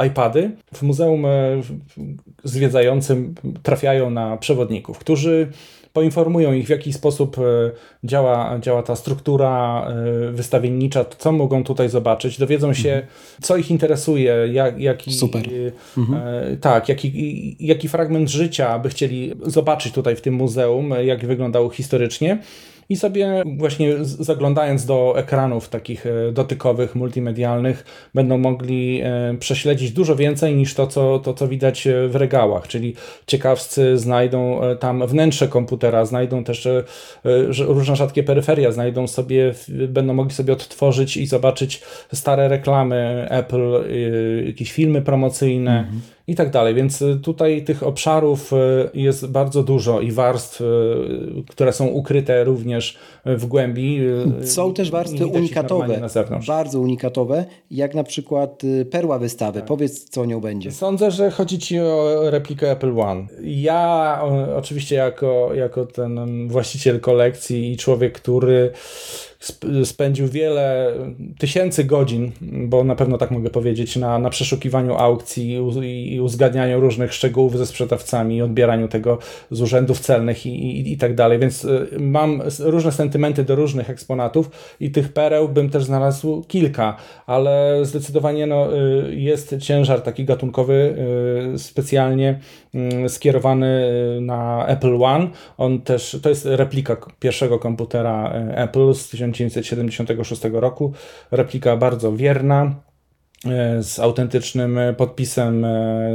iPady. 0.07 0.51
W 0.73 0.81
muzeum 0.81 1.25
zwiedzającym 2.81 3.35
trafiają 3.63 4.09
na 4.09 4.37
przewodników, 4.37 4.99
którzy 4.99 5.47
poinformują 5.93 6.53
ich, 6.53 6.65
w 6.65 6.69
jaki 6.69 6.93
sposób 6.93 7.37
e, 7.37 7.41
działa, 8.03 8.59
działa 8.59 8.83
ta 8.83 8.95
struktura 8.95 9.85
e, 9.87 10.31
wystawiennicza, 10.31 11.05
co 11.17 11.31
mogą 11.31 11.63
tutaj 11.63 11.89
zobaczyć, 11.89 12.37
dowiedzą 12.37 12.73
się, 12.73 12.89
mhm. 12.89 13.07
co 13.41 13.57
ich 13.57 13.71
interesuje, 13.71 14.35
jak, 14.51 14.79
jaki, 14.79 15.13
Super. 15.13 15.43
Mhm. 15.97 16.21
E, 16.27 16.57
tak, 16.57 16.89
jaki, 16.89 17.57
jaki 17.59 17.87
fragment 17.87 18.29
życia 18.29 18.79
by 18.79 18.89
chcieli 18.89 19.33
zobaczyć 19.45 19.93
tutaj 19.93 20.15
w 20.15 20.21
tym 20.21 20.33
muzeum, 20.33 20.93
jak 21.03 21.25
wyglądał 21.25 21.69
historycznie 21.69 22.37
i 22.91 22.95
sobie 22.95 23.43
właśnie 23.57 23.95
zaglądając 24.05 24.85
do 24.85 25.13
ekranów 25.17 25.69
takich 25.69 26.05
e, 26.05 26.31
dotykowych, 26.31 26.95
multimedialnych, 26.95 28.09
będą 28.13 28.37
mogli 28.37 29.01
e, 29.03 29.35
prześledzić 29.39 29.91
dużo 29.91 30.15
więcej 30.15 30.55
niż 30.55 30.73
to, 30.73 30.87
co, 30.87 31.19
to, 31.19 31.33
co 31.33 31.47
widać 31.47 31.87
e, 31.87 32.07
w 32.07 32.15
regałach, 32.15 32.67
czyli 32.67 32.95
ciekawscy 33.27 33.97
znajdą 33.97 34.61
tam 34.79 35.07
wnętrze 35.07 35.47
komputera, 35.47 36.05
znajdą 36.05 36.43
też 36.43 36.67
różne 37.67 37.95
rzadkie 37.95 38.23
peryferia, 38.23 38.71
znajdą 38.71 39.07
sobie, 39.07 39.53
będą 39.87 40.13
mogli 40.13 40.33
sobie 40.33 40.53
odtworzyć 40.53 41.17
i 41.17 41.27
zobaczyć 41.27 41.81
stare 42.13 42.47
reklamy 42.47 43.27
Apple, 43.29 43.83
jakieś 44.45 44.71
filmy 44.71 45.01
promocyjne, 45.01 45.79
mhm 45.79 46.01
i 46.31 46.35
tak 46.35 46.49
dalej. 46.49 46.75
Więc 46.75 47.01
y, 47.01 47.19
tutaj 47.23 47.63
tych 47.63 47.83
obszarów 47.83 48.53
y, 48.53 48.57
jest 48.93 49.27
bardzo 49.27 49.63
dużo 49.63 50.01
i 50.01 50.11
warstw, 50.11 50.61
y, 50.61 50.65
które 51.49 51.73
są 51.73 51.87
ukryte 51.87 52.43
również 52.43 52.97
w 53.25 53.45
głębi. 53.45 53.99
Są 54.43 54.73
też 54.73 54.91
warstwy 54.91 55.25
unikatowe, 55.25 56.01
bardzo 56.47 56.79
unikatowe, 56.79 57.45
jak 57.71 57.95
na 57.95 58.03
przykład 58.03 58.61
perła 58.91 59.19
wystawy. 59.19 59.59
Tak. 59.59 59.67
Powiedz, 59.67 60.09
co 60.09 60.25
nią 60.25 60.41
będzie. 60.41 60.71
Sądzę, 60.71 61.11
że 61.11 61.31
chodzi 61.31 61.59
Ci 61.59 61.79
o 61.79 62.21
replikę 62.29 62.71
Apple 62.71 62.99
One. 62.99 63.25
Ja 63.43 64.21
oczywiście 64.57 64.95
jako, 64.95 65.49
jako 65.53 65.85
ten 65.85 66.47
właściciel 66.47 66.99
kolekcji 66.99 67.71
i 67.71 67.77
człowiek, 67.77 68.13
który 68.13 68.71
spędził 69.83 70.27
wiele 70.27 70.93
tysięcy 71.39 71.83
godzin, 71.83 72.31
bo 72.41 72.83
na 72.83 72.95
pewno 72.95 73.17
tak 73.17 73.31
mogę 73.31 73.49
powiedzieć, 73.49 73.95
na, 73.95 74.19
na 74.19 74.29
przeszukiwaniu 74.29 74.95
aukcji 74.95 75.57
i 75.85 76.21
uzgadnianiu 76.21 76.79
różnych 76.79 77.13
szczegółów 77.13 77.57
ze 77.57 77.65
sprzedawcami, 77.65 78.41
odbieraniu 78.41 78.87
tego 78.87 79.17
z 79.51 79.61
urzędów 79.61 79.99
celnych 79.99 80.45
i, 80.45 80.49
i, 80.49 80.93
i 80.93 80.97
tak 80.97 81.15
dalej. 81.15 81.39
Więc 81.39 81.65
y, 81.65 81.87
mam 81.99 82.41
różne 82.59 82.91
sentymenty 82.91 83.43
do 83.43 83.55
różnych 83.55 83.89
eksponatów 83.89 84.51
i 84.79 84.91
tych 84.91 85.13
pereł 85.13 85.49
bym 85.49 85.69
też 85.69 85.83
znalazł 85.83 86.43
kilka, 86.47 86.97
ale 87.25 87.79
zdecydowanie 87.83 88.47
no, 88.47 88.77
y, 88.77 89.15
jest 89.15 89.55
ciężar 89.59 90.01
taki 90.01 90.25
gatunkowy 90.25 90.95
y, 91.55 91.59
specjalnie 91.59 92.39
mm, 92.73 93.09
skierowany 93.09 93.91
na 94.21 94.67
Apple 94.67 95.03
One. 95.03 95.27
On 95.57 95.81
też, 95.81 96.19
to 96.23 96.29
jest 96.29 96.45
replika 96.45 96.97
pierwszego 97.19 97.59
komputera 97.59 98.33
Apple 98.55 98.93
z 98.93 99.15
1976 99.31 100.41
roku. 100.53 100.93
Replika 101.31 101.77
bardzo 101.77 102.15
wierna, 102.15 102.75
e, 103.45 103.83
z 103.83 103.99
autentycznym 103.99 104.79
podpisem 104.97 105.65
e, 105.65 105.67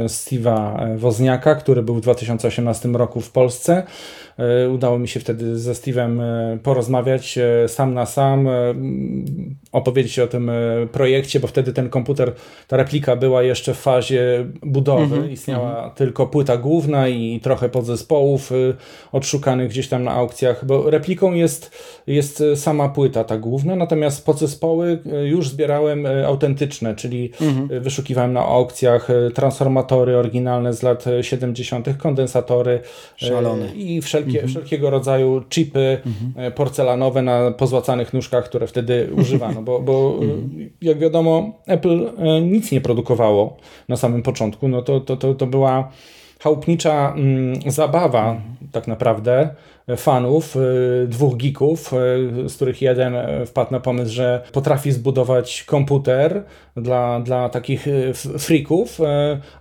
Steve'a 0.05 0.97
Wozniaka, 0.97 1.55
który 1.55 1.83
był 1.83 1.95
w 1.95 2.01
2018 2.01 2.89
roku 2.89 3.21
w 3.21 3.31
Polsce. 3.31 3.83
E, 4.37 4.69
udało 4.69 4.99
mi 4.99 5.07
się 5.07 5.19
wtedy 5.19 5.59
ze 5.59 5.71
Steve'em 5.73 6.21
porozmawiać 6.63 7.39
sam 7.67 7.93
na 7.93 8.05
sam, 8.05 8.49
opowiedzieć 9.71 10.19
o 10.19 10.27
tym 10.27 10.51
projekcie, 10.91 11.39
bo 11.39 11.47
wtedy 11.47 11.73
ten 11.73 11.89
komputer, 11.89 12.33
ta 12.67 12.77
replika 12.77 13.15
była 13.15 13.43
jeszcze 13.43 13.73
w 13.73 13.77
fazie 13.77 14.45
budowy. 14.61 15.15
Mm 15.15 15.27
-hmm, 15.27 15.31
Istniała 15.31 15.79
mm 15.79 15.89
-hmm. 15.89 15.93
tylko 15.93 16.27
płyta 16.27 16.57
główna 16.57 17.07
i 17.07 17.39
trochę 17.39 17.69
podzespołów 17.69 18.51
odszukanych 19.11 19.69
gdzieś 19.69 19.87
tam 19.87 20.03
na 20.03 20.11
aukcjach, 20.11 20.65
bo 20.65 20.89
repliką 20.89 21.33
jest, 21.33 21.83
jest 22.07 22.43
sama 22.55 22.89
płyta, 22.89 23.23
ta 23.23 23.37
główna, 23.37 23.75
natomiast 23.75 24.25
podzespoły 24.25 24.99
już 25.25 25.49
zbierałem 25.49 26.07
autentyczne, 26.25 26.95
czyli 26.95 27.31
mhm. 27.41 27.81
wyszukiwałem 27.81 28.33
na 28.33 28.45
aukcjach 28.45 29.07
transformatory 29.33 30.17
oryginalne 30.17 30.73
z 30.73 30.83
lat 30.83 31.05
70., 31.21 31.87
kondensatory 31.97 32.81
Szalone. 33.15 33.75
i 33.75 34.01
wszelkie, 34.01 34.26
mhm. 34.35 34.49
wszelkiego 34.49 34.89
rodzaju 34.89 35.43
chipy 35.49 35.97
mhm. 36.05 36.51
porcelanowe 36.51 37.21
na 37.21 37.51
pozłacanych 37.51 38.13
nóżkach, 38.13 38.45
które 38.45 38.67
wtedy 38.67 39.09
używano, 39.17 39.61
bo, 39.61 39.79
bo 39.79 40.13
mhm. 40.21 40.69
jak 40.81 40.99
wiadomo 40.99 41.51
Apple 41.65 42.11
nic 42.41 42.71
nie 42.71 42.81
produkowało 42.81 43.57
na 43.89 43.97
samym 43.97 44.23
początku, 44.23 44.67
no 44.67 44.81
to, 44.81 44.99
to, 44.99 45.17
to, 45.17 45.33
to 45.33 45.47
była 45.47 45.91
chałupnicza 46.39 47.13
mm, 47.17 47.71
zabawa 47.71 48.41
tak 48.71 48.87
naprawdę 48.87 49.49
fanów, 49.95 50.55
y, 50.55 51.07
dwóch 51.07 51.37
geeków, 51.37 51.93
y, 52.45 52.49
z 52.49 52.55
których 52.55 52.81
jeden 52.81 53.15
wpadł 53.45 53.71
na 53.71 53.79
pomysł, 53.79 54.13
że 54.13 54.43
potrafi 54.51 54.91
zbudować 54.91 55.63
komputer 55.63 56.43
dla, 56.75 57.19
dla 57.19 57.49
takich 57.49 57.87
y, 57.87 58.13
freaków, 58.13 58.99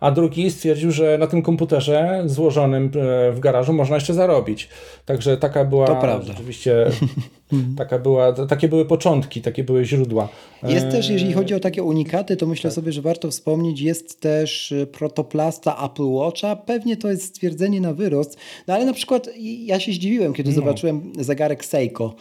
a 0.01 0.11
drugi 0.11 0.51
stwierdził, 0.51 0.91
że 0.91 1.19
na 1.19 1.27
tym 1.27 1.43
komputerze 1.43 2.23
złożonym 2.27 2.91
w 3.33 3.41
garażu 3.41 3.73
można 3.73 3.97
jeszcze 3.97 4.15
zarobić. 4.15 4.69
Także 5.05 5.37
taka 5.37 5.65
była 5.65 5.87
to 5.87 5.97
prawda. 5.97 6.27
rzeczywiście 6.27 6.87
taka 7.79 7.99
była, 7.99 8.33
takie 8.33 8.69
były 8.69 8.85
początki, 8.85 9.43
takie 9.43 9.65
były 9.65 9.85
źródła. 9.85 10.29
Jest 10.63 10.91
też, 10.91 11.09
jeżeli 11.09 11.33
chodzi 11.33 11.55
o 11.55 11.61
takie 11.61 11.83
unikaty, 11.83 12.37
to 12.37 12.47
myślę 12.47 12.71
tak. 12.71 12.75
sobie, 12.75 12.93
że 12.93 13.03
warto 13.03 13.31
wspomnieć, 13.31 13.81
jest 13.81 14.21
też 14.21 14.75
protoplasta 14.93 15.87
Apple 15.87 16.09
Watcha. 16.09 16.57
Pewnie 16.57 16.97
to 16.97 17.11
jest 17.11 17.23
stwierdzenie 17.25 17.81
na 17.81 17.95
wyrost, 17.95 18.39
no 18.67 18.75
ale 18.75 18.85
na 18.85 18.93
przykład 18.93 19.29
ja 19.41 19.81
się 19.81 19.93
zdziwiłem, 19.93 20.16
zdziwiłem, 20.17 20.33
kiedy 20.33 20.51
no. 20.51 20.55
zobaczyłem 20.55 21.13
zegarek 21.19 21.65
Seiko, 21.65 22.15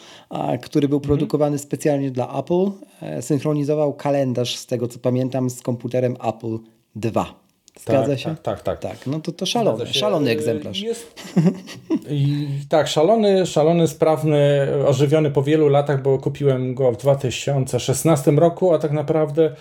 który 0.61 0.87
był 0.87 0.97
mhm. 0.97 1.07
produkowany 1.07 1.57
specjalnie 1.57 2.11
dla 2.11 2.39
Apple. 2.39 2.71
E, 3.01 3.21
synchronizował 3.21 3.93
kalendarz, 3.93 4.57
z 4.57 4.65
tego 4.65 4.87
co 4.87 4.99
pamiętam, 4.99 5.49
z 5.49 5.61
komputerem 5.61 6.15
Apple 6.23 6.57
2. 6.95 7.35
Zgadza 7.79 8.09
tak, 8.09 8.19
się? 8.19 8.35
Tak, 8.43 8.61
tak, 8.61 8.79
tak. 8.79 8.79
tak 8.79 9.07
no 9.07 9.19
to, 9.19 9.31
to 9.31 9.45
szalony, 9.45 9.87
szalony 9.87 10.31
egzemplarz. 10.31 10.81
Jest, 10.81 11.23
i, 12.09 12.47
tak, 12.69 12.87
szalony, 12.87 13.45
szalony, 13.45 13.87
sprawny, 13.87 14.39
ożywiony 14.87 15.31
po 15.31 15.43
wielu 15.43 15.67
latach, 15.67 16.01
bo 16.01 16.17
kupiłem 16.17 16.75
go 16.75 16.91
w 16.91 16.97
2016 16.97 18.31
roku, 18.31 18.73
a 18.73 18.79
tak 18.79 18.91
naprawdę 18.91 19.51
E, 19.51 19.53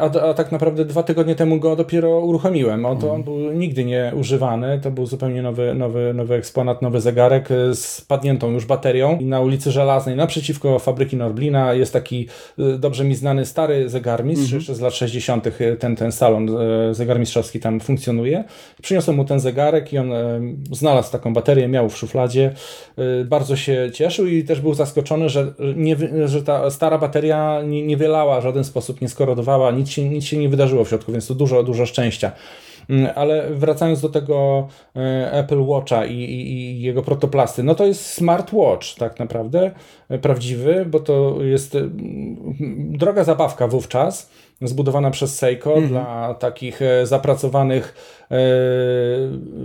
a, 0.00 0.20
a, 0.20 0.34
tak 0.34 0.52
naprawdę 0.52 0.84
dwa 0.84 1.02
tygodnie 1.02 1.34
temu 1.34 1.58
go 1.58 1.76
dopiero 1.76 2.20
uruchomiłem. 2.20 2.86
On, 2.86 2.98
to, 2.98 3.12
on 3.12 3.22
był 3.22 3.52
nigdy 3.52 3.84
nie 3.84 4.12
używany. 4.16 4.80
To 4.82 4.90
był 4.90 5.06
zupełnie 5.06 5.42
nowy, 5.42 5.74
nowy, 5.74 6.14
nowy 6.14 6.34
eksponat, 6.34 6.82
nowy 6.82 7.00
zegarek 7.00 7.50
e, 7.50 7.74
z 7.74 8.00
padniętą 8.00 8.50
już 8.50 8.64
baterią. 8.64 9.18
I 9.18 9.24
na 9.24 9.40
ulicy 9.40 9.70
Żelaznej, 9.70 10.16
naprzeciwko 10.16 10.78
fabryki 10.78 11.16
Norblina, 11.16 11.74
jest 11.74 11.92
taki 11.92 12.28
e, 12.58 12.78
dobrze 12.78 13.04
mi 13.04 13.14
znany 13.14 13.46
stary 13.46 13.88
zegarmistrz, 13.88 14.44
mhm. 14.44 14.58
jeszcze 14.58 14.74
z 14.74 14.80
lat 14.80 14.94
60. 14.94 15.48
Ten, 15.78 15.96
ten 15.96 16.12
salon 16.12 16.50
zegarmistrzowski 16.90 17.60
tam 17.60 17.80
funkcjonuje. 17.80 18.44
Przyniosłem 18.82 19.16
mu 19.16 19.24
ten 19.24 19.40
zegarek 19.40 19.92
i 19.92 19.98
on 19.98 20.12
znalazł 20.72 21.12
taką 21.12 21.32
baterię, 21.32 21.68
miał 21.68 21.88
w 21.88 21.96
szufladzie. 21.96 22.52
Bardzo 23.24 23.56
się 23.56 23.90
cieszył 23.94 24.26
i 24.26 24.44
też 24.44 24.60
był 24.60 24.74
zaskoczony, 24.74 25.28
że, 25.28 25.52
nie, 25.76 25.96
że 26.24 26.42
ta 26.42 26.70
stara 26.70 26.98
bateria 26.98 27.62
nie, 27.62 27.86
nie 27.86 27.96
wylała 27.96 28.40
w 28.40 28.44
żaden 28.44 28.64
sposób, 28.64 29.00
nie 29.00 29.08
skorodowała 29.08 29.59
nic 29.70 29.90
się, 29.90 30.08
nic 30.08 30.24
się 30.24 30.36
nie 30.36 30.48
wydarzyło 30.48 30.84
w 30.84 30.88
środku, 30.88 31.12
więc 31.12 31.26
to 31.26 31.34
dużo, 31.34 31.62
dużo 31.62 31.86
szczęścia. 31.86 32.32
Mm, 32.90 33.10
ale 33.14 33.50
wracając 33.54 34.00
do 34.00 34.08
tego 34.08 34.68
e, 34.96 35.32
Apple 35.32 35.60
Watcha 35.60 36.06
i, 36.06 36.14
i, 36.14 36.52
i, 36.52 36.82
jego 36.82 37.02
protoplasty, 37.02 37.62
no 37.62 37.74
to 37.74 37.86
jest 37.86 38.06
smartwatch 38.06 38.94
tak 38.94 39.18
naprawdę, 39.18 39.70
e, 40.08 40.18
prawdziwy, 40.18 40.86
bo 40.90 41.00
to 41.00 41.36
jest 41.42 41.74
mm, 41.74 42.96
droga 42.98 43.24
zabawka 43.24 43.68
wówczas, 43.68 44.30
zbudowana 44.62 45.10
przez 45.10 45.38
Seiko 45.38 45.74
mm 45.74 45.84
-hmm. 45.84 45.88
dla 45.88 46.34
takich 46.34 46.82
e, 46.82 47.06
zapracowanych 47.06 47.94
e, 48.30 48.36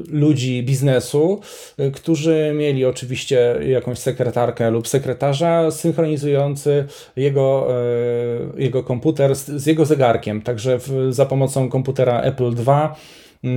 ludzi 0.10 0.64
biznesu, 0.64 1.42
e, 1.78 1.92
którzy 1.92 2.52
mieli 2.56 2.86
oczywiście 2.86 3.56
jakąś 3.68 4.00
sekretarkę 4.00 4.72
lub 4.72 4.88
sekretarza 4.88 5.72
synchronizujący 5.72 6.86
jego, 7.16 7.68
jego 8.58 8.84
komputer 8.84 9.36
z, 9.36 9.46
z, 9.46 9.66
jego 9.66 9.86
zegarkiem. 9.86 10.42
Także 10.42 10.80
w, 10.80 11.08
za 11.10 11.26
pomocą 11.26 11.70
komputera 11.70 12.22
Apple 12.22 12.52
II 12.68 12.90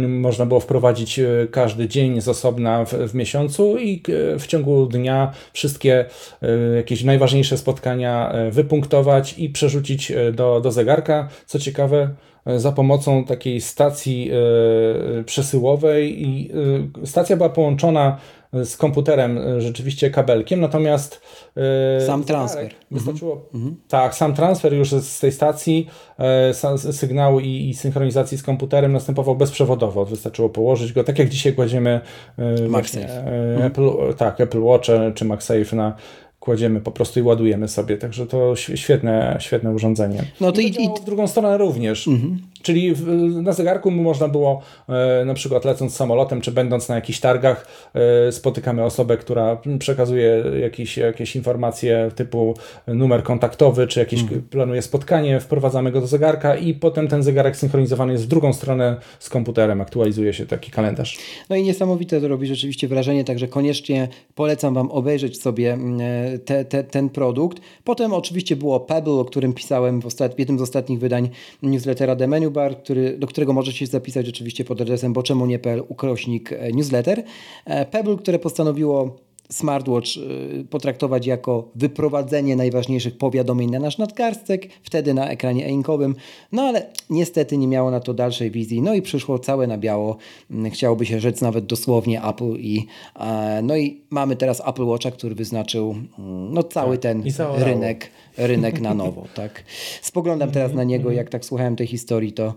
można 0.08 0.46
było 0.46 0.60
wprowadzić 0.60 1.18
e, 1.18 1.26
każdy 1.50 1.88
dzień 1.88 2.20
z 2.20 2.28
osobna 2.28 2.84
w, 2.84 2.92
w 2.92 3.14
miesiącu 3.14 3.78
i 3.78 4.02
e, 4.34 4.38
w 4.38 4.46
ciągu 4.46 4.86
dnia 4.86 5.32
wszystkie 5.52 6.04
e, 6.42 6.76
jakieś 6.76 7.04
najważniejsze 7.04 7.58
spotkania 7.58 8.32
wypunktować 8.50 9.34
i 9.38 9.48
przerzucić 9.48 10.12
do, 10.32 10.60
do 10.60 10.72
zegarka. 10.72 11.28
Co 11.46 11.58
ciekawe, 11.58 12.14
za 12.56 12.72
pomocą 12.72 13.24
takiej 13.24 13.60
stacji 13.60 14.30
przesyłowej 15.26 16.26
i 16.26 16.50
stacja 17.04 17.36
była 17.36 17.48
połączona 17.48 18.18
z 18.52 18.76
komputerem 18.76 19.38
e, 19.38 19.60
rzeczywiście 19.60 20.10
kabelkiem, 20.10 20.60
natomiast 20.60 21.20
e, 21.96 22.00
sam 22.06 22.24
transfer. 22.24 22.70
Wystarczyło, 22.90 23.48
mhm. 23.54 23.76
Tak, 23.88 24.14
sam 24.14 24.34
transfer 24.34 24.74
już 24.74 24.90
z 24.90 25.20
tej 25.20 25.32
stacji 25.32 25.86
e, 26.18 26.92
sygnału 26.92 27.40
i, 27.40 27.68
i, 27.68 27.74
synchronizacji 27.74 28.38
z 28.38 28.42
komputerem 28.42 28.92
następował 28.92 29.36
bezprzewodowo. 29.36 30.04
Wystarczyło 30.04 30.48
położyć 30.48 30.92
go, 30.92 31.04
tak 31.04 31.18
jak 31.18 31.28
dzisiaj 31.28 31.54
kładziemy 31.54 32.00
MagSafe. 32.68 33.18
Mhm. 33.18 33.62
Apple, 33.62 33.90
tak, 34.16 34.40
Apple 34.40 34.62
Watch 34.62 34.88
czy 35.14 35.24
MagSafe 35.24 35.76
na 35.76 35.94
kładziemy 36.40 36.80
po 36.80 36.90
prostu 36.90 37.20
i 37.20 37.22
ładujemy 37.22 37.68
sobie. 37.68 37.96
Także 37.96 38.26
to 38.26 38.56
świetne, 38.56 39.36
świetne 39.40 39.70
urządzenie. 39.70 40.24
No 40.40 40.52
to 40.52 40.60
i, 40.60 40.66
i, 40.66 40.88
w 41.02 41.04
drugą 41.04 41.26
stronę 41.26 41.58
również. 41.58 42.08
Mhm. 42.08 42.38
Czyli 42.62 42.94
w, 42.94 43.06
na 43.42 43.52
zegarku 43.52 43.90
można 43.90 44.28
było 44.28 44.62
e, 44.88 45.24
na 45.24 45.34
przykład 45.34 45.64
lecąc 45.64 45.96
samolotem, 45.96 46.40
czy 46.40 46.52
będąc 46.52 46.88
na 46.88 46.94
jakichś 46.94 47.20
targach, 47.20 47.66
e, 47.94 48.32
spotykamy 48.32 48.84
osobę, 48.84 49.16
która 49.16 49.58
przekazuje 49.78 50.44
jakieś, 50.60 50.96
jakieś 50.96 51.36
informacje 51.36 52.10
typu 52.14 52.54
numer 52.86 53.22
kontaktowy, 53.22 53.86
czy 53.86 54.00
jakieś 54.00 54.20
mhm. 54.20 54.42
planuje 54.42 54.82
spotkanie, 54.82 55.40
wprowadzamy 55.40 55.92
go 55.92 56.00
do 56.00 56.06
zegarka 56.06 56.56
i 56.56 56.74
potem 56.74 57.08
ten 57.08 57.22
zegarek 57.22 57.56
synchronizowany 57.56 58.12
jest 58.12 58.24
w 58.24 58.28
drugą 58.28 58.52
stronę 58.52 58.96
z 59.18 59.28
komputerem, 59.28 59.80
aktualizuje 59.80 60.32
się 60.32 60.46
taki 60.46 60.70
kalendarz. 60.70 61.18
No 61.50 61.56
i 61.56 61.62
niesamowite 61.62 62.20
to 62.20 62.28
robi 62.28 62.46
rzeczywiście 62.46 62.88
wrażenie, 62.88 63.24
także 63.24 63.48
koniecznie 63.48 64.08
polecam 64.34 64.74
Wam 64.74 64.90
obejrzeć 64.90 65.42
sobie 65.42 65.72
mm, 65.72 65.98
te, 66.44 66.64
te, 66.64 66.84
ten 66.84 67.08
produkt. 67.08 67.60
Potem 67.84 68.12
oczywiście 68.12 68.56
było 68.56 68.80
Pebble, 68.80 69.12
o 69.12 69.24
którym 69.24 69.52
pisałem 69.52 70.00
w, 70.00 70.06
ostat... 70.06 70.34
w 70.34 70.38
jednym 70.38 70.58
z 70.58 70.62
ostatnich 70.62 70.98
wydań 70.98 71.28
newslettera 71.62 72.16
The 72.16 72.26
Menu 72.48 72.50
Bar, 72.50 72.82
który, 72.82 73.18
do 73.18 73.26
którego 73.26 73.52
możecie 73.52 73.78
się 73.78 73.86
zapisać 73.86 74.28
oczywiście 74.28 74.64
pod 74.64 74.80
adresem 74.80 75.12
boczemunie.pl 75.12 75.82
ukrośnik 75.88 76.52
e, 76.52 76.72
newsletter. 76.72 77.22
E, 77.64 77.86
Pebble, 77.86 78.16
które 78.16 78.38
postanowiło 78.38 79.27
smartwatch 79.50 80.16
y, 80.16 80.66
potraktować 80.70 81.26
jako 81.26 81.68
wyprowadzenie 81.74 82.56
najważniejszych 82.56 83.18
powiadomień 83.18 83.70
na 83.70 83.78
nasz 83.78 83.98
nadgarstek, 83.98 84.68
wtedy 84.82 85.14
na 85.14 85.30
ekranie 85.30 85.66
e-inkowym, 85.66 86.14
no 86.52 86.62
ale 86.62 86.86
niestety 87.10 87.58
nie 87.58 87.68
miało 87.68 87.90
na 87.90 88.00
to 88.00 88.14
dalszej 88.14 88.50
wizji, 88.50 88.82
no 88.82 88.94
i 88.94 89.02
przyszło 89.02 89.38
całe 89.38 89.66
na 89.66 89.78
biało, 89.78 90.16
mm, 90.50 90.70
chciałoby 90.70 91.06
się 91.06 91.20
rzec 91.20 91.40
nawet 91.40 91.66
dosłownie 91.66 92.22
Apple 92.22 92.56
i 92.58 92.86
e, 93.20 93.60
no 93.62 93.76
i 93.76 94.00
mamy 94.10 94.36
teraz 94.36 94.62
Apple 94.68 94.84
Watcha, 94.84 95.10
który 95.10 95.34
wyznaczył 95.34 95.94
mm, 96.18 96.54
no 96.54 96.62
cały 96.62 96.98
tak, 96.98 97.02
ten 97.02 97.22
rynek, 97.56 98.10
rynek 98.36 98.80
na 98.80 98.94
nowo, 98.94 99.24
tak. 99.34 99.64
Spoglądam 100.02 100.50
teraz 100.50 100.72
na 100.72 100.84
niego, 100.84 101.10
jak 101.10 101.28
tak 101.28 101.44
słuchałem 101.44 101.76
tej 101.76 101.86
historii, 101.86 102.32
to 102.32 102.54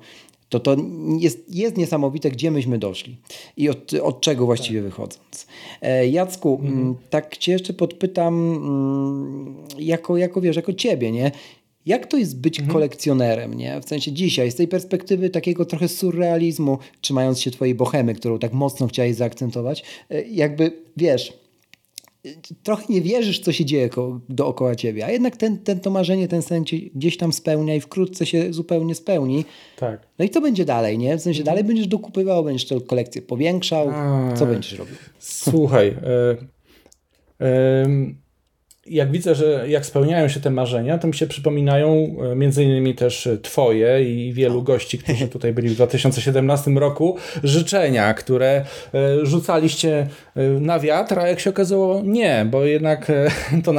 to 0.52 0.60
to 0.60 0.76
jest, 1.20 1.56
jest 1.56 1.78
niesamowite, 1.78 2.32
gdzie 2.32 2.52
myśmy 2.52 2.80
doszli 2.80 3.18
i 3.58 3.70
od, 3.70 3.94
od 3.94 4.22
czego 4.22 4.46
właściwie 4.46 4.80
tak. 4.80 4.90
wychodząc. 4.90 5.48
E, 5.82 6.08
Jacku, 6.08 6.60
mhm. 6.64 6.96
tak 7.10 7.38
cię 7.38 7.52
jeszcze 7.52 7.74
podpytam 7.74 8.36
jako, 9.80 10.18
jako 10.18 10.42
wiesz, 10.42 10.56
jako 10.56 10.74
ciebie, 10.74 11.12
nie? 11.12 11.32
Jak 11.86 12.08
to 12.08 12.18
jest 12.18 12.40
być 12.40 12.60
mhm. 12.60 12.74
kolekcjonerem, 12.74 13.54
nie? 13.54 13.82
W 13.82 13.86
sensie 13.86 14.12
dzisiaj, 14.12 14.52
z 14.52 14.56
tej 14.56 14.68
perspektywy 14.68 15.30
takiego 15.30 15.66
trochę 15.66 15.88
surrealizmu, 15.88 16.78
trzymając 17.02 17.42
się 17.42 17.52
twojej 17.52 17.76
bohemy, 17.76 18.16
którą 18.16 18.40
tak 18.40 18.54
mocno 18.54 18.88
chciałeś 18.88 19.16
zaakcentować, 19.16 19.84
e, 20.10 20.22
jakby, 20.22 20.72
wiesz, 20.98 21.41
trochę 22.64 22.84
nie 22.90 23.02
wierzysz, 23.02 23.40
co 23.40 23.52
się 23.52 23.66
dzieje 23.66 23.90
dookoła 24.30 24.76
ciebie, 24.76 25.06
a 25.06 25.12
jednak 25.12 25.38
ten, 25.38 25.58
ten 25.58 25.80
to 25.80 25.90
marzenie, 25.90 26.28
ten 26.28 26.42
sen 26.42 26.64
gdzieś 26.96 27.18
tam 27.18 27.34
spełnia 27.34 27.76
i 27.76 27.82
wkrótce 27.82 28.26
się 28.26 28.54
zupełnie 28.54 28.96
spełni. 28.96 29.46
Tak. 29.78 30.08
No 30.20 30.26
i 30.26 30.30
co 30.30 30.42
będzie 30.42 30.66
dalej, 30.66 30.98
nie? 30.98 31.18
W 31.18 31.22
sensie 31.22 31.44
dalej 31.44 31.64
będziesz 31.64 31.88
dokupywał, 31.88 32.44
będziesz 32.44 32.68
tę 32.68 32.82
kolekcję 32.88 33.22
powiększał, 33.22 33.90
a, 33.90 34.34
co 34.34 34.46
będziesz 34.46 34.80
robił? 34.80 34.96
Słuchaj, 35.20 35.88
y, 35.88 37.46
y, 37.46 38.16
jak 38.92 39.12
widzę, 39.12 39.36
że 39.36 39.66
jak 39.68 39.86
spełniają 39.86 40.28
się 40.28 40.40
te 40.40 40.50
marzenia, 40.50 40.98
to 40.98 41.08
mi 41.08 41.14
się 41.14 41.28
przypominają 41.28 42.16
e, 42.32 42.36
między 42.36 42.64
innymi 42.64 42.96
też 42.96 43.30
Twoje 43.42 44.04
i 44.04 44.34
wielu 44.34 44.64
gości, 44.64 44.98
którzy 44.98 45.28
tutaj 45.28 45.54
byli 45.54 45.70
w 45.70 45.76
2017 45.76 46.72
roku, 46.72 47.18
życzenia, 47.44 48.14
które 48.14 48.48
e, 48.94 49.26
rzucaliście 49.26 50.08
e, 50.36 50.42
na 50.44 50.80
wiatr, 50.80 51.20
a 51.20 51.28
jak 51.28 51.40
się 51.40 51.50
okazało 51.50 52.02
nie, 52.04 52.46
bo 52.52 52.64
jednak 52.66 53.12
to 53.66 53.74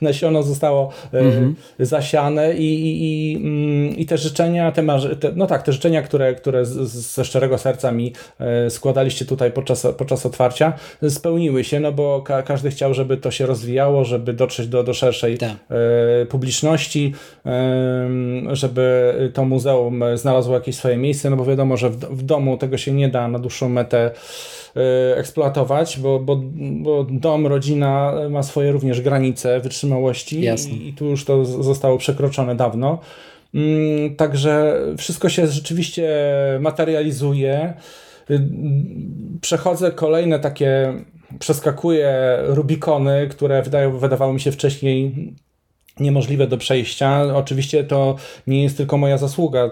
nasiono 0.00 0.42
zostało 0.42 0.92
mhm. 1.12 1.54
zasiane 1.78 2.54
i, 2.54 2.82
i, 2.82 3.02
i, 3.02 3.36
mm, 3.36 4.06
te 4.06 4.18
życzenia, 4.18 4.72
te, 4.72 4.84
te 5.20 5.32
no 5.36 5.46
tak, 5.46 5.62
te 5.62 5.72
życzenia, 5.72 6.02
które, 6.02 6.34
które 6.34 6.66
ze 6.66 7.24
szczerego 7.24 7.58
serca 7.58 7.92
mi 7.92 8.12
składaliście 8.68 9.24
tutaj 9.24 9.52
podczas, 9.52 9.86
podczas 9.98 10.26
otwarcia, 10.26 10.72
spełniły 11.08 11.64
się, 11.64 11.80
no 11.80 11.92
bo 11.92 12.22
ka 12.22 12.42
każdy 12.42 12.70
chciał, 12.70 12.94
żeby 12.94 13.16
to 13.16 13.30
się 13.30 13.46
rozwijało, 13.46 14.04
żeby 14.04 14.31
żeby 14.32 14.38
dotrzeć 14.38 14.68
do, 14.68 14.84
do 14.84 14.94
szerszej 14.94 15.38
tak. 15.38 15.50
e, 15.50 16.26
publiczności, 16.26 17.14
e, 17.46 18.10
żeby 18.52 19.30
to 19.34 19.44
muzeum 19.44 20.04
znalazło 20.14 20.54
jakieś 20.54 20.76
swoje 20.76 20.96
miejsce, 20.96 21.30
no 21.30 21.36
bo 21.36 21.44
wiadomo, 21.44 21.76
że 21.76 21.90
w, 21.90 21.96
w 21.96 22.22
domu 22.22 22.56
tego 22.56 22.78
się 22.78 22.92
nie 22.92 23.08
da 23.08 23.28
na 23.28 23.38
dłuższą 23.38 23.68
metę 23.68 24.10
e, 24.76 25.16
eksploatować, 25.16 25.98
bo, 25.98 26.18
bo, 26.18 26.36
bo 26.56 27.04
dom, 27.04 27.46
rodzina 27.46 28.12
ma 28.30 28.42
swoje 28.42 28.72
również 28.72 29.00
granice 29.00 29.60
wytrzymałości 29.60 30.40
i, 30.40 30.88
i 30.88 30.92
tu 30.92 31.06
już 31.06 31.24
to 31.24 31.44
zostało 31.44 31.98
przekroczone 31.98 32.56
dawno. 32.56 32.98
Mm, 33.54 34.16
także 34.16 34.80
wszystko 34.98 35.28
się 35.28 35.46
rzeczywiście 35.46 36.10
materializuje. 36.60 37.74
Y, 38.30 38.40
przechodzę 39.40 39.92
kolejne 39.92 40.38
takie 40.38 40.94
przeskakuję 41.38 42.38
Rubikony, 42.46 43.28
które 43.28 43.62
wydają, 43.62 43.98
wydawały 43.98 44.32
mi 44.32 44.40
się 44.40 44.52
wcześniej 44.52 45.34
niemożliwe 46.00 46.46
do 46.46 46.58
przejścia. 46.58 47.22
Oczywiście 47.34 47.84
to 47.84 48.16
nie 48.46 48.62
jest 48.62 48.76
tylko 48.76 48.98
moja 48.98 49.18
zasługa. 49.18 49.70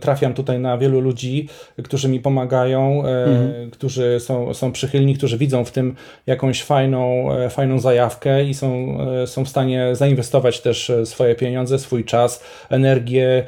Trafiam 0.00 0.34
tutaj 0.34 0.58
na 0.58 0.78
wielu 0.78 1.00
ludzi, 1.00 1.48
którzy 1.84 2.08
mi 2.08 2.20
pomagają, 2.20 3.04
e, 3.04 3.24
mhm. 3.24 3.70
którzy 3.70 4.20
są, 4.20 4.54
są 4.54 4.72
przychylni, 4.72 5.14
którzy 5.14 5.38
widzą 5.38 5.64
w 5.64 5.70
tym 5.70 5.94
jakąś 6.26 6.62
fajną, 6.62 7.32
e, 7.32 7.50
fajną 7.50 7.78
zajawkę 7.78 8.44
i 8.44 8.54
są, 8.54 8.98
e, 9.22 9.26
są 9.26 9.44
w 9.44 9.48
stanie 9.48 9.88
zainwestować 9.92 10.60
też 10.60 10.92
swoje 11.04 11.34
pieniądze, 11.34 11.78
swój 11.78 12.04
czas, 12.04 12.44
energię, 12.70 13.44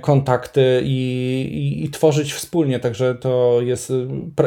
kontakty 0.00 0.80
i, 0.84 0.96
i, 1.52 1.84
i 1.84 1.90
tworzyć 1.90 2.32
wspólnie. 2.32 2.80
Także 2.80 3.14
to 3.14 3.58
jest 3.60 3.92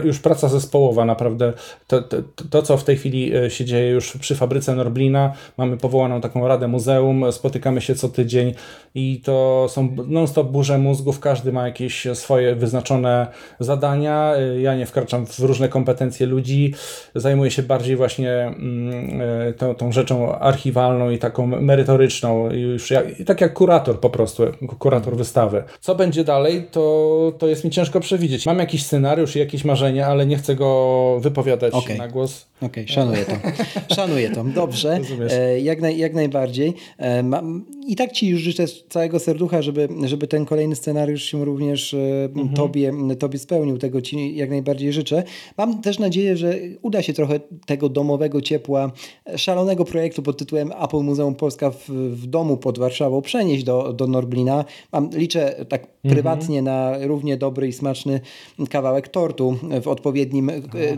już 0.03 0.19
praca 0.19 0.47
zespołowa 0.47 1.05
naprawdę. 1.05 1.53
To, 1.87 2.01
to, 2.01 2.17
to, 2.49 2.61
co 2.61 2.77
w 2.77 2.83
tej 2.83 2.97
chwili 2.97 3.31
się 3.49 3.65
dzieje 3.65 3.91
już 3.91 4.17
przy 4.17 4.35
fabryce 4.35 4.75
Norblina, 4.75 5.33
mamy 5.57 5.77
powołaną 5.77 6.21
taką 6.21 6.47
Radę 6.47 6.67
Muzeum, 6.67 7.08
spotykamy 7.31 7.81
się 7.81 7.95
co 7.95 8.09
tydzień 8.09 8.53
i 8.95 9.21
to 9.23 9.67
są 9.69 9.95
non-stop 10.07 10.51
burze 10.51 10.77
mózgów, 10.77 11.19
każdy 11.19 11.51
ma 11.51 11.65
jakieś 11.65 12.07
swoje 12.13 12.55
wyznaczone 12.55 13.27
zadania. 13.59 14.33
Ja 14.61 14.75
nie 14.75 14.85
wkraczam 14.85 15.25
w 15.25 15.39
różne 15.39 15.69
kompetencje 15.69 16.27
ludzi, 16.27 16.73
zajmuję 17.15 17.51
się 17.51 17.63
bardziej 17.63 17.95
właśnie 17.95 18.31
mm, 18.31 19.21
e, 19.21 19.53
tą, 19.53 19.75
tą 19.75 19.91
rzeczą 19.91 20.39
archiwalną 20.39 21.09
i 21.09 21.17
taką 21.17 21.47
merytoryczną, 21.47 22.51
już 22.51 22.91
jak, 22.91 23.05
tak 23.25 23.41
jak 23.41 23.53
kurator 23.53 23.99
po 23.99 24.09
prostu, 24.09 24.43
kurator 24.79 25.15
wystawy. 25.17 25.63
Co 25.79 25.95
będzie 25.95 26.23
dalej, 26.23 26.67
to, 26.71 27.33
to 27.37 27.47
jest 27.47 27.63
mi 27.63 27.71
ciężko 27.71 27.99
przewidzieć. 27.99 28.45
Mam 28.45 28.59
jakiś 28.59 28.85
scenariusz 28.85 29.35
i 29.35 29.39
jakieś 29.39 29.65
marzenia, 29.65 30.07
ale 30.07 30.25
nie 30.25 30.37
chcę 30.37 30.55
go 30.55 31.17
wypowiadać 31.21 31.73
okay. 31.73 31.97
na 31.97 32.07
głos. 32.07 32.49
Okej, 32.61 32.83
okay, 32.83 32.95
szanuję 32.95 33.25
to. 33.25 33.35
Szanuję 33.95 34.29
to. 34.29 34.43
Dobrze. 34.43 34.99
E, 35.31 35.59
jak, 35.59 35.81
naj, 35.81 35.97
jak 35.97 36.13
najbardziej. 36.13 36.73
E, 36.99 37.23
I 37.87 37.95
tak 37.95 38.11
Ci 38.11 38.27
już 38.27 38.41
życzę 38.41 38.67
z 38.67 38.83
całego 38.89 39.19
serducha, 39.19 39.61
żeby, 39.61 39.89
żeby 40.05 40.27
ten 40.27 40.45
kolejny 40.45 40.75
scenariusz 40.75 41.23
się 41.23 41.45
również 41.45 41.93
e, 41.93 42.25
mhm. 42.25 42.49
tobie, 42.49 42.93
tobie 43.19 43.39
spełnił. 43.39 43.77
Tego 43.77 44.01
Ci 44.01 44.35
jak 44.35 44.49
najbardziej 44.49 44.93
życzę. 44.93 45.23
Mam 45.57 45.81
też 45.81 45.99
nadzieję, 45.99 46.37
że 46.37 46.55
uda 46.81 47.01
się 47.01 47.13
trochę 47.13 47.39
tego 47.65 47.89
domowego 47.89 48.41
ciepła, 48.41 48.91
szalonego 49.35 49.85
projektu 49.85 50.21
pod 50.23 50.37
tytułem 50.37 50.71
Apple 50.83 51.01
Muzeum 51.01 51.35
Polska 51.35 51.71
w, 51.71 51.89
w 51.89 52.27
domu 52.27 52.57
pod 52.57 52.79
Warszawą 52.79 53.21
przenieść 53.21 53.63
do, 53.63 53.93
do 53.93 54.07
Norblina. 54.07 54.65
Mam, 54.91 55.09
liczę 55.13 55.65
tak. 55.69 55.87
Prywatnie 56.03 56.61
na 56.61 56.91
równie 57.01 57.37
dobry 57.37 57.67
i 57.67 57.73
smaczny 57.73 58.21
kawałek 58.69 59.07
tortu 59.07 59.57
w 59.81 59.87
odpowiednim 59.87 60.51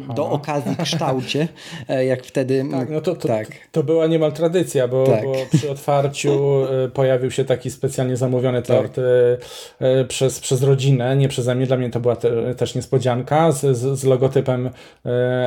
Aha. 0.03 0.13
do 0.13 0.29
okazji 0.29 0.75
kształcie. 0.83 1.47
E, 1.89 2.05
jak 2.05 2.23
wtedy... 2.23 2.65
Tak, 2.71 2.89
no 2.89 3.01
to, 3.01 3.15
to, 3.15 3.27
tak. 3.27 3.47
to 3.71 3.83
była 3.83 4.07
niemal 4.07 4.31
tradycja, 4.31 4.87
bo, 4.87 5.03
tak. 5.05 5.23
bo 5.23 5.33
przy 5.53 5.71
otwarciu 5.71 6.63
e, 6.85 6.89
pojawił 6.89 7.31
się 7.31 7.45
taki 7.45 7.71
specjalnie 7.71 8.17
zamówiony 8.17 8.61
tak. 8.61 8.77
tort 8.77 8.95
tak. 8.95 10.07
przez, 10.07 10.39
przez 10.39 10.63
rodzinę, 10.63 11.15
nie 11.15 11.27
przeze 11.27 11.55
mnie, 11.55 11.65
dla 11.65 11.77
mnie 11.77 11.89
to 11.89 11.99
była 11.99 12.15
te, 12.15 12.55
też 12.55 12.75
niespodzianka 12.75 13.51
z, 13.51 13.77
z, 13.77 13.99
z, 13.99 14.03
logotypem 14.03 14.69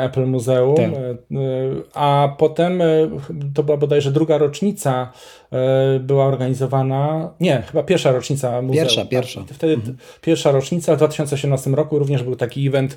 Apple 0.01 0.27
Muzeum, 0.27 0.77
tak. 0.77 0.91
a 1.95 2.35
potem 2.39 2.83
to 3.55 3.63
była 3.63 3.77
bodajże 3.77 4.13
druga 4.13 4.39
rocznica 4.39 5.13
była 6.01 6.25
organizowana, 6.25 7.31
nie, 7.41 7.63
chyba 7.63 7.83
pierwsza 7.83 8.13
rocznica 8.13 8.63
muzeum. 8.63 8.85
Pierwsza, 8.85 9.01
tak. 9.01 9.11
pierwsza. 9.11 9.45
Wtedy 9.53 9.75
mhm. 9.75 9.97
pierwsza 10.21 10.51
rocznica 10.51 10.95
w 10.95 10.97
2018 10.97 11.71
roku 11.71 11.99
również 11.99 12.23
był 12.23 12.37
taki 12.37 12.67
event 12.67 12.97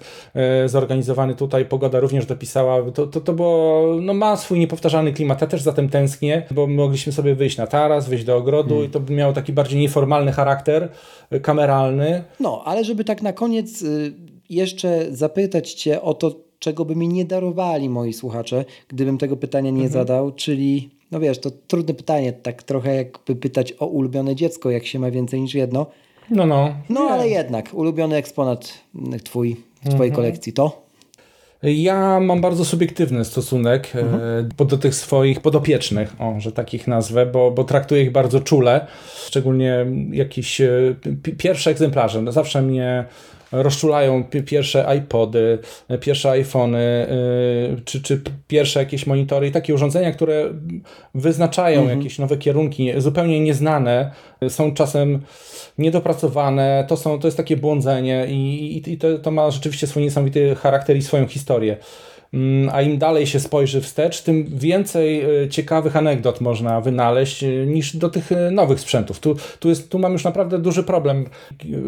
zorganizowany 0.65 1.35
tutaj, 1.35 1.65
pogoda 1.65 1.99
również 1.99 2.25
dopisała 2.25 2.91
to, 2.91 3.07
to, 3.07 3.21
to 3.21 3.33
było, 3.33 3.85
no 4.01 4.13
ma 4.13 4.37
swój 4.37 4.59
niepowtarzalny 4.59 5.13
klimat. 5.13 5.41
Ja 5.41 5.47
też 5.47 5.61
zatem 5.61 5.89
tęsknię, 5.89 6.45
bo 6.51 6.67
mogliśmy 6.67 7.13
sobie 7.13 7.35
wyjść 7.35 7.57
na 7.57 7.67
taras, 7.67 8.09
wyjść 8.09 8.23
do 8.23 8.37
ogrodu 8.37 8.69
hmm. 8.69 8.85
i 8.85 8.89
to 8.89 8.99
by 8.99 9.13
miało 9.13 9.33
taki 9.33 9.53
bardziej 9.53 9.79
nieformalny 9.79 10.31
charakter, 10.31 10.89
y, 11.33 11.39
kameralny. 11.39 12.23
No, 12.39 12.61
ale 12.65 12.83
żeby 12.83 13.03
tak 13.03 13.21
na 13.21 13.33
koniec 13.33 13.81
y, 13.81 14.13
jeszcze 14.49 15.05
zapytać 15.09 15.73
Cię 15.73 16.01
o 16.01 16.13
to, 16.13 16.35
czego 16.59 16.85
by 16.85 16.95
mi 16.95 17.07
nie 17.07 17.25
darowali 17.25 17.89
moi 17.89 18.13
słuchacze, 18.13 18.65
gdybym 18.87 19.17
tego 19.17 19.37
pytania 19.37 19.71
nie 19.71 19.83
mhm. 19.83 19.93
zadał, 19.93 20.31
czyli 20.31 20.96
no 21.11 21.19
wiesz, 21.19 21.39
to 21.39 21.51
trudne 21.51 21.93
pytanie, 21.93 22.33
tak 22.33 22.63
trochę 22.63 22.95
jakby 22.95 23.35
pytać 23.35 23.73
o 23.79 23.85
ulubione 23.85 24.35
dziecko, 24.35 24.71
jak 24.71 24.85
się 24.85 24.99
ma 24.99 25.11
więcej 25.11 25.41
niż 25.41 25.53
jedno. 25.53 25.85
No, 26.29 26.45
no. 26.45 26.75
No, 26.89 27.01
ale 27.01 27.29
jednak, 27.29 27.73
ulubiony 27.73 28.15
eksponat 28.15 28.73
twój, 29.23 29.55
w 29.75 29.89
twojej 29.89 30.09
mhm. 30.09 30.15
kolekcji 30.15 30.53
to? 30.53 30.87
Ja 31.63 32.19
mam 32.19 32.41
bardzo 32.41 32.65
subiektywny 32.65 33.25
stosunek 33.25 33.95
mhm. 33.95 34.21
e, 34.61 34.65
do 34.65 34.77
tych 34.77 34.95
swoich 34.95 35.39
podopiecznych, 35.41 36.15
o, 36.19 36.39
że 36.39 36.51
takich 36.51 36.87
nazwę, 36.87 37.25
bo, 37.25 37.51
bo 37.51 37.63
traktuję 37.63 38.03
ich 38.03 38.11
bardzo 38.11 38.39
czule, 38.39 38.87
szczególnie 39.25 39.85
jakieś 40.11 40.61
e, 40.61 40.95
pierwsze 41.37 41.71
egzemplarze. 41.71 42.21
No 42.21 42.31
zawsze 42.31 42.61
mnie 42.61 43.05
rozczulają 43.51 44.23
pierwsze 44.23 44.97
iPody, 44.97 45.59
pierwsze 45.99 46.31
iPhony, 46.31 47.07
y, 47.77 47.81
czy, 47.85 48.01
czy 48.01 48.21
pierwsze 48.47 48.79
jakieś 48.79 49.07
monitory 49.07 49.47
i 49.47 49.51
takie 49.51 49.73
urządzenia, 49.73 50.11
które 50.11 50.49
wyznaczają 51.15 51.81
mhm. 51.81 51.99
jakieś 51.99 52.19
nowe 52.19 52.37
kierunki, 52.37 52.91
zupełnie 52.97 53.39
nieznane, 53.39 54.11
są 54.49 54.73
czasem 54.73 55.21
niedopracowane, 55.77 56.85
to, 56.87 56.97
są, 56.97 57.19
to 57.19 57.27
jest 57.27 57.37
takie 57.37 57.57
błądzenie 57.57 58.25
i, 58.29 58.35
i, 58.77 58.91
i 58.91 58.97
to, 58.97 59.17
to 59.17 59.31
ma 59.31 59.51
rzeczywiście 59.51 59.87
swój 59.87 60.03
niesamowity 60.03 60.55
charakter 60.55 60.97
i 60.97 61.01
swoją 61.01 61.27
historię. 61.27 61.77
Mm, 62.33 62.69
a 62.73 62.81
im 62.81 62.97
dalej 62.97 63.27
się 63.27 63.39
spojrzy 63.39 63.81
wstecz, 63.81 64.21
tym 64.21 64.45
więcej 64.45 65.21
e, 65.43 65.49
ciekawych 65.49 65.95
anegdot 65.95 66.41
można 66.41 66.81
wynaleźć 66.81 67.43
e, 67.43 67.47
niż 67.65 67.95
do 67.95 68.09
tych 68.09 68.31
e, 68.31 68.51
nowych 68.51 68.79
sprzętów. 68.79 69.19
Tu, 69.19 69.35
tu, 69.59 69.69
jest, 69.69 69.89
tu 69.89 69.99
mam 69.99 70.13
już 70.13 70.23
naprawdę 70.23 70.59
duży 70.59 70.83
problem, 70.83 71.25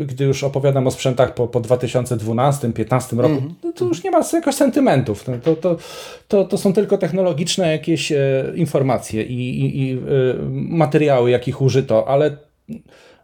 gdy 0.06 0.26
już 0.26 0.44
opowiadam 0.44 0.88
o 0.88 0.92
sprzętach 0.92 1.34
po, 1.34 1.48
po 1.48 1.62
2012-2015 1.62 3.18
roku. 3.20 3.36
Mm 3.36 3.50
-hmm. 3.50 3.74
Tu 3.76 3.88
już 3.88 4.04
nie 4.04 4.12
ma 4.12 4.22
jakoś 4.34 4.56
sentymentów. 4.56 5.26
To, 5.44 5.56
to, 5.56 5.78
to, 6.28 6.46
to 6.46 6.58
są 6.58 6.74
tylko 6.74 6.98
technologiczne 6.98 7.72
jakieś 7.72 8.14
informacje 8.56 9.24
i, 9.24 9.66
i, 9.66 9.82
i 9.82 10.00
materiały, 10.52 11.32
jakich 11.32 11.62
użyto, 11.62 12.08
ale 12.08 12.38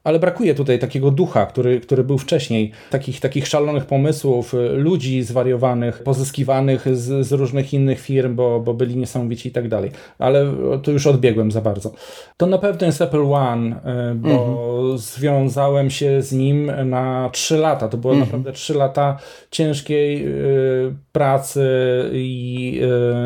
ale 0.06 0.20
brakuje 0.20 0.56
tutaj 0.56 0.80
takiego 0.80 1.12
ducha, 1.12 1.46
który, 1.46 1.80
który 1.80 2.04
był 2.04 2.18
wcześniej, 2.18 2.72
takich, 2.90 3.20
takich 3.20 3.48
szalonych 3.48 3.86
pomysłów, 3.86 4.54
y, 4.54 4.58
ludzi 4.58 5.24
zwariowanych, 5.24 6.04
pozyskiwanych 6.04 6.98
z, 6.98 7.28
z 7.28 7.32
różnych 7.32 7.74
innych 7.74 8.02
firm, 8.02 8.36
bo, 8.36 8.60
bo 8.60 8.74
byli 8.74 8.98
niesamowici 8.98 9.50
i 9.50 9.52
tak 9.52 9.68
dalej. 9.68 9.92
Ale 10.20 10.54
tu 10.84 10.92
już 10.92 11.08
odbiegłem 11.08 11.52
za 11.52 11.62
bardzo. 11.62 11.92
To 12.38 12.46
na 12.46 12.58
pewno 12.58 12.88
jest 12.88 13.02
Apple 13.02 13.34
One, 13.34 13.76
y, 14.12 14.16
bo 14.16 14.30
mhm. 14.30 14.98
związałem 14.98 15.90
się 15.90 16.22
z 16.22 16.32
nim 16.32 16.72
na 16.86 17.30
3 17.34 17.58
lata. 17.58 17.88
To 17.88 17.98
było 17.98 18.14
mhm. 18.14 18.28
naprawdę 18.28 18.52
3 18.52 18.74
lata 18.74 19.18
ciężkiej 19.52 20.28
y, 20.28 20.96
pracy 21.12 21.70
i, 22.14 22.80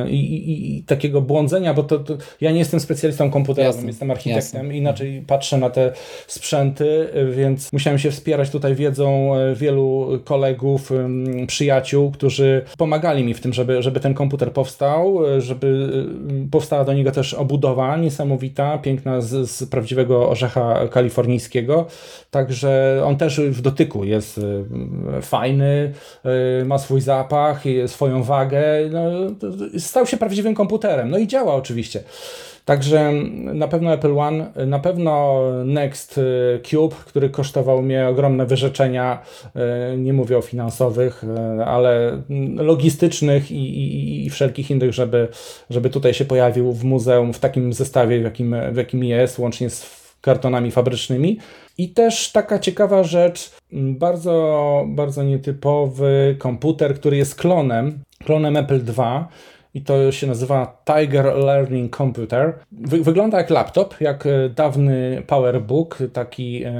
y, 0.05 0.09
i, 0.09 0.33
i, 0.33 0.77
i, 0.77 0.83
takiego 0.83 1.21
błądzenia, 1.21 1.73
bo 1.73 1.83
to, 1.83 1.99
to, 1.99 2.17
ja 2.41 2.51
nie 2.51 2.59
jestem 2.59 2.79
specjalistą 2.79 3.31
komputerowym, 3.31 3.75
jasne, 3.75 3.87
jestem 3.87 4.11
architektem, 4.11 4.61
jasne. 4.61 4.77
inaczej 4.77 5.23
patrzę 5.27 5.57
na 5.57 5.69
te 5.69 5.91
sprzęty 6.27 6.68
więc 7.31 7.73
musiałem 7.73 7.99
się 7.99 8.11
wspierać 8.11 8.49
tutaj 8.49 8.75
wiedzą 8.75 9.35
e, 9.35 9.55
wielu 9.55 10.19
kolegów, 10.23 10.91
przyjaciół, 11.47 12.11
którzy 12.11 12.61
pomagali 12.77 13.23
mi 13.23 13.33
w 13.33 13.41
tym, 13.41 13.53
żeby, 13.53 13.81
żeby 13.81 13.99
ten 13.99 14.13
komputer 14.13 14.53
powstał, 14.53 15.27
e, 15.27 15.41
żeby 15.41 15.89
e, 16.45 16.49
powstała 16.51 16.85
do 16.85 16.93
niego 16.93 17.11
też 17.11 17.33
obudowa 17.33 17.97
niesamowita, 17.97 18.77
piękna 18.77 19.21
z, 19.21 19.49
z 19.49 19.69
prawdziwego 19.69 20.29
orzecha 20.29 20.87
kalifornijskiego. 20.87 21.85
Także 22.31 23.01
on 23.05 23.17
też 23.17 23.39
w 23.41 23.61
dotyku 23.61 24.05
jest 24.05 24.39
fajny, 25.21 25.93
ma 26.65 26.77
swój 26.77 27.01
zapach, 27.01 27.63
swoją 27.87 28.23
wagę. 28.23 28.61
No, 28.91 29.01
stał 29.79 30.05
się 30.05 30.17
prawdziwym 30.17 30.55
komputerem. 30.55 31.09
No 31.09 31.17
i 31.17 31.27
działa 31.27 31.55
oczywiście. 31.55 32.03
Także 32.69 33.13
na 33.53 33.67
pewno 33.67 33.93
Apple 33.93 34.17
One, 34.17 34.51
na 34.65 34.79
pewno 34.79 35.41
Next 35.65 36.17
y, 36.17 36.59
Cube, 36.63 36.95
który 37.05 37.29
kosztował 37.29 37.81
mnie 37.81 38.07
ogromne 38.07 38.45
wyrzeczenia, 38.45 39.21
y, 39.93 39.97
nie 39.97 40.13
mówię 40.13 40.37
o 40.37 40.41
finansowych, 40.41 41.23
y, 41.23 41.63
ale 41.65 42.21
logistycznych 42.55 43.51
i, 43.51 43.55
i, 43.55 44.25
i 44.25 44.29
wszelkich 44.29 44.71
innych, 44.71 44.93
żeby, 44.93 45.27
żeby 45.69 45.89
tutaj 45.89 46.13
się 46.13 46.25
pojawił 46.25 46.73
w 46.73 46.83
muzeum 46.83 47.33
w 47.33 47.39
takim 47.39 47.73
zestawie, 47.73 48.19
w 48.19 48.23
jakim, 48.23 48.55
w 48.71 48.75
jakim 48.75 49.03
jest, 49.03 49.39
łącznie 49.39 49.69
z 49.69 49.99
kartonami 50.21 50.71
fabrycznymi. 50.71 51.39
I 51.77 51.89
też 51.89 52.31
taka 52.31 52.59
ciekawa 52.59 53.03
rzecz, 53.03 53.51
bardzo, 53.73 54.85
bardzo 54.87 55.23
nietypowy 55.23 56.35
komputer, 56.39 56.95
który 56.95 57.17
jest 57.17 57.35
klonem, 57.35 57.99
klonem 58.25 58.57
Apple 58.57 58.81
II 58.97 59.25
i 59.73 59.81
to 59.81 60.11
się 60.11 60.27
nazywa 60.27 60.83
Tiger 60.85 61.25
Learning 61.25 61.97
Computer. 61.97 62.53
Wy 62.71 63.03
wygląda 63.03 63.37
jak 63.37 63.49
laptop, 63.49 64.01
jak 64.01 64.25
e, 64.25 64.49
dawny 64.49 65.23
PowerBook, 65.27 65.97
taki 66.13 66.63
e, 66.63 66.73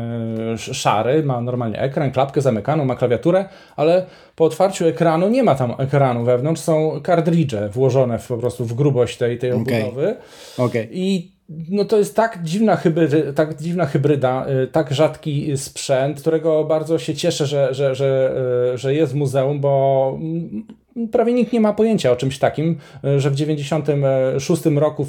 szary, 0.57 1.23
ma 1.23 1.41
normalnie 1.41 1.81
ekran, 1.81 2.11
klapkę 2.11 2.41
zamykaną, 2.41 2.85
ma 2.85 2.95
klawiaturę, 2.95 3.45
ale 3.75 4.05
po 4.35 4.45
otwarciu 4.45 4.87
ekranu 4.87 5.29
nie 5.29 5.43
ma 5.43 5.55
tam 5.55 5.73
ekranu 5.77 6.23
wewnątrz, 6.23 6.61
są 6.61 7.01
kartridże 7.03 7.69
włożone 7.69 8.19
w, 8.19 8.27
po 8.27 8.37
prostu 8.37 8.65
w 8.65 8.73
grubość 8.73 9.17
tej, 9.17 9.37
tej 9.37 9.51
obudowy. 9.51 10.15
Okay. 10.57 10.65
okay. 10.65 10.87
I 10.91 11.31
no 11.69 11.85
to 11.85 11.97
jest 11.97 12.15
tak 12.15 12.43
dziwna, 12.43 12.75
hybrydy, 12.75 13.33
tak 13.33 13.61
dziwna 13.61 13.85
hybryda, 13.85 14.45
y, 14.63 14.67
tak 14.67 14.93
rzadki 14.93 15.57
sprzęt, 15.57 16.21
którego 16.21 16.63
bardzo 16.63 16.99
się 16.99 17.15
cieszę, 17.15 17.45
że, 17.45 17.73
że, 17.73 17.95
że, 17.95 18.33
że 18.75 18.93
jest 18.93 19.13
w 19.13 19.15
muzeum, 19.15 19.59
bo 19.59 20.17
mm, 20.21 20.63
prawie 21.11 21.33
nikt 21.33 21.53
nie 21.53 21.59
ma 21.59 21.73
pojęcia 21.73 22.11
o 22.11 22.15
czymś 22.15 22.39
takim, 22.39 22.77
y, 23.05 23.19
że 23.19 23.29
w 23.29 23.33
1996 23.33 24.65
roku 24.65 25.07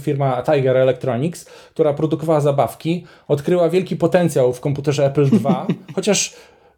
firma 0.00 0.42
Tiger 0.42 0.76
Electronics, 0.76 1.44
która 1.44 1.94
produkowała 1.94 2.40
zabawki, 2.40 3.04
odkryła 3.28 3.68
wielki 3.68 3.96
potencjał 3.96 4.52
w 4.52 4.60
komputerze 4.60 5.06
Apple 5.06 5.26
II, 5.32 5.76
chociaż 5.94 6.36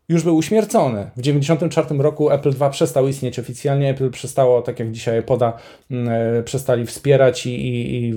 już 0.08 0.22
był 0.22 0.36
uśmiercony. 0.36 1.10
W 1.16 1.22
1994 1.22 2.02
roku 2.02 2.30
Apple 2.30 2.52
II 2.60 2.70
przestał 2.70 3.08
istnieć 3.08 3.38
oficjalnie. 3.38 3.90
Apple 3.90 4.10
przestało, 4.10 4.62
tak 4.62 4.78
jak 4.78 4.90
dzisiaj 4.90 5.22
poda, 5.22 5.52
mm, 5.90 6.08
e, 6.38 6.42
przestali 6.42 6.86
wspierać 6.86 7.46
i, 7.46 7.50
i, 7.50 8.08
i, 8.08 8.14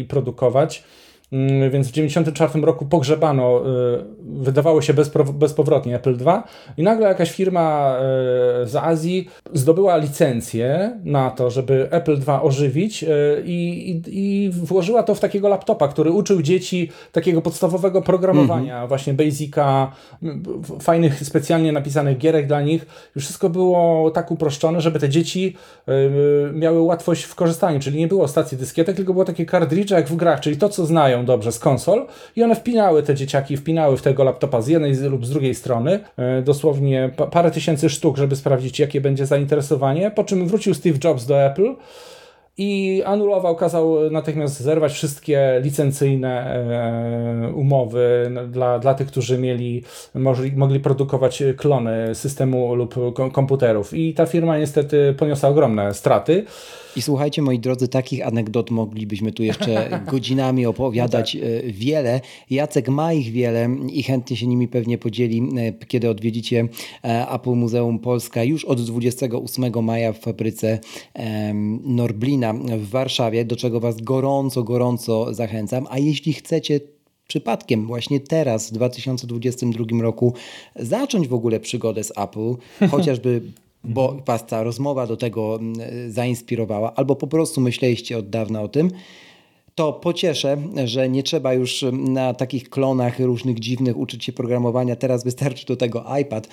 i 0.00 0.04
produkować. 0.04 0.84
Mm, 1.32 1.70
więc 1.70 1.88
w 1.88 1.92
1994 1.92 2.66
roku 2.66 2.86
pogrzebano, 2.86 3.60
y, 3.60 4.04
wydawało 4.20 4.82
się 4.82 4.94
bezpowrotnie 5.34 5.96
Apple 5.96 6.16
II 6.26 6.42
i 6.76 6.82
nagle 6.82 7.08
jakaś 7.08 7.32
firma 7.32 7.96
y, 8.62 8.66
z 8.66 8.76
Azji 8.76 9.28
zdobyła 9.52 9.96
licencję 9.96 10.98
na 11.04 11.30
to, 11.30 11.50
żeby 11.50 11.88
Apple 11.90 12.12
II 12.28 12.38
ożywić 12.42 13.02
y, 13.02 13.08
i, 13.44 13.90
i, 13.90 14.02
i 14.06 14.50
włożyła 14.50 15.02
to 15.02 15.14
w 15.14 15.20
takiego 15.20 15.48
laptopa, 15.48 15.88
który 15.88 16.10
uczył 16.10 16.42
dzieci 16.42 16.90
takiego 17.12 17.42
podstawowego 17.42 18.02
programowania, 18.02 18.74
mm 18.74 18.84
-hmm. 18.84 18.88
właśnie 18.88 19.14
Basica, 19.14 19.92
fajnych 20.80 21.20
specjalnie 21.24 21.72
napisanych 21.72 22.18
gierek 22.18 22.46
dla 22.46 22.62
nich. 22.62 22.86
I 23.16 23.20
wszystko 23.20 23.50
było 23.50 24.10
tak 24.10 24.30
uproszczone, 24.30 24.80
żeby 24.80 24.98
te 24.98 25.08
dzieci 25.08 25.56
miały 26.54 26.80
łatwość 26.80 27.22
w 27.22 27.34
korzystaniu, 27.34 27.80
czyli 27.80 27.98
nie 27.98 28.08
było 28.08 28.28
stacji 28.28 28.58
dyskietek, 28.58 28.96
tylko 28.96 29.12
było 29.12 29.24
takie 29.24 29.46
kartridże 29.46 29.94
jak 29.94 30.08
w 30.08 30.16
grach, 30.16 30.40
czyli 30.40 30.56
to, 30.56 30.68
co 30.68 30.86
znają 30.86 31.21
dobrze 31.24 31.52
z 31.52 31.58
konsol 31.58 32.06
i 32.36 32.42
one 32.42 32.54
wpinały 32.54 33.02
te 33.02 33.14
dzieciaki, 33.14 33.56
wpinały 33.56 33.96
w 33.96 34.02
tego 34.02 34.24
laptopa 34.24 34.62
z 34.62 34.68
jednej 34.68 34.94
lub 34.94 35.26
z 35.26 35.30
drugiej 35.30 35.54
strony, 35.54 36.00
e, 36.16 36.42
dosłownie 36.42 37.10
parę 37.30 37.50
tysięcy 37.50 37.90
sztuk, 37.90 38.16
żeby 38.16 38.36
sprawdzić, 38.36 38.78
jakie 38.78 39.00
będzie 39.00 39.26
zainteresowanie, 39.26 40.10
po 40.10 40.24
czym 40.24 40.46
wrócił 40.46 40.74
Steve 40.74 40.98
Jobs 41.04 41.26
do 41.26 41.42
Apple 41.42 41.74
i 42.58 43.02
anulował, 43.06 43.56
kazał 43.56 44.10
natychmiast 44.10 44.60
zerwać 44.60 44.92
wszystkie 44.92 45.60
licencyjne 45.62 46.54
e, 46.54 47.52
umowy 47.54 48.30
dla, 48.48 48.78
dla 48.78 48.94
tych, 48.94 49.06
którzy 49.06 49.38
mieli, 49.38 49.84
mogli, 50.14 50.52
mogli 50.52 50.80
produkować 50.80 51.42
klony 51.56 52.14
systemu 52.14 52.74
lub 52.74 52.94
komputerów. 53.32 53.94
I 53.94 54.14
ta 54.14 54.26
firma 54.26 54.58
niestety 54.58 55.14
poniosła 55.18 55.48
ogromne 55.48 55.94
straty. 55.94 56.44
I 56.96 57.02
słuchajcie, 57.02 57.42
moi 57.42 57.58
drodzy, 57.58 57.88
takich 57.88 58.26
anegdot 58.26 58.70
moglibyśmy 58.70 59.32
tu 59.32 59.42
jeszcze 59.42 59.88
godzinami 60.12 60.66
opowiadać 60.66 61.32
tak. 61.32 61.42
E, 61.42 61.72
wiele. 61.72 62.20
Jacek 62.50 62.88
ma 62.88 63.12
ich 63.12 63.32
wiele 63.32 63.76
i 63.92 64.02
chętnie 64.02 64.36
się 64.36 64.46
nimi 64.46 64.68
pewnie 64.68 64.98
podzieli, 64.98 65.42
e, 65.56 65.72
kiedy 65.86 66.10
odwiedzicie 66.10 66.68
e, 67.04 67.28
Apple 67.28 67.50
Muzeum 67.50 67.98
Polska 67.98 68.44
już 68.44 68.64
od 68.64 68.82
28 68.82 69.84
maja 69.84 70.12
w 70.12 70.18
fabryce 70.18 70.78
Norblina 71.84 72.54
w 72.54 72.88
Warszawie, 72.88 73.44
do 73.44 73.56
czego 73.56 73.80
Was 73.80 74.00
gorąco, 74.00 74.62
gorąco 74.62 75.34
zachęcam. 75.34 75.86
A 75.90 75.98
jeśli 75.98 76.32
chcecie 76.32 76.80
przypadkiem 77.28 77.86
właśnie 77.86 78.20
teraz, 78.20 78.70
w 78.70 78.72
2022 78.72 80.02
roku, 80.02 80.34
zacząć 80.76 81.28
w 81.28 81.34
ogóle 81.34 81.60
przygodę 81.60 82.04
z 82.04 82.12
Apple, 82.18 82.54
chociażby 82.90 83.42
bo 83.84 84.16
Was 84.26 84.46
ta 84.46 84.62
rozmowa 84.62 85.06
do 85.06 85.16
tego 85.16 85.56
mm, 85.56 86.12
zainspirowała, 86.12 86.94
albo 86.94 87.16
po 87.16 87.26
prostu 87.26 87.60
myśleliście 87.60 88.18
od 88.18 88.30
dawna 88.30 88.62
o 88.62 88.68
tym, 88.68 88.90
to 89.74 89.92
pocieszę, 89.92 90.56
że 90.84 91.08
nie 91.08 91.22
trzeba 91.22 91.54
już 91.54 91.84
na 91.92 92.34
takich 92.34 92.70
klonach 92.70 93.20
różnych 93.20 93.60
dziwnych 93.60 93.96
uczyć 93.96 94.24
się 94.24 94.32
programowania. 94.32 94.96
Teraz 94.96 95.24
wystarczy 95.24 95.66
do 95.66 95.76
tego 95.76 96.04
iPad, 96.20 96.48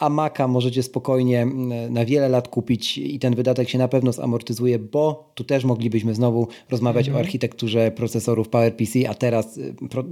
a 0.00 0.08
Maca 0.08 0.48
możecie 0.48 0.82
spokojnie 0.82 1.42
mm, 1.42 1.92
na 1.92 2.04
wiele 2.04 2.28
lat 2.28 2.48
kupić 2.48 2.98
i 2.98 3.18
ten 3.18 3.34
wydatek 3.34 3.68
się 3.68 3.78
na 3.78 3.88
pewno 3.88 4.12
zamortyzuje, 4.12 4.78
bo 4.78 5.32
tu 5.34 5.44
też 5.44 5.64
moglibyśmy 5.64 6.14
znowu 6.14 6.48
rozmawiać 6.70 7.10
o 7.10 7.18
architekturze 7.18 7.90
procesorów 7.90 8.48
PowerPC, 8.48 9.08
a 9.08 9.14
teraz 9.14 9.56
y, 9.58 9.74
pro, 9.90 10.04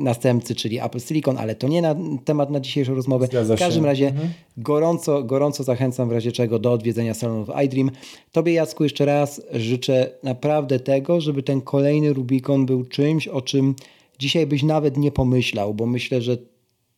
następcy, 0.00 0.54
czyli 0.54 0.80
Apple 0.80 1.00
Silicon, 1.00 1.38
ale 1.38 1.54
to 1.54 1.68
nie 1.68 1.82
na 1.82 1.94
temat 2.24 2.50
na 2.50 2.60
dzisiejszą 2.60 2.94
rozmowę. 2.94 3.26
Zgadza 3.26 3.56
w 3.56 3.58
każdym 3.58 3.82
się. 3.82 3.86
razie 3.86 4.10
-hmm. 4.10 4.28
gorąco, 4.56 5.22
gorąco 5.22 5.64
zachęcam 5.64 6.08
w 6.08 6.12
razie 6.12 6.32
czego 6.32 6.58
do 6.58 6.72
odwiedzenia 6.72 7.14
salonów 7.14 7.48
iDream. 7.64 7.90
Tobie 8.32 8.52
Jacku 8.52 8.82
jeszcze 8.82 9.04
raz 9.04 9.42
życzę 9.52 10.10
naprawdę 10.22 10.80
tego, 10.80 11.20
żeby 11.20 11.42
ten 11.42 11.60
kolejny 11.60 12.12
Rubikon 12.12 12.66
był 12.66 12.84
czymś, 12.84 13.28
o 13.28 13.42
czym 13.42 13.74
dzisiaj 14.18 14.46
byś 14.46 14.62
nawet 14.62 14.96
nie 14.96 15.12
pomyślał, 15.12 15.74
bo 15.74 15.86
myślę, 15.86 16.22
że 16.22 16.36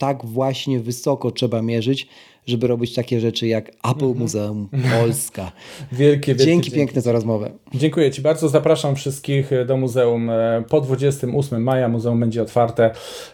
tak 0.01 0.25
właśnie 0.25 0.81
wysoko 0.81 1.31
trzeba 1.31 1.63
mierzyć, 1.63 2.09
żeby 2.47 2.67
robić 2.67 2.95
takie 2.95 3.21
rzeczy 3.21 3.47
jak 3.47 3.69
Apple 3.69 3.91
mhm. 3.91 4.19
Muzeum 4.19 4.69
Polska. 5.01 5.53
wielkie, 5.93 5.99
wielkie 6.01 6.37
dzięki, 6.37 6.47
dzięki 6.47 6.71
piękne 6.71 7.01
za 7.01 7.13
rozmowę. 7.13 7.51
Dziękuję 7.75 8.11
Ci 8.11 8.23
bardzo. 8.23 8.49
Zapraszam 8.49 8.97
wszystkich 8.97 9.51
do 9.67 9.77
muzeum 9.77 10.31
e, 10.31 10.65
po 10.69 10.81
28 10.81 11.63
maja. 11.63 11.89
Muzeum 11.89 12.21
będzie 12.21 12.43
otwarte, 12.43 12.91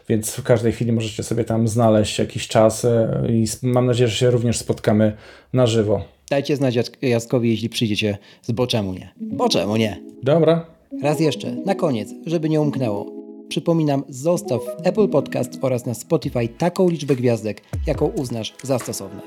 więc 0.09 0.31
w 0.31 0.43
każdej 0.43 0.73
chwili 0.73 0.93
możecie 0.93 1.23
sobie 1.23 1.45
tam 1.45 1.69
znaleźć 1.69 2.19
jakiś 2.19 2.49
czas 2.49 2.85
e, 2.85 3.23
i 3.29 3.45
mam 3.63 3.87
nadzieję, 3.87 4.09
że 4.09 4.17
się 4.17 4.31
również 4.31 4.59
spotkamy 4.59 5.17
na 5.53 5.67
żywo. 5.67 6.05
Dajcie 6.31 6.57
znać 6.57 6.75
Jackowi, 7.03 7.51
jeśli 7.51 7.69
przyjdziecie 7.69 8.19
z 8.43 8.53
bo 8.53 8.67
czemu 8.67 8.93
nie. 8.93 9.13
Bo 9.21 9.49
czemu 9.49 9.77
nie? 9.77 10.01
Dobra. 10.23 10.67
Raz 11.03 11.21
jeszcze, 11.21 11.57
na 11.67 11.75
koniec, 11.75 12.09
żeby 12.27 12.49
nie 12.49 12.61
umknęło. 12.61 13.16
Przypominam, 13.49 14.05
zostaw 14.09 14.61
w 14.61 14.87
Apple 14.87 15.09
Podcast 15.09 15.59
oraz 15.61 15.87
na 15.87 15.95
Spotify 15.95 16.49
taką 16.49 16.89
liczbę 16.89 17.17
gwiazdek, 17.17 17.63
jaką 17.87 18.07
uznasz 18.07 18.55
za 18.63 18.79
stosowne. 18.79 19.21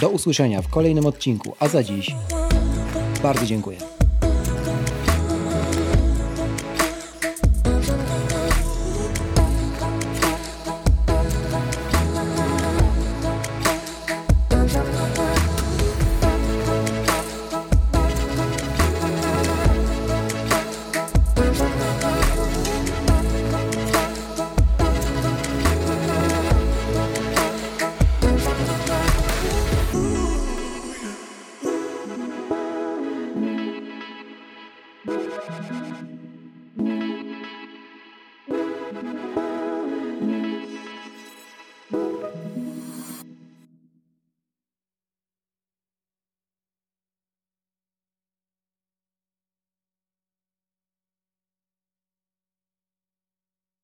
Do 0.00 0.08
usłyszenia 0.08 0.62
w 0.62 0.68
kolejnym 0.68 1.06
odcinku, 1.06 1.54
a 1.60 1.68
za 1.68 1.82
dziś 1.82 2.14
bardzo 3.22 3.46
dziękuję. 3.46 3.97